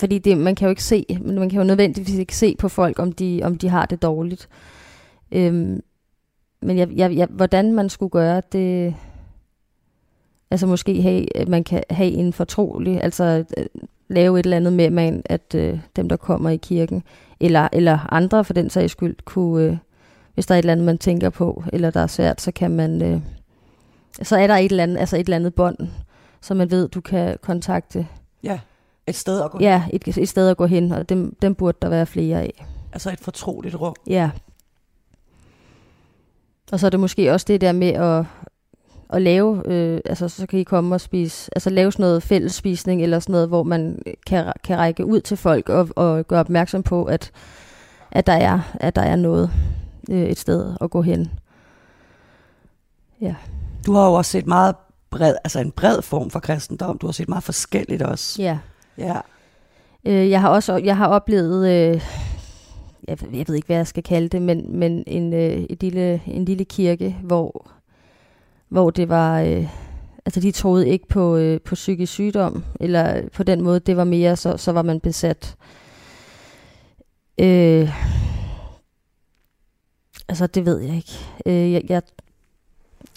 fordi 0.00 0.18
det, 0.18 0.38
man 0.38 0.54
kan 0.54 0.66
jo 0.66 0.70
ikke 0.70 0.84
se, 0.84 1.06
men 1.20 1.38
man 1.38 1.50
kan 1.50 1.58
jo 1.58 1.64
nødvendigvis 1.64 2.18
ikke 2.18 2.36
se 2.36 2.56
på 2.58 2.68
folk, 2.68 2.98
om 2.98 3.12
de, 3.12 3.40
om 3.44 3.58
de 3.58 3.68
har 3.68 3.86
det 3.86 4.02
dårligt. 4.02 4.48
Øhm, 5.32 5.82
men 6.60 6.78
jeg, 6.78 6.88
jeg, 6.96 7.16
jeg, 7.16 7.28
hvordan 7.30 7.72
man 7.72 7.88
skulle 7.88 8.10
gøre 8.10 8.42
det, 8.52 8.94
altså 10.50 10.66
måske 10.66 11.02
have, 11.02 11.26
man 11.48 11.64
kan 11.64 11.82
have 11.90 12.10
en 12.10 12.32
fortrolig, 12.32 13.02
altså 13.02 13.44
øh, 13.56 13.66
lave 14.08 14.40
et 14.40 14.46
eller 14.46 14.56
andet 14.56 14.72
med, 14.72 14.90
man, 14.90 15.22
at 15.24 15.54
øh, 15.54 15.78
dem, 15.96 16.08
der 16.08 16.16
kommer 16.16 16.50
i 16.50 16.56
kirken, 16.56 17.02
eller, 17.40 17.68
eller 17.72 18.12
andre 18.12 18.44
for 18.44 18.52
den 18.52 18.70
sags 18.70 18.92
skyld, 18.92 19.16
kunne, 19.24 19.64
øh, 19.64 19.76
hvis 20.34 20.46
der 20.46 20.54
er 20.54 20.58
et 20.58 20.62
eller 20.62 20.72
andet, 20.72 20.86
man 20.86 20.98
tænker 20.98 21.30
på, 21.30 21.64
eller 21.72 21.90
der 21.90 22.00
er 22.00 22.06
svært, 22.06 22.40
så 22.40 22.52
kan 22.52 22.70
man, 22.70 23.02
øh, 23.02 23.20
så 24.22 24.36
er 24.36 24.46
der 24.46 24.56
et 24.56 24.70
eller 24.70 24.82
andet, 24.82 24.98
altså 24.98 25.16
et 25.16 25.20
eller 25.20 25.36
andet 25.36 25.54
bånd, 25.54 25.76
så 26.40 26.54
man 26.54 26.70
ved, 26.70 26.88
du 26.88 27.00
kan 27.00 27.36
kontakte. 27.42 28.06
Ja, 28.42 28.58
et 29.06 29.14
sted 29.14 29.42
at 29.42 29.50
gå 29.50 29.58
hen. 29.58 29.64
Ja, 29.64 29.84
et, 29.92 30.18
et 30.18 30.28
sted 30.28 30.48
at 30.48 30.56
gå 30.56 30.66
hen, 30.66 30.92
og 30.92 31.08
dem, 31.08 31.36
dem 31.42 31.54
burde 31.54 31.78
der 31.82 31.88
være 31.88 32.06
flere 32.06 32.40
af. 32.40 32.66
Altså 32.92 33.10
et 33.10 33.20
fortroligt 33.20 33.74
rum. 33.74 33.94
Ja. 34.06 34.30
Og 36.72 36.80
så 36.80 36.86
er 36.86 36.90
det 36.90 37.00
måske 37.00 37.32
også 37.32 37.44
det 37.48 37.60
der 37.60 37.72
med 37.72 37.88
at, 37.88 38.24
at 39.10 39.22
lave, 39.22 39.62
øh, 39.66 40.00
altså 40.04 40.28
så 40.28 40.46
kan 40.46 40.58
I 40.58 40.62
komme 40.62 40.94
og 40.94 41.00
spise, 41.00 41.50
altså 41.56 41.70
lave 41.70 41.92
sådan 41.92 42.02
noget 42.02 42.22
fællesspisning, 42.22 43.02
eller 43.02 43.20
sådan 43.20 43.32
noget, 43.32 43.48
hvor 43.48 43.62
man 43.62 44.02
kan, 44.26 44.52
kan 44.64 44.78
række 44.78 45.04
ud 45.04 45.20
til 45.20 45.36
folk 45.36 45.68
og, 45.68 45.88
og 45.96 46.26
gøre 46.28 46.40
opmærksom 46.40 46.82
på, 46.82 47.04
at, 47.04 47.30
at, 48.10 48.26
der 48.26 48.32
er, 48.32 48.60
at 48.80 48.96
der 48.96 49.02
er 49.02 49.16
noget, 49.16 49.50
øh, 50.10 50.22
et 50.22 50.38
sted 50.38 50.74
at 50.80 50.90
gå 50.90 51.02
hen. 51.02 51.30
Ja. 53.20 53.34
Du 53.86 53.92
har 53.92 54.06
jo 54.06 54.12
også 54.12 54.30
set 54.30 54.46
meget 54.46 54.74
bred, 55.10 55.34
altså 55.44 55.60
en 55.60 55.70
bred 55.70 56.02
form 56.02 56.30
for 56.30 56.40
kristendom. 56.40 56.98
Du 56.98 57.06
har 57.06 57.12
set 57.12 57.28
meget 57.28 57.44
forskelligt 57.44 58.02
også. 58.02 58.42
Ja. 58.42 58.58
Ja. 58.98 59.20
Øh, 60.04 60.30
jeg 60.30 60.40
har 60.40 60.48
også 60.48 60.76
jeg 60.76 60.96
har 60.96 61.06
oplevet, 61.06 61.68
øh, 61.68 62.00
jeg, 63.08 63.18
jeg 63.32 63.48
ved 63.48 63.54
ikke, 63.54 63.66
hvad 63.66 63.76
jeg 63.76 63.86
skal 63.86 64.02
kalde 64.02 64.28
det, 64.28 64.42
men, 64.42 64.78
men 64.78 65.04
en, 65.06 65.32
øh, 65.32 65.66
et 65.70 65.82
lille, 65.82 66.22
en 66.26 66.44
lille 66.44 66.64
kirke, 66.64 67.16
hvor, 67.22 67.70
hvor 68.68 68.90
det 68.90 69.08
var, 69.08 69.40
øh, 69.40 69.68
altså 70.26 70.40
de 70.40 70.50
troede 70.50 70.88
ikke 70.88 71.08
på, 71.08 71.36
øh, 71.36 71.60
på 71.60 71.74
psykisk 71.74 72.12
sygdom, 72.12 72.64
eller 72.80 73.28
på 73.28 73.42
den 73.42 73.62
måde, 73.62 73.80
det 73.80 73.96
var 73.96 74.04
mere, 74.04 74.36
så, 74.36 74.56
så 74.56 74.72
var 74.72 74.82
man 74.82 75.00
besat. 75.00 75.56
Øh, 77.38 77.90
altså 80.32 80.46
det 80.46 80.66
ved 80.66 80.78
jeg 80.78 80.96
ikke. 80.96 81.12
Øh, 81.46 81.72
jeg, 81.72 81.82
jeg, 81.88 82.02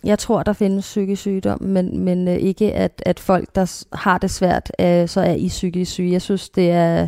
jeg 0.03 0.19
tror, 0.19 0.43
der 0.43 0.53
findes 0.53 0.85
psykisk 0.85 1.21
sygdom, 1.21 1.63
men, 1.63 1.99
men 1.99 2.27
øh, 2.27 2.35
ikke, 2.35 2.73
at, 2.73 3.03
at 3.05 3.19
folk, 3.19 3.55
der 3.55 3.85
har 3.93 4.17
det 4.17 4.31
svært, 4.31 4.71
øh, 4.79 5.07
så 5.07 5.21
er 5.21 5.33
i 5.33 5.47
psykisk 5.47 5.91
syge. 5.91 6.11
Jeg 6.11 6.21
synes, 6.21 6.49
det 6.49 6.71
er 6.71 7.07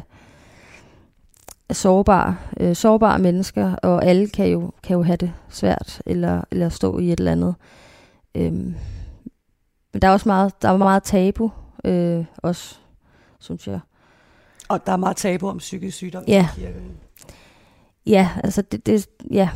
sårbare, 1.72 2.38
øh, 2.60 2.76
sårbare 2.76 3.20
mennesker, 3.20 3.76
og 3.76 4.06
alle 4.06 4.28
kan 4.28 4.48
jo, 4.48 4.72
kan 4.84 4.98
jo 4.98 5.04
have 5.04 5.18
det 5.18 5.34
svært, 5.50 6.02
eller, 6.06 6.42
eller 6.52 6.70
stå 6.70 7.00
i 7.00 7.12
et 7.12 7.20
eller 7.20 7.32
andet. 7.32 7.56
Øhm, 8.36 8.76
men 9.94 10.02
der 10.02 10.08
er 10.08 10.12
også 10.12 10.30
meget, 10.30 10.62
der 10.62 10.70
er 10.70 10.78
meget 10.78 11.04
tabu, 11.04 11.52
øh, 11.86 12.26
også, 12.38 12.76
synes 13.40 13.68
jeg. 13.68 13.80
Og 14.70 14.86
der 14.86 14.92
er 14.92 14.98
meget 14.98 15.18
tabu 15.18 15.50
om 15.50 15.58
psykisk 15.58 15.98
sygdom 15.98 16.24
ja. 16.28 16.48
i 16.58 16.60
kirken. 16.60 16.92
Ja, 18.06 18.30
altså 18.44 18.62
det, 18.62 18.86
det 18.86 19.08
ja. 19.32 19.50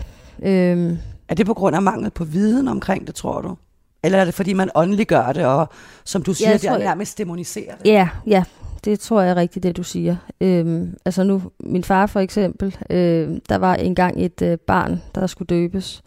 Øhm, 0.43 0.97
Er 1.29 1.35
det 1.35 1.45
på 1.45 1.53
grund 1.53 1.75
af 1.75 1.81
mangel 1.81 2.11
på 2.11 2.23
viden 2.23 2.67
omkring 2.67 3.07
det, 3.07 3.15
tror 3.15 3.41
du? 3.41 3.55
Eller 4.03 4.17
er 4.17 4.25
det, 4.25 4.33
fordi 4.33 4.53
man 4.53 4.69
åndeliggør 4.75 5.31
det, 5.33 5.45
og 5.45 5.69
som 6.05 6.23
du 6.23 6.33
siger, 6.33 6.47
Ja, 6.47 6.51
ja, 6.51 6.53
jeg 6.53 6.61
det 6.61 6.67
er 6.67 6.71
tror- 6.71 6.79
nærmest 6.83 7.17
demoniserer 7.17 7.75
det? 7.75 7.85
Ja, 7.91 8.09
ja, 8.27 8.43
det 8.85 8.99
tror 8.99 9.21
jeg 9.21 9.31
er 9.31 9.35
rigtigt, 9.35 9.63
det 9.63 9.77
du 9.77 9.83
siger. 9.83 10.15
Øhm, 10.41 10.97
altså 11.05 11.23
nu, 11.23 11.41
min 11.59 11.83
far 11.83 12.05
for 12.05 12.19
eksempel, 12.19 12.75
øh, 12.89 13.39
der 13.49 13.55
var 13.57 13.75
engang 13.75 14.23
et 14.25 14.41
øh, 14.41 14.57
barn, 14.57 15.01
der 15.15 15.27
skulle 15.27 15.47
døbes, 15.47 16.01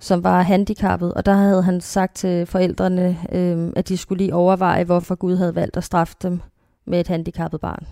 som 0.00 0.24
var 0.24 0.42
handicappet, 0.42 1.14
og 1.14 1.26
der 1.26 1.32
havde 1.34 1.62
han 1.62 1.80
sagt 1.80 2.16
til 2.16 2.46
forældrene, 2.46 3.18
øh, 3.32 3.72
at 3.76 3.88
de 3.88 3.96
skulle 3.96 4.18
lige 4.24 4.34
overveje, 4.34 4.84
hvorfor 4.84 5.14
Gud 5.14 5.36
havde 5.36 5.54
valgt 5.54 5.76
at 5.76 5.84
straffe 5.84 6.14
dem 6.22 6.40
med 6.86 7.00
et 7.00 7.08
handicappet 7.08 7.60
barn. 7.60 7.86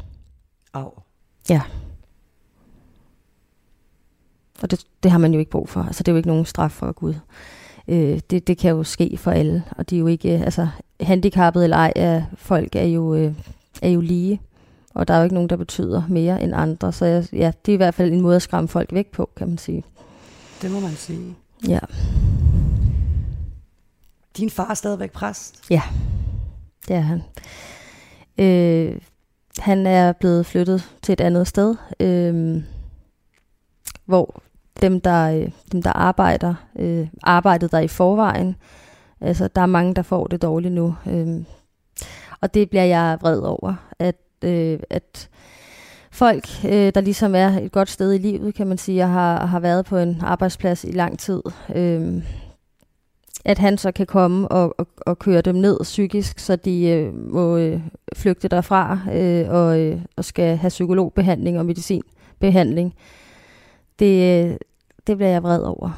Au. 0.74 0.90
Og 4.62 4.70
det, 4.70 4.84
det 5.02 5.10
har 5.10 5.18
man 5.18 5.32
jo 5.32 5.38
ikke 5.38 5.50
brug 5.50 5.68
for. 5.68 5.80
Altså 5.82 6.02
det 6.02 6.08
er 6.08 6.12
jo 6.12 6.16
ikke 6.16 6.28
nogen 6.28 6.44
straf 6.44 6.70
for 6.70 6.92
Gud. 6.92 7.14
Øh, 7.88 8.20
det, 8.30 8.46
det 8.46 8.58
kan 8.58 8.70
jo 8.70 8.84
ske 8.84 9.16
for 9.16 9.30
alle, 9.30 9.64
og 9.70 9.90
de 9.90 9.96
er 9.96 10.00
jo 10.00 10.06
ikke, 10.06 10.34
øh, 10.34 10.40
altså 10.40 10.68
handicappet 11.00 11.64
eller 11.64 11.76
ej, 11.76 11.92
er, 11.96 12.22
folk 12.36 12.76
er 12.76 12.84
jo, 12.84 13.14
øh, 13.14 13.32
er 13.82 13.88
jo 13.88 14.00
lige, 14.00 14.40
og 14.94 15.08
der 15.08 15.14
er 15.14 15.18
jo 15.18 15.24
ikke 15.24 15.34
nogen, 15.34 15.50
der 15.50 15.56
betyder 15.56 16.02
mere 16.08 16.42
end 16.42 16.52
andre, 16.54 16.92
så 16.92 17.04
jeg, 17.04 17.24
ja, 17.32 17.52
det 17.66 17.72
er 17.72 17.74
i 17.74 17.76
hvert 17.76 17.94
fald 17.94 18.12
en 18.12 18.20
måde 18.20 18.36
at 18.36 18.42
skræmme 18.42 18.68
folk 18.68 18.92
væk 18.92 19.06
på, 19.06 19.30
kan 19.36 19.48
man 19.48 19.58
sige. 19.58 19.84
Det 20.62 20.70
må 20.70 20.80
man 20.80 20.92
sige. 20.92 21.34
Ja, 21.68 21.78
Din 24.36 24.50
far 24.50 24.70
er 24.70 24.74
stadigvæk 24.74 25.12
præst. 25.12 25.64
det 26.88 26.96
er 26.96 27.00
han. 27.00 27.22
Øh, 28.38 29.00
han 29.58 29.86
er 29.86 30.12
blevet 30.12 30.46
flyttet 30.46 30.92
til 31.02 31.12
et 31.12 31.20
andet 31.20 31.46
sted, 31.46 31.76
øh, 32.00 32.62
hvor 34.04 34.42
dem, 34.82 35.00
der, 35.00 35.30
øh, 35.30 35.50
dem, 35.72 35.82
der 35.82 35.92
arbejder, 35.92 36.54
øh, 36.78 37.08
arbejdede 37.22 37.70
der 37.70 37.78
i 37.78 37.88
forvejen, 37.88 38.56
altså 39.20 39.48
der 39.48 39.62
er 39.62 39.66
mange, 39.66 39.94
der 39.94 40.02
får 40.02 40.26
det 40.26 40.42
dårligt 40.42 40.74
nu. 40.74 40.94
Øh, 41.06 41.44
og 42.40 42.54
det 42.54 42.70
bliver 42.70 42.84
jeg 42.84 43.18
vred 43.20 43.38
over, 43.38 43.74
at, 43.98 44.16
øh, 44.44 44.78
at 44.90 45.28
folk, 46.10 46.48
øh, 46.64 46.92
der 46.94 47.00
ligesom 47.00 47.34
er 47.34 47.60
et 47.60 47.72
godt 47.72 47.90
sted 47.90 48.12
i 48.12 48.18
livet, 48.18 48.54
kan 48.54 48.66
man 48.66 48.78
sige, 48.78 49.02
og 49.02 49.10
har, 49.10 49.46
har 49.46 49.60
været 49.60 49.86
på 49.86 49.96
en 49.96 50.20
arbejdsplads 50.22 50.84
i 50.84 50.90
lang 50.90 51.18
tid, 51.18 51.42
øh, 51.74 52.22
at 53.44 53.58
han 53.58 53.78
så 53.78 53.92
kan 53.92 54.06
komme 54.06 54.48
og, 54.48 54.74
og, 54.78 54.86
og 55.06 55.18
køre 55.18 55.40
dem 55.40 55.54
ned 55.54 55.78
psykisk, 55.82 56.38
så 56.38 56.56
de 56.56 56.88
øh, 56.88 57.14
må 57.14 57.56
øh, 57.56 57.80
flygte 58.16 58.48
derfra 58.48 58.98
øh, 59.12 59.48
og, 59.48 59.80
øh, 59.80 60.00
og 60.16 60.24
skal 60.24 60.56
have 60.56 60.68
psykologbehandling 60.68 61.58
og 61.58 61.66
medicinbehandling. 61.66 62.94
Øh, 62.96 63.25
det 63.98 65.16
bliver 65.16 65.30
jeg 65.30 65.42
vred 65.42 65.62
over. 65.62 65.90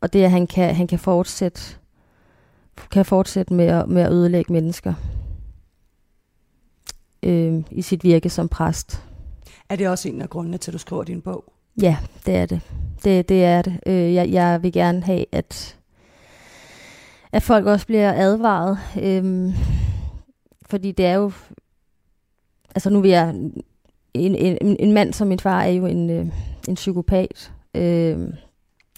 Og 0.00 0.12
det 0.12 0.20
er, 0.20 0.24
at 0.24 0.30
han 0.30 0.46
kan, 0.46 0.74
han 0.74 0.86
kan 0.86 0.98
fortsætte, 0.98 1.60
kan 2.90 3.04
fortsætte 3.04 3.54
med 3.54 3.66
at, 3.66 3.88
med 3.88 4.02
at 4.02 4.12
ødelægge 4.12 4.52
mennesker 4.52 4.94
øh, 7.22 7.62
i 7.70 7.82
sit 7.82 8.04
virke 8.04 8.30
som 8.30 8.48
præst. 8.48 9.02
Er 9.68 9.76
det 9.76 9.88
også 9.88 10.08
en 10.08 10.22
af 10.22 10.30
grundene 10.30 10.58
til, 10.58 10.70
at 10.70 10.72
du 10.72 10.78
skriver 10.78 11.04
din 11.04 11.20
bog? 11.20 11.44
Ja, 11.82 11.96
det 12.26 12.36
er 12.36 12.46
det. 12.46 12.60
Det, 13.04 13.28
det 13.28 13.44
er 13.44 13.62
det. 13.62 13.80
Øh, 13.86 14.14
jeg, 14.14 14.30
jeg 14.30 14.62
vil 14.62 14.72
gerne 14.72 15.02
have, 15.02 15.24
at, 15.32 15.78
at 17.32 17.42
folk 17.42 17.66
også 17.66 17.86
bliver 17.86 18.12
advaret. 18.12 18.78
Øhm, 19.02 19.52
fordi 20.66 20.92
det 20.92 21.06
er 21.06 21.14
jo... 21.14 21.32
Altså 22.74 22.90
nu 22.90 23.00
vil 23.00 23.10
jeg... 23.10 23.34
En, 24.18 24.34
en, 24.34 24.76
en 24.80 24.92
mand 24.92 25.12
som 25.12 25.28
min 25.28 25.38
far 25.38 25.62
er 25.62 25.70
jo 25.70 25.86
en, 25.86 26.10
øh, 26.10 26.26
en 26.68 26.74
psykopat. 26.74 27.52
Øh, 27.74 28.18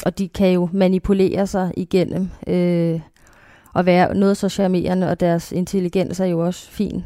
og 0.07 0.19
de 0.19 0.29
kan 0.29 0.53
jo 0.53 0.69
manipulere 0.73 1.47
sig 1.47 1.73
igennem 1.77 2.29
øh, 2.47 3.01
og 3.75 3.87
være 3.87 4.15
noget 4.15 4.37
så 4.37 4.49
charmerende, 4.49 5.11
og 5.11 5.21
deres 5.21 5.53
intelligens 5.53 6.21
er 6.21 6.25
jo 6.27 6.47
også 6.47 6.71
fin. 6.71 7.05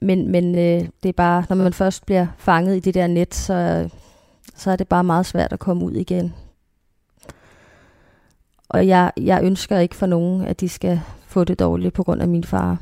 Men, 0.00 0.30
men 0.30 0.54
øh, 0.54 0.88
det 1.02 1.08
er 1.08 1.12
bare, 1.12 1.44
når 1.48 1.56
man 1.56 1.72
først 1.72 2.06
bliver 2.06 2.26
fanget 2.38 2.76
i 2.76 2.80
det 2.80 2.94
der 2.94 3.06
net, 3.06 3.34
så, 3.34 3.88
så 4.56 4.70
er 4.70 4.76
det 4.76 4.88
bare 4.88 5.04
meget 5.04 5.26
svært 5.26 5.52
at 5.52 5.58
komme 5.58 5.84
ud 5.84 5.92
igen. 5.92 6.34
Og 8.68 8.86
jeg, 8.86 9.12
jeg 9.16 9.40
ønsker 9.42 9.78
ikke 9.78 9.96
for 9.96 10.06
nogen, 10.06 10.42
at 10.42 10.60
de 10.60 10.68
skal 10.68 11.00
få 11.26 11.44
det 11.44 11.58
dårligt 11.58 11.94
på 11.94 12.02
grund 12.02 12.22
af 12.22 12.28
min 12.28 12.44
far. 12.44 12.78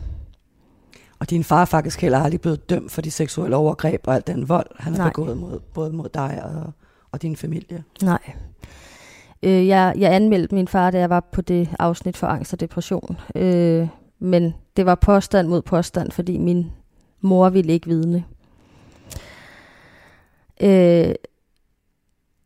Og 1.18 1.30
din 1.30 1.44
far 1.44 1.60
er 1.60 1.64
faktisk 1.64 2.00
heller 2.00 2.18
aldrig 2.18 2.40
blevet 2.40 2.70
dømt 2.70 2.92
for 2.92 3.02
de 3.02 3.10
seksuelle 3.10 3.56
overgreb 3.56 4.00
og 4.06 4.14
al 4.14 4.22
den 4.26 4.48
vold, 4.48 4.66
han 4.78 4.94
har 4.94 5.08
begået 5.08 5.36
mod, 5.36 5.60
både 5.74 5.92
mod 5.92 6.08
dig 6.14 6.42
og, 6.44 6.72
og 7.12 7.22
din 7.22 7.36
familie. 7.36 7.84
Nej. 8.02 8.32
Øh, 9.42 9.66
jeg, 9.66 9.94
jeg 9.98 10.14
anmeldte 10.14 10.54
min 10.54 10.68
far, 10.68 10.90
da 10.90 10.98
jeg 10.98 11.10
var 11.10 11.20
på 11.20 11.40
det 11.40 11.68
afsnit 11.78 12.16
for 12.16 12.26
angst 12.26 12.52
og 12.52 12.60
depression. 12.60 13.16
Øh, 13.34 13.88
men 14.18 14.54
det 14.76 14.86
var 14.86 14.94
påstand 14.94 15.48
mod 15.48 15.62
påstand, 15.62 16.10
fordi 16.10 16.38
min 16.38 16.72
mor 17.20 17.48
ville 17.48 17.72
ikke 17.72 17.86
vidne. 17.86 18.24
Øh, 20.60 21.14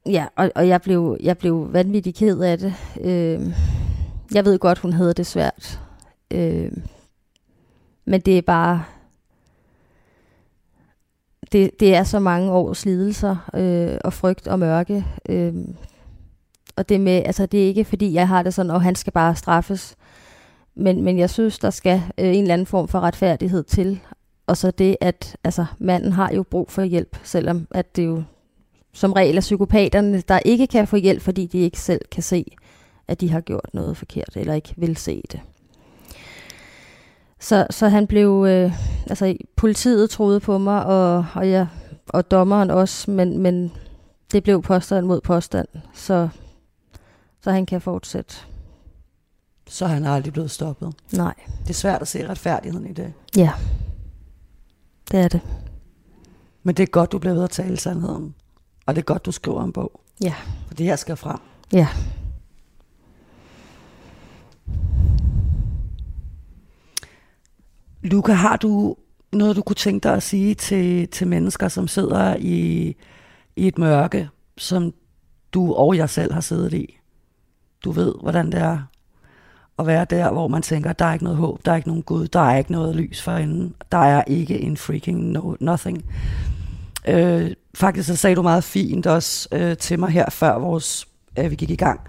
ja, 0.06 0.26
og, 0.36 0.50
og 0.54 0.68
jeg, 0.68 0.82
blev, 0.82 1.16
jeg 1.20 1.38
blev 1.38 1.72
vanvittig 1.72 2.14
ked 2.14 2.40
af 2.40 2.58
det. 2.58 2.74
Øh, 3.00 3.52
jeg 4.34 4.44
ved 4.44 4.58
godt, 4.58 4.78
hun 4.78 4.92
havde 4.92 5.14
det 5.14 5.26
svært. 5.26 5.80
Øh, 6.30 6.72
men 8.08 8.20
det 8.20 8.38
er 8.38 8.42
bare... 8.42 8.84
Det, 11.52 11.80
det 11.80 11.94
er 11.94 12.02
så 12.04 12.18
mange 12.18 12.52
års 12.52 12.84
lidelser 12.84 13.50
øh, 13.54 13.98
og 14.04 14.12
frygt 14.12 14.48
og 14.48 14.58
mørke. 14.58 15.06
Øh, 15.28 15.54
og 16.76 16.88
det 16.88 17.00
med, 17.00 17.22
altså 17.26 17.46
det 17.46 17.62
er 17.62 17.66
ikke 17.66 17.84
fordi, 17.84 18.12
jeg 18.12 18.28
har 18.28 18.42
det 18.42 18.54
sådan, 18.54 18.70
og 18.70 18.82
han 18.82 18.94
skal 18.94 19.12
bare 19.12 19.36
straffes. 19.36 19.96
Men, 20.74 21.02
men 21.02 21.18
jeg 21.18 21.30
synes, 21.30 21.58
der 21.58 21.70
skal 21.70 22.02
øh, 22.18 22.28
en 22.28 22.42
eller 22.42 22.54
anden 22.54 22.66
form 22.66 22.88
for 22.88 23.00
retfærdighed 23.00 23.64
til. 23.64 24.00
Og 24.46 24.56
så 24.56 24.70
det, 24.70 24.96
at 25.00 25.36
altså, 25.44 25.66
manden 25.78 26.12
har 26.12 26.32
jo 26.34 26.42
brug 26.42 26.70
for 26.70 26.82
hjælp, 26.82 27.16
selvom 27.22 27.66
at 27.70 27.96
det 27.96 28.06
jo 28.06 28.22
som 28.92 29.12
regel 29.12 29.36
er 29.36 29.40
psykopaterne, 29.40 30.20
der 30.20 30.38
ikke 30.44 30.66
kan 30.66 30.86
få 30.86 30.96
hjælp, 30.96 31.22
fordi 31.22 31.46
de 31.46 31.58
ikke 31.58 31.80
selv 31.80 32.00
kan 32.12 32.22
se, 32.22 32.44
at 33.08 33.20
de 33.20 33.30
har 33.30 33.40
gjort 33.40 33.70
noget 33.72 33.96
forkert, 33.96 34.36
eller 34.36 34.54
ikke 34.54 34.74
vil 34.76 34.96
se 34.96 35.22
det. 35.32 35.40
Så, 37.40 37.66
så 37.70 37.88
han 37.88 38.06
blev, 38.06 38.44
øh, 38.48 38.72
altså 39.06 39.36
politiet 39.56 40.10
troede 40.10 40.40
på 40.40 40.58
mig, 40.58 40.84
og, 40.84 41.26
og, 41.34 41.50
jeg, 41.50 41.66
og 42.08 42.30
dommeren 42.30 42.70
også, 42.70 43.10
men, 43.10 43.38
men 43.38 43.72
det 44.32 44.42
blev 44.42 44.62
påstand 44.62 45.06
mod 45.06 45.20
påstand, 45.20 45.68
så, 45.94 46.28
så 47.42 47.50
han 47.50 47.66
kan 47.66 47.80
fortsætte. 47.80 48.34
Så 49.66 49.84
er 49.84 49.88
han 49.88 50.04
aldrig 50.04 50.32
blevet 50.32 50.50
stoppet. 50.50 50.94
Nej, 51.12 51.34
Det 51.62 51.70
er 51.70 51.74
svært 51.74 52.02
at 52.02 52.08
se 52.08 52.28
retfærdigheden 52.28 52.86
i 52.86 52.92
det. 52.92 53.12
ja, 53.36 53.50
det 55.10 55.20
er 55.20 55.28
det. 55.28 55.40
Men 56.62 56.74
det 56.74 56.82
er 56.82 56.86
godt, 56.86 57.12
du 57.12 57.18
bliver 57.18 57.34
ved 57.34 57.44
at 57.44 57.50
tale 57.50 57.76
sandheden. 57.76 58.34
Og 58.86 58.94
det 58.94 59.00
er 59.02 59.04
godt, 59.04 59.26
du 59.26 59.32
skriver 59.32 59.64
en 59.64 59.72
bog. 59.72 60.00
Ja. 60.22 60.34
For 60.66 60.74
det 60.74 60.86
her 60.86 60.96
skal 60.96 61.16
frem. 61.16 61.38
Ja. 61.72 61.88
Luca, 68.08 68.32
har 68.32 68.56
du 68.56 68.96
noget, 69.32 69.56
du 69.56 69.62
kunne 69.62 69.76
tænke 69.76 70.08
dig 70.08 70.14
at 70.14 70.22
sige 70.22 70.54
til, 70.54 71.08
til 71.08 71.26
mennesker, 71.26 71.68
som 71.68 71.88
sidder 71.88 72.36
i, 72.38 72.96
i 73.56 73.66
et 73.68 73.78
mørke, 73.78 74.28
som 74.58 74.92
du 75.52 75.74
og 75.74 75.96
jeg 75.96 76.10
selv 76.10 76.32
har 76.32 76.40
siddet 76.40 76.72
i? 76.72 76.98
Du 77.84 77.90
ved, 77.90 78.14
hvordan 78.22 78.52
det 78.52 78.60
er 78.60 78.78
at 79.78 79.86
være 79.86 80.04
der, 80.04 80.32
hvor 80.32 80.48
man 80.48 80.62
tænker, 80.62 80.92
der 80.92 81.04
er 81.04 81.12
ikke 81.12 81.24
noget 81.24 81.38
håb, 81.38 81.60
der 81.64 81.72
er 81.72 81.76
ikke 81.76 81.88
nogen 81.88 82.02
Gud, 82.02 82.28
der 82.28 82.40
er 82.40 82.56
ikke 82.56 82.72
noget 82.72 82.96
lys 82.96 83.22
for 83.22 83.32
enden, 83.32 83.74
der 83.92 83.98
er 83.98 84.24
ikke 84.26 84.60
en 84.60 84.76
freaking 84.76 85.24
no, 85.24 85.54
nothing. 85.60 86.04
Øh, 87.08 87.50
faktisk 87.74 88.08
så 88.08 88.16
sagde 88.16 88.36
du 88.36 88.42
meget 88.42 88.64
fint 88.64 89.06
også 89.06 89.48
øh, 89.52 89.76
til 89.76 89.98
mig 89.98 90.10
her, 90.10 90.30
før 90.30 90.58
vores, 90.58 91.08
øh, 91.38 91.50
vi 91.50 91.56
gik 91.56 91.70
i 91.70 91.76
gang, 91.76 92.00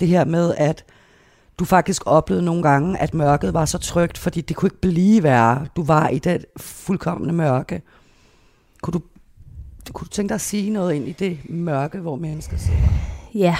det 0.00 0.08
her 0.08 0.24
med, 0.24 0.54
at 0.56 0.84
du 1.58 1.64
faktisk 1.64 2.02
oplevede 2.06 2.44
nogle 2.44 2.62
gange, 2.62 2.98
at 2.98 3.14
mørket 3.14 3.54
var 3.54 3.64
så 3.64 3.78
trygt, 3.78 4.18
fordi 4.18 4.40
det 4.40 4.56
kunne 4.56 4.66
ikke 4.66 4.80
blive 4.80 5.22
værre. 5.22 5.66
Du 5.76 5.84
var 5.84 6.08
i 6.08 6.18
det 6.18 6.44
fuldkommende 6.56 7.34
mørke. 7.34 7.82
Kunne 8.82 8.92
du, 8.92 9.00
kunne 9.92 10.04
du 10.04 10.10
tænke 10.10 10.28
dig 10.28 10.34
at 10.34 10.40
sige 10.40 10.70
noget 10.70 10.94
ind 10.94 11.08
i 11.08 11.12
det 11.12 11.38
mørke, 11.44 11.98
hvor 11.98 12.16
mennesker 12.16 12.56
sidder? 12.56 12.78
Ja, 13.34 13.56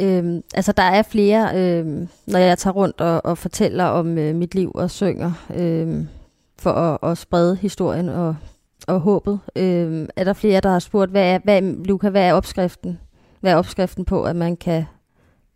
øhm, 0.00 0.42
altså 0.54 0.72
der 0.72 0.82
er 0.82 1.02
flere, 1.02 1.50
øhm, 1.54 2.08
når 2.26 2.38
jeg 2.38 2.58
tager 2.58 2.74
rundt 2.74 3.00
og, 3.00 3.26
og 3.26 3.38
fortæller 3.38 3.84
om 3.84 4.18
øh, 4.18 4.34
mit 4.34 4.54
liv 4.54 4.72
og 4.74 4.90
synger, 4.90 5.32
øhm, 5.54 6.08
for 6.58 6.72
at, 6.72 7.10
at 7.10 7.18
sprede 7.18 7.56
historien 7.56 8.08
og, 8.08 8.36
og 8.86 9.00
håbet, 9.00 9.40
øhm, 9.56 10.08
er 10.16 10.24
der 10.24 10.32
flere, 10.32 10.60
der 10.60 10.68
har 10.68 10.78
spurgt, 10.78 11.10
hvad 11.10 11.34
er, 11.34 11.38
hvad, 11.44 11.62
Luca, 11.62 12.08
hvad 12.08 12.22
er 12.22 12.32
opskriften? 12.32 12.98
Hvad 13.40 13.52
er 13.52 13.56
opskriften 13.56 14.04
på, 14.04 14.24
at 14.24 14.36
man 14.36 14.56
kan, 14.56 14.84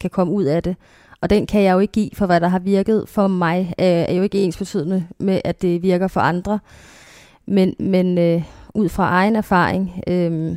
kan 0.01 0.11
komme 0.11 0.32
ud 0.32 0.45
af 0.45 0.62
det? 0.62 0.76
Og 1.21 1.31
den 1.31 1.47
kan 1.47 1.62
jeg 1.62 1.73
jo 1.73 1.79
ikke 1.79 1.93
give, 1.93 2.11
for 2.12 2.27
hvad 2.27 2.41
der 2.41 2.49
har 2.49 2.59
virket 2.59 3.09
for 3.09 3.27
mig, 3.27 3.75
øh, 3.79 3.87
er 3.87 4.12
jo 4.12 4.23
ikke 4.23 4.39
ens 4.39 4.59
betydende 4.59 5.07
med, 5.18 5.41
at 5.45 5.62
det 5.62 5.83
virker 5.83 6.09
for 6.09 6.21
andre. 6.21 6.59
Men, 7.47 7.75
men 7.79 8.18
øh, 8.18 8.43
ud 8.75 8.89
fra 8.89 9.09
egen 9.09 9.37
erfaring, 9.37 10.03
øh, 10.07 10.57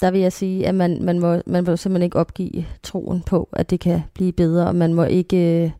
der 0.00 0.10
vil 0.10 0.20
jeg 0.20 0.32
sige, 0.32 0.66
at 0.66 0.74
man, 0.74 1.02
man, 1.02 1.18
må, 1.18 1.40
man 1.46 1.64
må 1.64 1.76
simpelthen 1.76 2.02
ikke 2.02 2.18
opgive 2.18 2.66
troen 2.82 3.22
på, 3.22 3.48
at 3.52 3.70
det 3.70 3.80
kan 3.80 4.02
blive 4.14 4.32
bedre, 4.32 4.66
og 4.66 4.74
man 4.74 4.94
må 4.94 5.04
ikke... 5.04 5.64
Øh, 5.64 5.70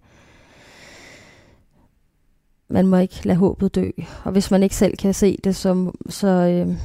man 2.68 2.86
må 2.86 2.96
ikke 2.96 3.26
lade 3.26 3.38
håbet 3.38 3.74
dø. 3.74 3.90
Og 4.24 4.32
hvis 4.32 4.50
man 4.50 4.62
ikke 4.62 4.76
selv 4.76 4.96
kan 4.96 5.14
se 5.14 5.38
det, 5.44 5.56
så, 5.56 5.92
så 6.08 6.28
øh, 6.28 6.76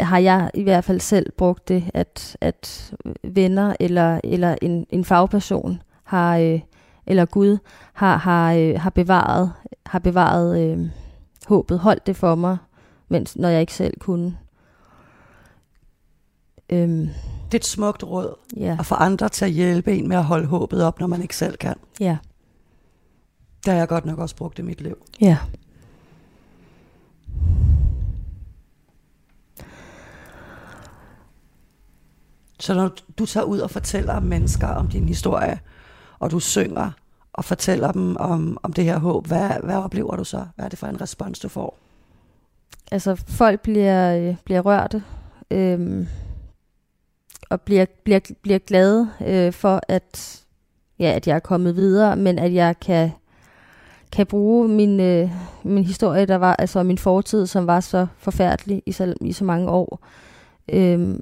har 0.00 0.18
jeg 0.18 0.50
i 0.54 0.62
hvert 0.62 0.84
fald 0.84 1.00
selv 1.00 1.32
brugt 1.32 1.68
det, 1.68 1.90
at, 1.94 2.36
at 2.40 2.94
venner 3.24 3.74
eller, 3.80 4.20
eller 4.24 4.56
en, 4.62 4.86
en 4.90 5.04
fagperson 5.04 5.82
har, 6.04 6.36
øh, 6.36 6.60
eller 7.06 7.24
Gud 7.24 7.58
har, 7.92 8.16
har, 8.16 8.54
øh, 8.54 8.80
har 8.80 8.90
bevaret, 8.90 9.52
har 9.86 9.98
bevaret 9.98 10.60
øh, 10.60 10.88
håbet, 11.46 11.78
holdt 11.78 12.06
det 12.06 12.16
for 12.16 12.34
mig, 12.34 12.56
mens, 13.08 13.36
når 13.36 13.48
jeg 13.48 13.60
ikke 13.60 13.74
selv 13.74 14.00
kunne. 14.00 14.36
Øhm, 16.70 17.08
det 17.44 17.54
er 17.54 17.58
et 17.58 17.64
smukt 17.64 18.04
råd 18.04 18.34
ja. 18.56 18.76
at 18.78 18.86
få 18.86 18.94
andre 18.94 19.28
til 19.28 19.44
at 19.44 19.50
hjælpe 19.50 19.92
en 19.92 20.08
med 20.08 20.16
at 20.16 20.24
holde 20.24 20.46
håbet 20.46 20.84
op, 20.84 21.00
når 21.00 21.06
man 21.06 21.22
ikke 21.22 21.36
selv 21.36 21.56
kan. 21.56 21.74
Ja. 22.00 22.16
Det 23.64 23.72
har 23.72 23.78
jeg 23.78 23.88
godt 23.88 24.06
nok 24.06 24.18
også 24.18 24.36
brugt 24.36 24.58
i 24.58 24.62
mit 24.62 24.80
liv. 24.80 24.96
Ja. 25.20 25.38
Så 32.60 32.74
når 32.74 32.90
du 33.18 33.26
tager 33.26 33.44
ud 33.44 33.58
og 33.58 33.70
fortæller 33.70 34.20
mennesker 34.20 34.66
om 34.66 34.88
din 34.88 35.08
historie, 35.08 35.60
og 36.18 36.30
du 36.30 36.40
synger 36.40 36.90
og 37.32 37.44
fortæller 37.44 37.92
dem 37.92 38.16
om, 38.16 38.58
om 38.62 38.72
det 38.72 38.84
her 38.84 38.98
håb, 38.98 39.26
hvad, 39.26 39.50
hvad 39.64 39.76
oplever 39.76 40.16
du 40.16 40.24
så? 40.24 40.44
Hvad 40.56 40.64
er 40.64 40.68
det 40.68 40.78
for 40.78 40.86
en 40.86 41.00
respons, 41.00 41.38
du 41.38 41.48
får? 41.48 41.78
Altså, 42.92 43.14
folk 43.28 43.60
bliver, 43.60 44.34
bliver 44.44 44.60
rørte, 44.60 45.02
øhm, 45.50 46.06
og 47.50 47.60
bliver, 47.60 47.86
bliver, 48.04 48.20
bliver 48.42 48.58
glade 48.58 49.10
øh, 49.26 49.52
for, 49.52 49.80
at, 49.88 50.40
ja, 50.98 51.12
at 51.12 51.26
jeg 51.26 51.34
er 51.34 51.40
kommet 51.40 51.76
videre, 51.76 52.16
men 52.16 52.38
at 52.38 52.54
jeg 52.54 52.80
kan, 52.80 53.10
kan 54.12 54.26
bruge 54.26 54.68
min, 54.68 55.00
øh, 55.00 55.30
min 55.62 55.84
historie, 55.84 56.26
der 56.26 56.36
var, 56.36 56.56
altså 56.56 56.82
min 56.82 56.98
fortid, 56.98 57.46
som 57.46 57.66
var 57.66 57.80
så 57.80 58.06
forfærdelig 58.18 58.82
i 58.86 58.92
så, 58.92 59.14
i 59.20 59.32
så 59.32 59.44
mange 59.44 59.70
år, 59.70 60.06
øh, 60.68 61.18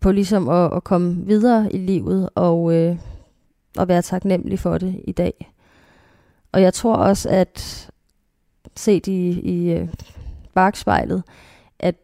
på 0.00 0.12
ligesom 0.12 0.48
at, 0.48 0.76
at 0.76 0.84
komme 0.84 1.26
videre 1.26 1.72
i 1.72 1.78
livet 1.78 2.28
og, 2.34 2.74
øh, 2.74 2.96
og 3.76 3.88
være 3.88 4.02
taknemmelig 4.02 4.58
for 4.58 4.78
det 4.78 5.00
i 5.04 5.12
dag. 5.12 5.52
Og 6.52 6.62
jeg 6.62 6.74
tror 6.74 6.94
også, 6.94 7.28
at 7.28 7.90
set 8.76 9.06
i, 9.06 9.40
i 9.40 9.72
øh, 9.72 9.88
bagspejlet, 10.54 11.22
at 11.78 11.94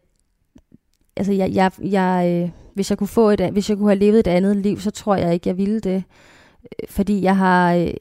altså 1.17 1.33
jeg, 1.33 1.51
jeg, 1.53 1.71
jeg, 1.81 2.41
øh, 2.43 2.49
hvis 2.73 2.89
jeg 2.89 2.97
kunne 2.97 3.07
få 3.07 3.29
et, 3.29 3.49
hvis 3.51 3.69
jeg 3.69 3.77
kunne 3.77 3.89
have 3.89 3.99
levet 3.99 4.19
et 4.19 4.27
andet 4.27 4.57
liv, 4.57 4.79
så 4.79 4.91
tror 4.91 5.15
jeg 5.15 5.33
ikke, 5.33 5.49
jeg 5.49 5.57
ville 5.57 5.79
det. 5.79 6.03
Øh, 6.63 6.89
fordi 6.89 7.23
jeg 7.23 7.37
har, 7.37 7.73
øh, 7.73 7.93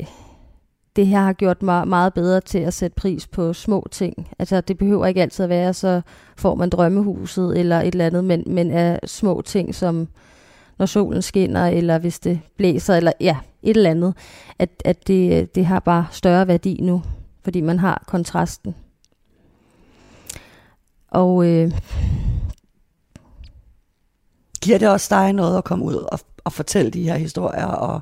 det 0.96 1.06
her 1.06 1.20
har 1.20 1.32
gjort 1.32 1.62
mig 1.62 1.88
meget 1.88 2.14
bedre 2.14 2.40
til 2.40 2.58
at 2.58 2.74
sætte 2.74 2.94
pris 2.94 3.26
på 3.26 3.52
små 3.52 3.86
ting. 3.90 4.28
Altså 4.38 4.60
det 4.60 4.78
behøver 4.78 5.06
ikke 5.06 5.22
altid 5.22 5.44
at 5.44 5.48
være, 5.48 5.74
så 5.74 6.00
får 6.36 6.54
man 6.54 6.70
drømmehuset 6.70 7.58
eller 7.58 7.80
et 7.80 7.86
eller 7.86 8.06
andet, 8.06 8.24
men, 8.24 8.42
men 8.46 8.70
af 8.70 9.00
små 9.06 9.42
ting 9.42 9.74
som 9.74 10.08
når 10.78 10.86
solen 10.86 11.22
skinner, 11.22 11.66
eller 11.66 11.98
hvis 11.98 12.18
det 12.18 12.40
blæser, 12.56 12.94
eller 12.94 13.12
ja, 13.20 13.36
et 13.62 13.76
eller 13.76 13.90
andet, 13.90 14.14
at, 14.58 14.70
at 14.84 15.06
det, 15.06 15.54
det 15.54 15.66
har 15.66 15.80
bare 15.80 16.06
større 16.10 16.48
værdi 16.48 16.78
nu, 16.82 17.02
fordi 17.44 17.60
man 17.60 17.78
har 17.78 18.04
kontrasten. 18.06 18.74
Og 21.10 21.46
øh, 21.46 21.72
giver 24.62 24.78
det 24.78 24.88
også 24.88 25.06
dig 25.10 25.32
noget 25.32 25.58
at 25.58 25.64
komme 25.64 25.84
ud 25.84 25.94
og, 25.94 26.20
og 26.44 26.52
fortælle 26.52 26.90
de 26.90 27.02
her 27.02 27.16
historier 27.16 27.66
og, 27.66 28.00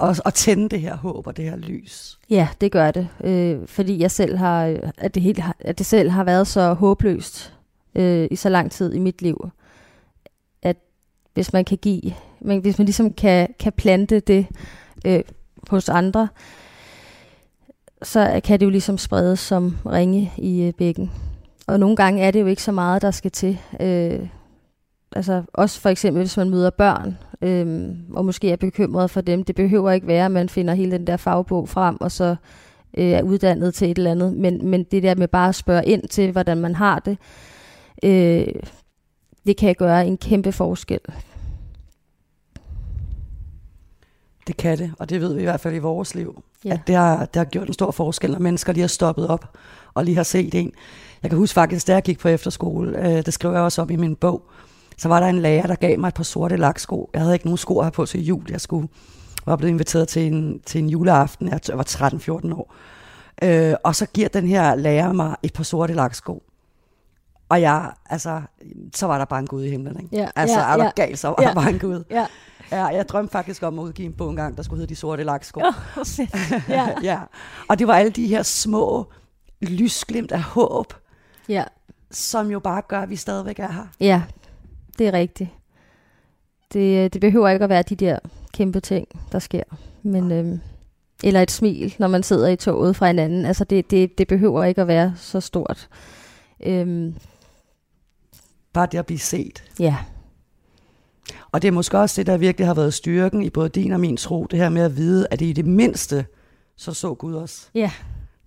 og, 0.00 0.16
at 0.24 0.34
tænde 0.34 0.68
det 0.68 0.80
her 0.80 0.96
håb 0.96 1.26
og 1.26 1.36
det 1.36 1.44
her 1.44 1.56
lys? 1.56 2.18
Ja, 2.30 2.48
det 2.60 2.72
gør 2.72 2.90
det, 2.90 3.08
øh, 3.24 3.66
fordi 3.66 4.00
jeg 4.00 4.10
selv 4.10 4.36
har, 4.36 4.76
at 4.98 5.14
det, 5.14 5.22
helt, 5.22 5.40
at 5.60 5.78
det 5.78 5.86
selv 5.86 6.10
har 6.10 6.24
været 6.24 6.46
så 6.46 6.72
håbløst 6.72 7.54
øh, 7.94 8.28
i 8.30 8.36
så 8.36 8.48
lang 8.48 8.70
tid 8.70 8.94
i 8.94 8.98
mit 8.98 9.22
liv, 9.22 9.50
at 10.62 10.76
hvis 11.34 11.52
man 11.52 11.64
kan 11.64 11.78
give, 11.78 12.14
men 12.40 12.60
hvis 12.60 12.78
man 12.78 12.84
ligesom 12.84 13.12
kan, 13.12 13.54
kan 13.58 13.72
plante 13.72 14.20
det 14.20 14.46
øh, 15.06 15.22
hos 15.68 15.88
andre, 15.88 16.28
så 18.02 18.40
kan 18.44 18.60
det 18.60 18.66
jo 18.66 18.70
ligesom 18.70 18.98
spredes 18.98 19.40
som 19.40 19.76
ringe 19.86 20.32
i 20.36 20.62
øh, 20.62 20.72
bækken. 20.72 21.10
Og 21.66 21.80
nogle 21.80 21.96
gange 21.96 22.22
er 22.22 22.30
det 22.30 22.40
jo 22.40 22.46
ikke 22.46 22.62
så 22.62 22.72
meget, 22.72 23.02
der 23.02 23.10
skal 23.10 23.30
til. 23.30 23.58
Øh, 23.80 24.28
altså 25.16 25.42
også 25.52 25.80
for 25.80 25.88
eksempel, 25.88 26.22
hvis 26.22 26.36
man 26.36 26.50
møder 26.50 26.70
børn, 26.70 27.18
øh, 27.42 27.94
og 28.12 28.24
måske 28.24 28.50
er 28.50 28.56
bekymret 28.56 29.10
for 29.10 29.20
dem. 29.20 29.44
Det 29.44 29.54
behøver 29.54 29.90
ikke 29.90 30.06
være, 30.06 30.24
at 30.24 30.30
man 30.30 30.48
finder 30.48 30.74
hele 30.74 30.92
den 30.92 31.06
der 31.06 31.16
fagbog 31.16 31.68
frem, 31.68 32.00
og 32.00 32.12
så 32.12 32.36
øh, 32.98 33.10
er 33.10 33.22
uddannet 33.22 33.74
til 33.74 33.90
et 33.90 33.98
eller 33.98 34.10
andet. 34.10 34.32
Men, 34.32 34.68
men 34.68 34.84
det 34.84 35.02
der 35.02 35.14
med 35.14 35.28
bare 35.28 35.48
at 35.48 35.54
spørge 35.54 35.86
ind 35.86 36.08
til, 36.08 36.32
hvordan 36.32 36.58
man 36.58 36.74
har 36.74 36.98
det, 36.98 37.18
øh, 38.02 38.54
det 39.46 39.56
kan 39.56 39.74
gøre 39.78 40.06
en 40.06 40.16
kæmpe 40.16 40.52
forskel. 40.52 41.00
Det 44.46 44.56
kan 44.56 44.78
det, 44.78 44.92
og 44.98 45.10
det 45.10 45.20
ved 45.20 45.34
vi 45.34 45.40
i 45.40 45.44
hvert 45.44 45.60
fald 45.60 45.74
i 45.74 45.78
vores 45.78 46.14
liv. 46.14 46.42
Ja. 46.64 46.72
At 46.72 46.80
det 46.86 46.94
har, 46.94 47.24
det 47.24 47.36
har 47.36 47.44
gjort 47.44 47.66
en 47.66 47.72
stor 47.72 47.90
forskel, 47.90 48.30
når 48.30 48.38
mennesker 48.38 48.72
lige 48.72 48.80
har 48.80 48.88
stoppet 48.88 49.28
op 49.28 49.56
og 49.94 50.04
lige 50.04 50.16
har 50.16 50.22
set 50.22 50.54
en. 50.54 50.72
Jeg 51.22 51.30
kan 51.30 51.38
huske 51.38 51.54
faktisk, 51.54 51.86
da 51.86 51.92
jeg 51.92 52.02
gik 52.02 52.18
på 52.18 52.28
efterskole, 52.28 52.98
øh, 52.98 53.26
det 53.26 53.34
skriver 53.34 53.54
jeg 53.54 53.62
også 53.62 53.82
op 53.82 53.90
i 53.90 53.96
min 53.96 54.16
bog, 54.16 54.42
så 55.00 55.08
var 55.08 55.20
der 55.20 55.26
en 55.26 55.38
lærer, 55.38 55.66
der 55.66 55.74
gav 55.74 55.98
mig 55.98 56.08
et 56.08 56.14
par 56.14 56.22
sorte 56.24 56.56
laksko. 56.56 57.10
Jeg 57.14 57.20
havde 57.22 57.34
ikke 57.34 57.46
nogen 57.46 57.58
sko 57.58 57.80
her 57.82 57.90
på 57.90 58.06
til 58.06 58.24
jul. 58.24 58.46
Jeg 58.50 58.60
skulle 58.60 58.88
var 59.46 59.56
blevet 59.56 59.70
inviteret 59.72 60.08
til 60.08 60.32
en, 60.32 60.60
til 60.66 60.78
en 60.82 60.88
juleaften. 60.88 61.48
Jeg 61.48 61.60
var 61.74 61.84
13-14 62.48 62.54
år. 62.54 62.74
Øh, 63.42 63.74
og 63.84 63.94
så 63.96 64.06
giver 64.06 64.28
den 64.28 64.46
her 64.46 64.74
lærer 64.74 65.12
mig 65.12 65.36
et 65.42 65.52
par 65.52 65.64
sorte 65.64 65.94
laksko. 65.94 66.42
Og 67.48 67.60
jeg, 67.60 67.92
altså, 68.06 68.42
så 68.94 69.06
var 69.06 69.18
der 69.18 69.24
bare 69.24 69.40
en 69.40 69.46
Gud 69.46 69.64
i 69.64 69.70
himlen, 69.70 70.00
ikke? 70.00 70.16
Ja, 70.16 70.28
altså, 70.36 70.58
ja, 70.60 70.72
er 70.72 70.76
der 70.76 70.84
ja. 70.84 70.90
galt, 70.96 71.18
så 71.18 71.28
var 71.28 71.36
Ja. 71.40 71.48
der 71.48 71.54
bare 71.54 71.70
en 71.70 71.78
Gud. 71.78 72.04
Ja. 72.10 72.26
Ja, 72.72 72.84
jeg 72.86 73.08
drømte 73.08 73.32
faktisk 73.32 73.62
om 73.62 73.78
at 73.78 73.82
udgive 73.82 74.06
en 74.06 74.12
bog 74.12 74.30
engang, 74.30 74.56
der 74.56 74.62
skulle 74.62 74.80
hedde 74.80 74.94
De 74.94 74.96
Sorte 74.96 75.24
Laksko. 75.24 75.60
Oh, 75.60 75.74
ja. 76.68 76.88
ja. 77.02 77.18
Og 77.68 77.78
det 77.78 77.86
var 77.86 77.94
alle 77.94 78.10
de 78.10 78.26
her 78.26 78.42
små 78.42 79.06
lysglimt 79.62 80.32
af 80.32 80.42
håb, 80.42 80.94
ja. 81.48 81.64
som 82.10 82.50
jo 82.50 82.58
bare 82.58 82.82
gør, 82.88 83.00
at 83.00 83.10
vi 83.10 83.16
stadigvæk 83.16 83.58
er 83.58 83.72
her. 83.72 83.86
Ja, 84.00 84.22
det 84.98 85.06
er 85.08 85.12
rigtigt. 85.12 85.50
Det, 86.72 87.12
det 87.12 87.20
behøver 87.20 87.48
ikke 87.48 87.64
at 87.64 87.68
være 87.70 87.82
de 87.82 87.96
der 87.96 88.18
kæmpe 88.54 88.80
ting, 88.80 89.08
der 89.32 89.38
sker. 89.38 89.62
Men, 90.02 90.32
øhm, 90.32 90.60
eller 91.24 91.42
et 91.42 91.50
smil, 91.50 91.94
når 91.98 92.08
man 92.08 92.22
sidder 92.22 92.48
i 92.48 92.56
toget 92.56 92.96
fra 92.96 93.10
en 93.10 93.18
anden. 93.18 93.46
Altså 93.46 93.64
det, 93.64 93.90
det, 93.90 94.18
det 94.18 94.28
behøver 94.28 94.64
ikke 94.64 94.80
at 94.80 94.88
være 94.88 95.12
så 95.16 95.40
stort. 95.40 95.88
Øhm, 96.66 97.14
Bare 98.72 98.88
det 98.92 98.98
at 98.98 99.06
blive 99.06 99.18
set. 99.18 99.64
ja, 99.80 99.96
Og 101.52 101.62
det 101.62 101.68
er 101.68 101.72
måske 101.72 101.98
også 101.98 102.20
det, 102.20 102.26
der 102.26 102.36
virkelig 102.36 102.66
har 102.66 102.74
været 102.74 102.94
styrken 102.94 103.42
i 103.42 103.50
både 103.50 103.68
din 103.68 103.92
og 103.92 104.00
min 104.00 104.16
tro, 104.16 104.46
det 104.50 104.58
her 104.58 104.68
med 104.68 104.82
at 104.82 104.96
vide, 104.96 105.26
at 105.30 105.40
det 105.40 105.46
i 105.46 105.52
det 105.52 105.64
mindste, 105.64 106.26
så 106.76 106.92
så 106.94 107.14
Gud 107.14 107.34
os. 107.34 107.70
ja, 107.74 107.90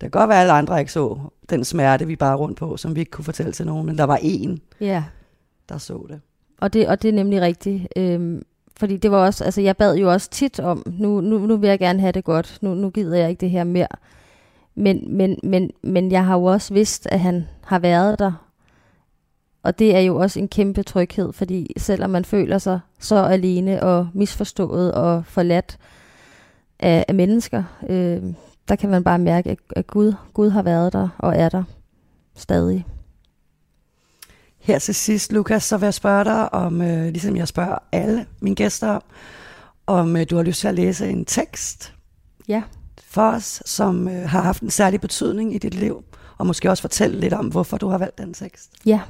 kan 0.00 0.10
godt 0.10 0.28
være, 0.28 0.38
at 0.38 0.40
alle 0.42 0.52
andre 0.52 0.80
ikke 0.80 0.92
så 0.92 1.18
den 1.50 1.64
smerte, 1.64 2.06
vi 2.06 2.16
bare 2.16 2.36
rundt 2.36 2.58
på, 2.58 2.76
som 2.76 2.94
vi 2.94 3.00
ikke 3.00 3.10
kunne 3.10 3.24
fortælle 3.24 3.52
til 3.52 3.66
nogen, 3.66 3.86
men 3.86 3.98
der 3.98 4.04
var 4.04 4.18
en, 4.22 4.60
ja. 4.80 5.04
der 5.68 5.78
så 5.78 6.06
det. 6.08 6.20
Og 6.64 6.72
det, 6.72 6.88
og 6.88 7.02
det 7.02 7.08
er 7.08 7.12
nemlig 7.12 7.40
rigtigt. 7.40 7.88
Øhm, 7.96 8.42
fordi 8.76 8.96
det 8.96 9.10
var 9.10 9.26
også, 9.26 9.44
altså 9.44 9.60
jeg 9.60 9.76
bad 9.76 9.96
jo 9.96 10.12
også 10.12 10.30
tit 10.30 10.60
om, 10.60 10.82
nu, 10.98 11.20
nu, 11.20 11.38
nu 11.38 11.56
vil 11.56 11.68
jeg 11.68 11.78
gerne 11.78 12.00
have 12.00 12.12
det 12.12 12.24
godt, 12.24 12.58
nu, 12.60 12.74
nu 12.74 12.90
gider 12.90 13.16
jeg 13.16 13.30
ikke 13.30 13.40
det 13.40 13.50
her 13.50 13.64
mere. 13.64 13.86
Men, 14.74 15.16
men, 15.16 15.38
men, 15.42 15.70
men 15.82 16.12
jeg 16.12 16.24
har 16.24 16.34
jo 16.34 16.44
også 16.44 16.74
vidst, 16.74 17.06
at 17.10 17.20
han 17.20 17.48
har 17.64 17.78
været 17.78 18.18
der. 18.18 18.32
Og 19.62 19.78
det 19.78 19.96
er 19.96 20.00
jo 20.00 20.16
også 20.16 20.40
en 20.40 20.48
kæmpe 20.48 20.82
tryghed, 20.82 21.32
fordi 21.32 21.72
selvom 21.76 22.10
man 22.10 22.24
føler 22.24 22.58
sig 22.58 22.80
så 23.00 23.16
alene 23.16 23.82
og 23.82 24.08
misforstået 24.14 24.92
og 24.92 25.26
forladt 25.26 25.78
af, 26.80 27.04
af 27.08 27.14
mennesker, 27.14 27.62
øh, 27.88 28.22
der 28.68 28.76
kan 28.76 28.90
man 28.90 29.04
bare 29.04 29.18
mærke, 29.18 29.50
at, 29.50 29.58
at 29.76 29.86
Gud, 29.86 30.14
Gud 30.34 30.50
har 30.50 30.62
været 30.62 30.92
der 30.92 31.08
og 31.18 31.36
er 31.36 31.48
der 31.48 31.64
stadig. 32.34 32.86
Her 34.64 34.78
til 34.78 34.94
sidst, 34.94 35.32
Lukas, 35.32 35.64
så 35.64 35.76
vil 35.76 35.86
jeg 35.86 35.94
spørge 35.94 36.24
dig 36.24 36.54
om, 36.54 36.82
øh, 36.82 37.04
ligesom 37.06 37.36
jeg 37.36 37.48
spørger 37.48 37.78
alle 37.92 38.26
mine 38.40 38.56
gæster 38.56 38.88
om, 38.88 39.02
om 39.86 40.16
øh, 40.16 40.26
du 40.30 40.36
har 40.36 40.42
lyst 40.42 40.60
til 40.60 40.68
at 40.68 40.74
læse 40.74 41.08
en 41.10 41.24
tekst 41.24 41.94
Ja. 42.48 42.62
for 43.04 43.22
os, 43.30 43.62
som 43.66 44.08
øh, 44.08 44.28
har 44.28 44.40
haft 44.42 44.62
en 44.62 44.70
særlig 44.70 45.00
betydning 45.00 45.54
i 45.54 45.58
dit 45.58 45.74
liv, 45.74 46.04
og 46.38 46.46
måske 46.46 46.70
også 46.70 46.80
fortælle 46.80 47.20
lidt 47.20 47.32
om, 47.32 47.46
hvorfor 47.46 47.76
du 47.76 47.88
har 47.88 47.98
valgt 47.98 48.18
den 48.18 48.34
tekst. 48.34 48.70
Ja, 48.86 49.00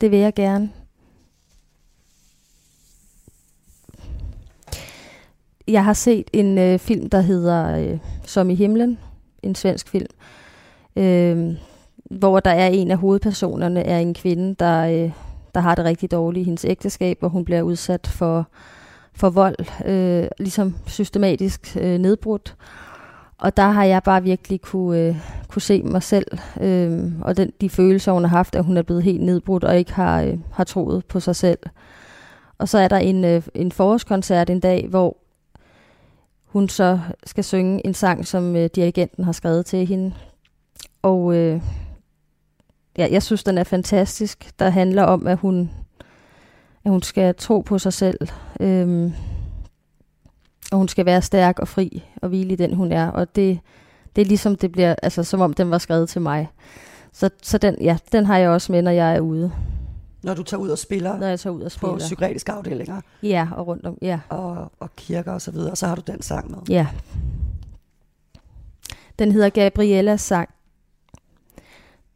det 0.00 0.10
vil 0.10 0.18
jeg 0.18 0.34
gerne. 0.34 0.70
Jeg 5.68 5.84
har 5.84 5.92
set 5.92 6.30
en 6.32 6.58
øh, 6.58 6.78
film, 6.78 7.10
der 7.10 7.20
hedder 7.20 7.78
øh, 7.92 7.98
Som 8.24 8.50
i 8.50 8.54
himlen, 8.54 8.98
en 9.42 9.54
svensk 9.54 9.88
film, 9.88 10.06
øh, 10.96 11.54
hvor 12.10 12.40
der 12.40 12.50
er 12.50 12.66
en 12.66 12.90
af 12.90 12.98
hovedpersonerne 12.98 13.82
er 13.82 13.98
en 13.98 14.14
kvinde, 14.14 14.54
der, 14.58 14.80
øh, 14.84 15.10
der 15.54 15.60
har 15.60 15.74
det 15.74 15.84
rigtig 15.84 16.10
dårligt 16.10 16.42
i 16.42 16.44
hendes 16.44 16.64
ægteskab, 16.64 17.18
hvor 17.20 17.28
hun 17.28 17.44
bliver 17.44 17.62
udsat 17.62 18.06
for, 18.06 18.48
for 19.14 19.30
vold, 19.30 19.86
øh, 19.86 20.28
ligesom 20.38 20.74
systematisk 20.86 21.76
øh, 21.80 21.98
nedbrudt. 21.98 22.56
Og 23.38 23.56
der 23.56 23.68
har 23.68 23.84
jeg 23.84 24.02
bare 24.02 24.22
virkelig 24.22 24.60
kunne, 24.60 24.98
øh, 24.98 25.16
kunne 25.48 25.62
se 25.62 25.82
mig 25.82 26.02
selv, 26.02 26.38
øh, 26.60 27.12
og 27.20 27.36
den, 27.36 27.52
de 27.60 27.70
følelser, 27.70 28.12
hun 28.12 28.24
har 28.24 28.36
haft, 28.36 28.54
at 28.54 28.64
hun 28.64 28.76
er 28.76 28.82
blevet 28.82 29.02
helt 29.02 29.22
nedbrudt 29.22 29.64
og 29.64 29.78
ikke 29.78 29.92
har, 29.92 30.22
øh, 30.22 30.38
har 30.52 30.64
troet 30.64 31.04
på 31.06 31.20
sig 31.20 31.36
selv. 31.36 31.58
Og 32.58 32.68
så 32.68 32.78
er 32.78 32.88
der 32.88 32.96
en, 32.96 33.24
øh, 33.24 33.42
en 33.54 33.72
forårskoncert 33.72 34.50
en 34.50 34.60
dag, 34.60 34.86
hvor 34.90 35.16
hun 36.44 36.68
så 36.68 37.00
skal 37.26 37.44
synge 37.44 37.86
en 37.86 37.94
sang, 37.94 38.26
som 38.26 38.56
øh, 38.56 38.70
dirigenten 38.74 39.24
har 39.24 39.32
skrevet 39.32 39.66
til 39.66 39.86
hende. 39.86 40.14
Og 41.02 41.34
øh, 41.36 41.62
ja, 42.98 43.08
jeg 43.10 43.22
synes, 43.22 43.44
den 43.44 43.58
er 43.58 43.64
fantastisk. 43.64 44.50
Der 44.58 44.70
handler 44.70 45.02
om, 45.02 45.26
at 45.26 45.38
hun, 45.38 45.70
at 46.84 46.90
hun 46.90 47.02
skal 47.02 47.34
tro 47.34 47.60
på 47.60 47.78
sig 47.78 47.92
selv. 47.92 48.28
Øh, 48.60 49.12
og 50.72 50.78
hun 50.78 50.88
skal 50.88 51.06
være 51.06 51.22
stærk 51.22 51.58
og 51.58 51.68
fri 51.68 52.02
og 52.22 52.28
hvile 52.28 52.52
i 52.52 52.56
den, 52.56 52.74
hun 52.74 52.92
er. 52.92 53.08
Og 53.08 53.36
det, 53.36 53.60
det 54.16 54.22
er 54.22 54.26
ligesom, 54.26 54.56
det 54.56 54.72
bliver, 54.72 54.94
altså, 55.02 55.24
som 55.24 55.40
om 55.40 55.52
den 55.52 55.70
var 55.70 55.78
skrevet 55.78 56.08
til 56.08 56.20
mig. 56.20 56.48
Så, 57.12 57.30
så 57.42 57.58
den, 57.58 57.76
ja, 57.80 57.96
den 58.12 58.26
har 58.26 58.38
jeg 58.38 58.50
også 58.50 58.72
med, 58.72 58.82
når 58.82 58.90
jeg 58.90 59.16
er 59.16 59.20
ude. 59.20 59.52
Når 60.22 60.34
du 60.34 60.42
tager 60.42 60.60
ud 60.60 60.68
og 60.68 60.78
spiller? 60.78 61.18
Når 61.18 61.26
jeg 61.26 61.40
tager 61.40 61.54
ud 61.54 61.62
og 61.62 61.72
spiller. 61.72 61.92
På 61.92 61.98
psykiatriske 61.98 62.52
afdelinger? 62.52 63.00
Ja, 63.22 63.48
og 63.56 63.66
rundt 63.66 63.86
om, 63.86 63.98
ja. 64.02 64.20
Og, 64.28 64.72
og 64.80 64.96
kirker 64.96 65.32
og 65.32 65.42
så 65.42 65.50
videre, 65.50 65.70
og 65.70 65.78
så 65.78 65.86
har 65.86 65.94
du 65.94 66.02
den 66.06 66.22
sang 66.22 66.50
med? 66.50 66.58
Ja. 66.68 66.86
Den 69.18 69.32
hedder 69.32 69.48
Gabriellas 69.48 70.20
sang. 70.20 70.48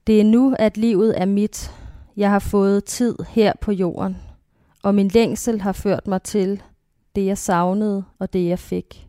Det 0.06 0.20
er 0.20 0.24
nu, 0.24 0.54
at 0.58 0.76
livet 0.76 1.20
er 1.20 1.26
mit. 1.26 1.72
Jeg 2.16 2.30
har 2.30 2.38
fået 2.38 2.84
tid 2.84 3.16
her 3.28 3.52
på 3.60 3.72
jorden, 3.72 4.16
og 4.82 4.94
min 4.94 5.08
længsel 5.08 5.60
har 5.60 5.72
ført 5.72 6.06
mig 6.06 6.22
til 6.22 6.62
det, 7.16 7.26
jeg 7.26 7.38
savnede 7.38 8.04
og 8.18 8.32
det, 8.32 8.48
jeg 8.48 8.58
fik. 8.58 9.08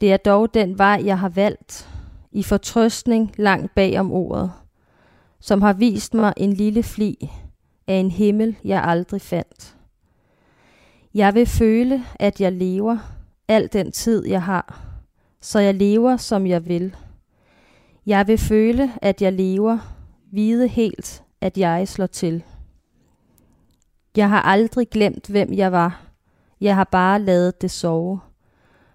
Det 0.00 0.12
er 0.12 0.16
dog 0.16 0.54
den 0.54 0.78
vej, 0.78 1.02
jeg 1.04 1.18
har 1.18 1.28
valgt, 1.28 1.88
i 2.32 2.42
fortrøstning 2.42 3.32
langt 3.36 3.74
bag 3.74 4.00
om 4.00 4.12
ordet, 4.12 4.52
som 5.40 5.62
har 5.62 5.72
vist 5.72 6.14
mig 6.14 6.32
en 6.36 6.52
lille 6.52 6.82
fli 6.82 7.30
af 7.86 7.94
en 7.94 8.10
himmel, 8.10 8.56
jeg 8.64 8.84
aldrig 8.84 9.20
fandt. 9.20 9.76
Jeg 11.14 11.34
vil 11.34 11.46
føle, 11.46 12.04
at 12.14 12.40
jeg 12.40 12.52
lever 12.52 12.98
al 13.48 13.68
den 13.72 13.92
tid, 13.92 14.26
jeg 14.26 14.42
har, 14.42 14.82
så 15.40 15.58
jeg 15.58 15.74
lever, 15.74 16.16
som 16.16 16.46
jeg 16.46 16.66
vil. 16.68 16.96
Jeg 18.06 18.26
vil 18.26 18.38
føle, 18.38 18.92
at 19.02 19.22
jeg 19.22 19.32
lever, 19.32 19.78
vide 20.30 20.68
helt, 20.68 21.22
at 21.40 21.58
jeg 21.58 21.88
slår 21.88 22.06
til. 22.06 22.44
Jeg 24.16 24.28
har 24.28 24.42
aldrig 24.42 24.88
glemt, 24.90 25.26
hvem 25.26 25.52
jeg 25.52 25.72
var. 25.72 26.02
Jeg 26.60 26.74
har 26.76 26.84
bare 26.84 27.22
ladet 27.22 27.62
det 27.62 27.70
sove. 27.70 28.20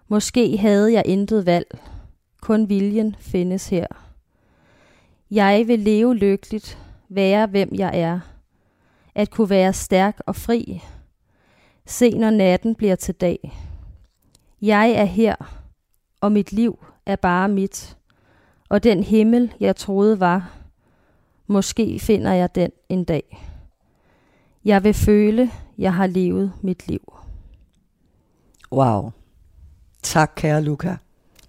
Måske 0.08 0.58
havde 0.58 0.94
jeg 0.94 1.04
intet 1.06 1.46
valg. 1.46 1.80
Kun 2.42 2.70
viljen 2.70 3.16
findes 3.20 3.70
her. 3.70 3.88
Jeg 5.32 5.68
vil 5.68 5.80
leve 5.80 6.16
lykkeligt, 6.16 6.78
være 7.10 7.48
hvem 7.48 7.70
jeg 7.76 8.00
er. 8.00 8.20
At 9.16 9.30
kunne 9.30 9.50
være 9.50 9.74
stærk 9.74 10.20
og 10.26 10.36
fri. 10.36 10.82
Se 11.86 12.10
når 12.10 12.30
natten 12.30 12.76
bliver 12.76 12.96
til 12.96 13.16
dag. 13.16 13.58
Jeg 14.62 14.92
er 14.92 15.06
her, 15.06 15.36
og 16.22 16.32
mit 16.32 16.52
liv 16.52 16.86
er 17.06 17.16
bare 17.16 17.50
mit. 17.50 17.97
Og 18.70 18.84
den 18.84 19.04
himmel, 19.04 19.54
jeg 19.60 19.76
troede 19.76 20.20
var, 20.20 20.52
måske 21.48 22.00
finder 22.00 22.34
jeg 22.34 22.56
den 22.56 22.72
en 22.90 23.04
dag. 23.04 23.44
Jeg 24.66 24.84
vil 24.84 24.94
føle, 24.94 25.52
jeg 25.78 25.94
har 25.94 26.08
levet 26.08 26.54
mit 26.62 26.88
liv. 26.88 27.14
Wow. 28.72 29.12
Tak, 30.04 30.34
kære 30.36 30.62
Luca. 30.62 30.98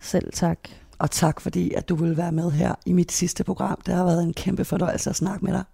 Selv 0.00 0.32
tak. 0.32 0.68
Og 0.98 1.10
tak, 1.10 1.40
fordi 1.40 1.72
at 1.72 1.88
du 1.88 1.94
vil 1.94 2.16
være 2.16 2.32
med 2.32 2.50
her 2.50 2.74
i 2.86 2.92
mit 2.92 3.12
sidste 3.12 3.44
program. 3.44 3.80
Det 3.86 3.94
har 3.94 4.04
været 4.04 4.22
en 4.22 4.34
kæmpe 4.34 4.64
fornøjelse 4.64 5.10
at 5.10 5.16
snakke 5.16 5.44
med 5.44 5.52
dig. 5.52 5.64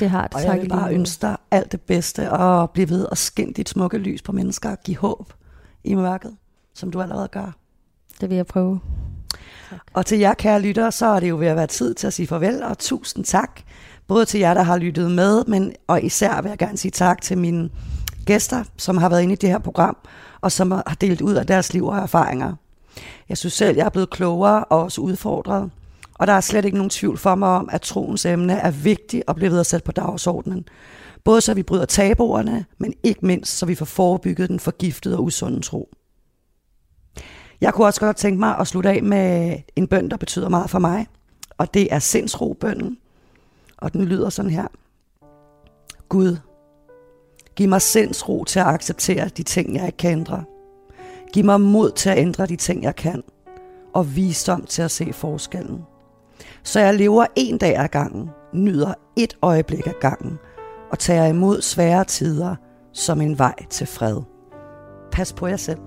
Det 0.00 0.10
har 0.10 0.26
det. 0.26 0.34
Og 0.34 0.42
jeg 0.44 0.60
vil 0.60 0.68
bare 0.68 0.94
ønske 0.94 1.22
dig 1.22 1.36
alt 1.50 1.72
det 1.72 1.80
bedste, 1.80 2.30
og 2.30 2.70
blive 2.70 2.88
ved 2.88 3.04
og 3.04 3.18
skin 3.18 3.52
dit 3.52 3.68
smukke 3.68 3.98
lys 3.98 4.22
på 4.22 4.32
mennesker, 4.32 4.70
og 4.70 4.78
give 4.84 4.96
håb 4.96 5.32
i 5.84 5.94
mørket, 5.94 6.36
som 6.74 6.90
du 6.90 7.02
allerede 7.02 7.28
gør. 7.28 7.56
Det 8.20 8.28
vil 8.28 8.36
jeg 8.36 8.46
prøve. 8.46 8.80
Tak. 9.72 9.80
Og 9.92 10.06
til 10.06 10.18
jer, 10.18 10.34
kære 10.34 10.60
lyttere, 10.60 10.92
så 10.92 11.06
er 11.06 11.20
det 11.20 11.28
jo 11.28 11.36
ved 11.36 11.46
at 11.46 11.56
være 11.56 11.66
tid 11.66 11.94
til 11.94 12.06
at 12.06 12.12
sige 12.12 12.26
farvel, 12.26 12.62
og 12.62 12.78
tusind 12.78 13.24
tak. 13.24 13.60
Både 14.08 14.24
til 14.24 14.40
jer, 14.40 14.54
der 14.54 14.62
har 14.62 14.76
lyttet 14.76 15.10
med, 15.10 15.44
men 15.44 15.72
og 15.86 16.02
især 16.02 16.42
vil 16.42 16.48
jeg 16.48 16.58
gerne 16.58 16.76
sige 16.76 16.90
tak 16.90 17.22
til 17.22 17.38
mine 17.38 17.70
gæster, 18.26 18.64
som 18.76 18.96
har 18.96 19.08
været 19.08 19.22
inde 19.22 19.32
i 19.32 19.36
det 19.36 19.48
her 19.48 19.58
program, 19.58 19.96
og 20.40 20.52
som 20.52 20.70
har 20.70 20.96
delt 21.00 21.20
ud 21.20 21.34
af 21.34 21.46
deres 21.46 21.72
liv 21.72 21.86
og 21.86 21.96
erfaringer. 21.96 22.54
Jeg 23.28 23.38
synes 23.38 23.54
selv, 23.54 23.76
jeg 23.76 23.84
er 23.84 23.90
blevet 23.90 24.10
klogere 24.10 24.64
og 24.64 24.82
også 24.82 25.00
udfordret. 25.00 25.70
Og 26.14 26.26
der 26.26 26.32
er 26.32 26.40
slet 26.40 26.64
ikke 26.64 26.76
nogen 26.76 26.90
tvivl 26.90 27.18
for 27.18 27.34
mig 27.34 27.48
om, 27.48 27.68
at 27.72 27.80
troens 27.80 28.26
emne 28.26 28.52
er 28.52 28.70
vigtigt 28.70 29.24
og 29.26 29.36
bliver 29.36 29.50
ved 29.50 29.60
at 29.60 29.66
sætte 29.66 29.84
på 29.84 29.92
dagsordenen. 29.92 30.64
Både 31.24 31.40
så 31.40 31.54
vi 31.54 31.62
bryder 31.62 31.84
tabuerne, 31.84 32.64
men 32.78 32.94
ikke 33.02 33.26
mindst 33.26 33.58
så 33.58 33.66
vi 33.66 33.74
får 33.74 33.84
forebygget 33.84 34.48
den 34.48 34.60
forgiftede 34.60 35.16
og 35.16 35.24
usunde 35.24 35.60
tro. 35.60 35.88
Jeg 37.62 37.74
kunne 37.74 37.86
også 37.86 38.00
godt 38.00 38.16
tænke 38.16 38.40
mig 38.40 38.58
at 38.58 38.66
slutte 38.66 38.90
af 38.90 39.02
med 39.02 39.56
en 39.76 39.86
bøn, 39.86 40.10
der 40.10 40.16
betyder 40.16 40.48
meget 40.48 40.70
for 40.70 40.78
mig. 40.78 41.06
Og 41.58 41.74
det 41.74 41.94
er 41.94 41.98
sindsrobønnen. 41.98 42.98
Og 43.78 43.92
den 43.92 44.04
lyder 44.04 44.30
sådan 44.30 44.50
her. 44.50 44.66
Gud, 46.08 46.36
giv 47.56 47.68
mig 47.68 47.82
sindsro 47.82 48.44
til 48.44 48.60
at 48.60 48.66
acceptere 48.66 49.28
de 49.28 49.42
ting, 49.42 49.74
jeg 49.74 49.86
ikke 49.86 49.96
kan 49.96 50.10
ændre. 50.10 50.44
Giv 51.32 51.44
mig 51.44 51.60
mod 51.60 51.90
til 51.90 52.10
at 52.10 52.18
ændre 52.18 52.46
de 52.46 52.56
ting, 52.56 52.82
jeg 52.82 52.96
kan. 52.96 53.22
Og 53.94 54.16
visdom 54.16 54.64
til 54.64 54.82
at 54.82 54.90
se 54.90 55.12
forskellen. 55.12 55.82
Så 56.62 56.80
jeg 56.80 56.94
lever 56.94 57.26
en 57.36 57.58
dag 57.58 57.76
ad 57.76 57.88
gangen, 57.88 58.30
nyder 58.52 58.94
et 59.16 59.36
øjeblik 59.42 59.86
ad 59.86 60.00
gangen 60.00 60.38
og 60.90 60.98
tager 60.98 61.26
imod 61.26 61.62
svære 61.62 62.04
tider 62.04 62.56
som 62.92 63.20
en 63.20 63.38
vej 63.38 63.54
til 63.70 63.86
fred. 63.86 64.20
Pas 65.12 65.32
på 65.32 65.46
jer 65.46 65.56
selv. 65.56 65.78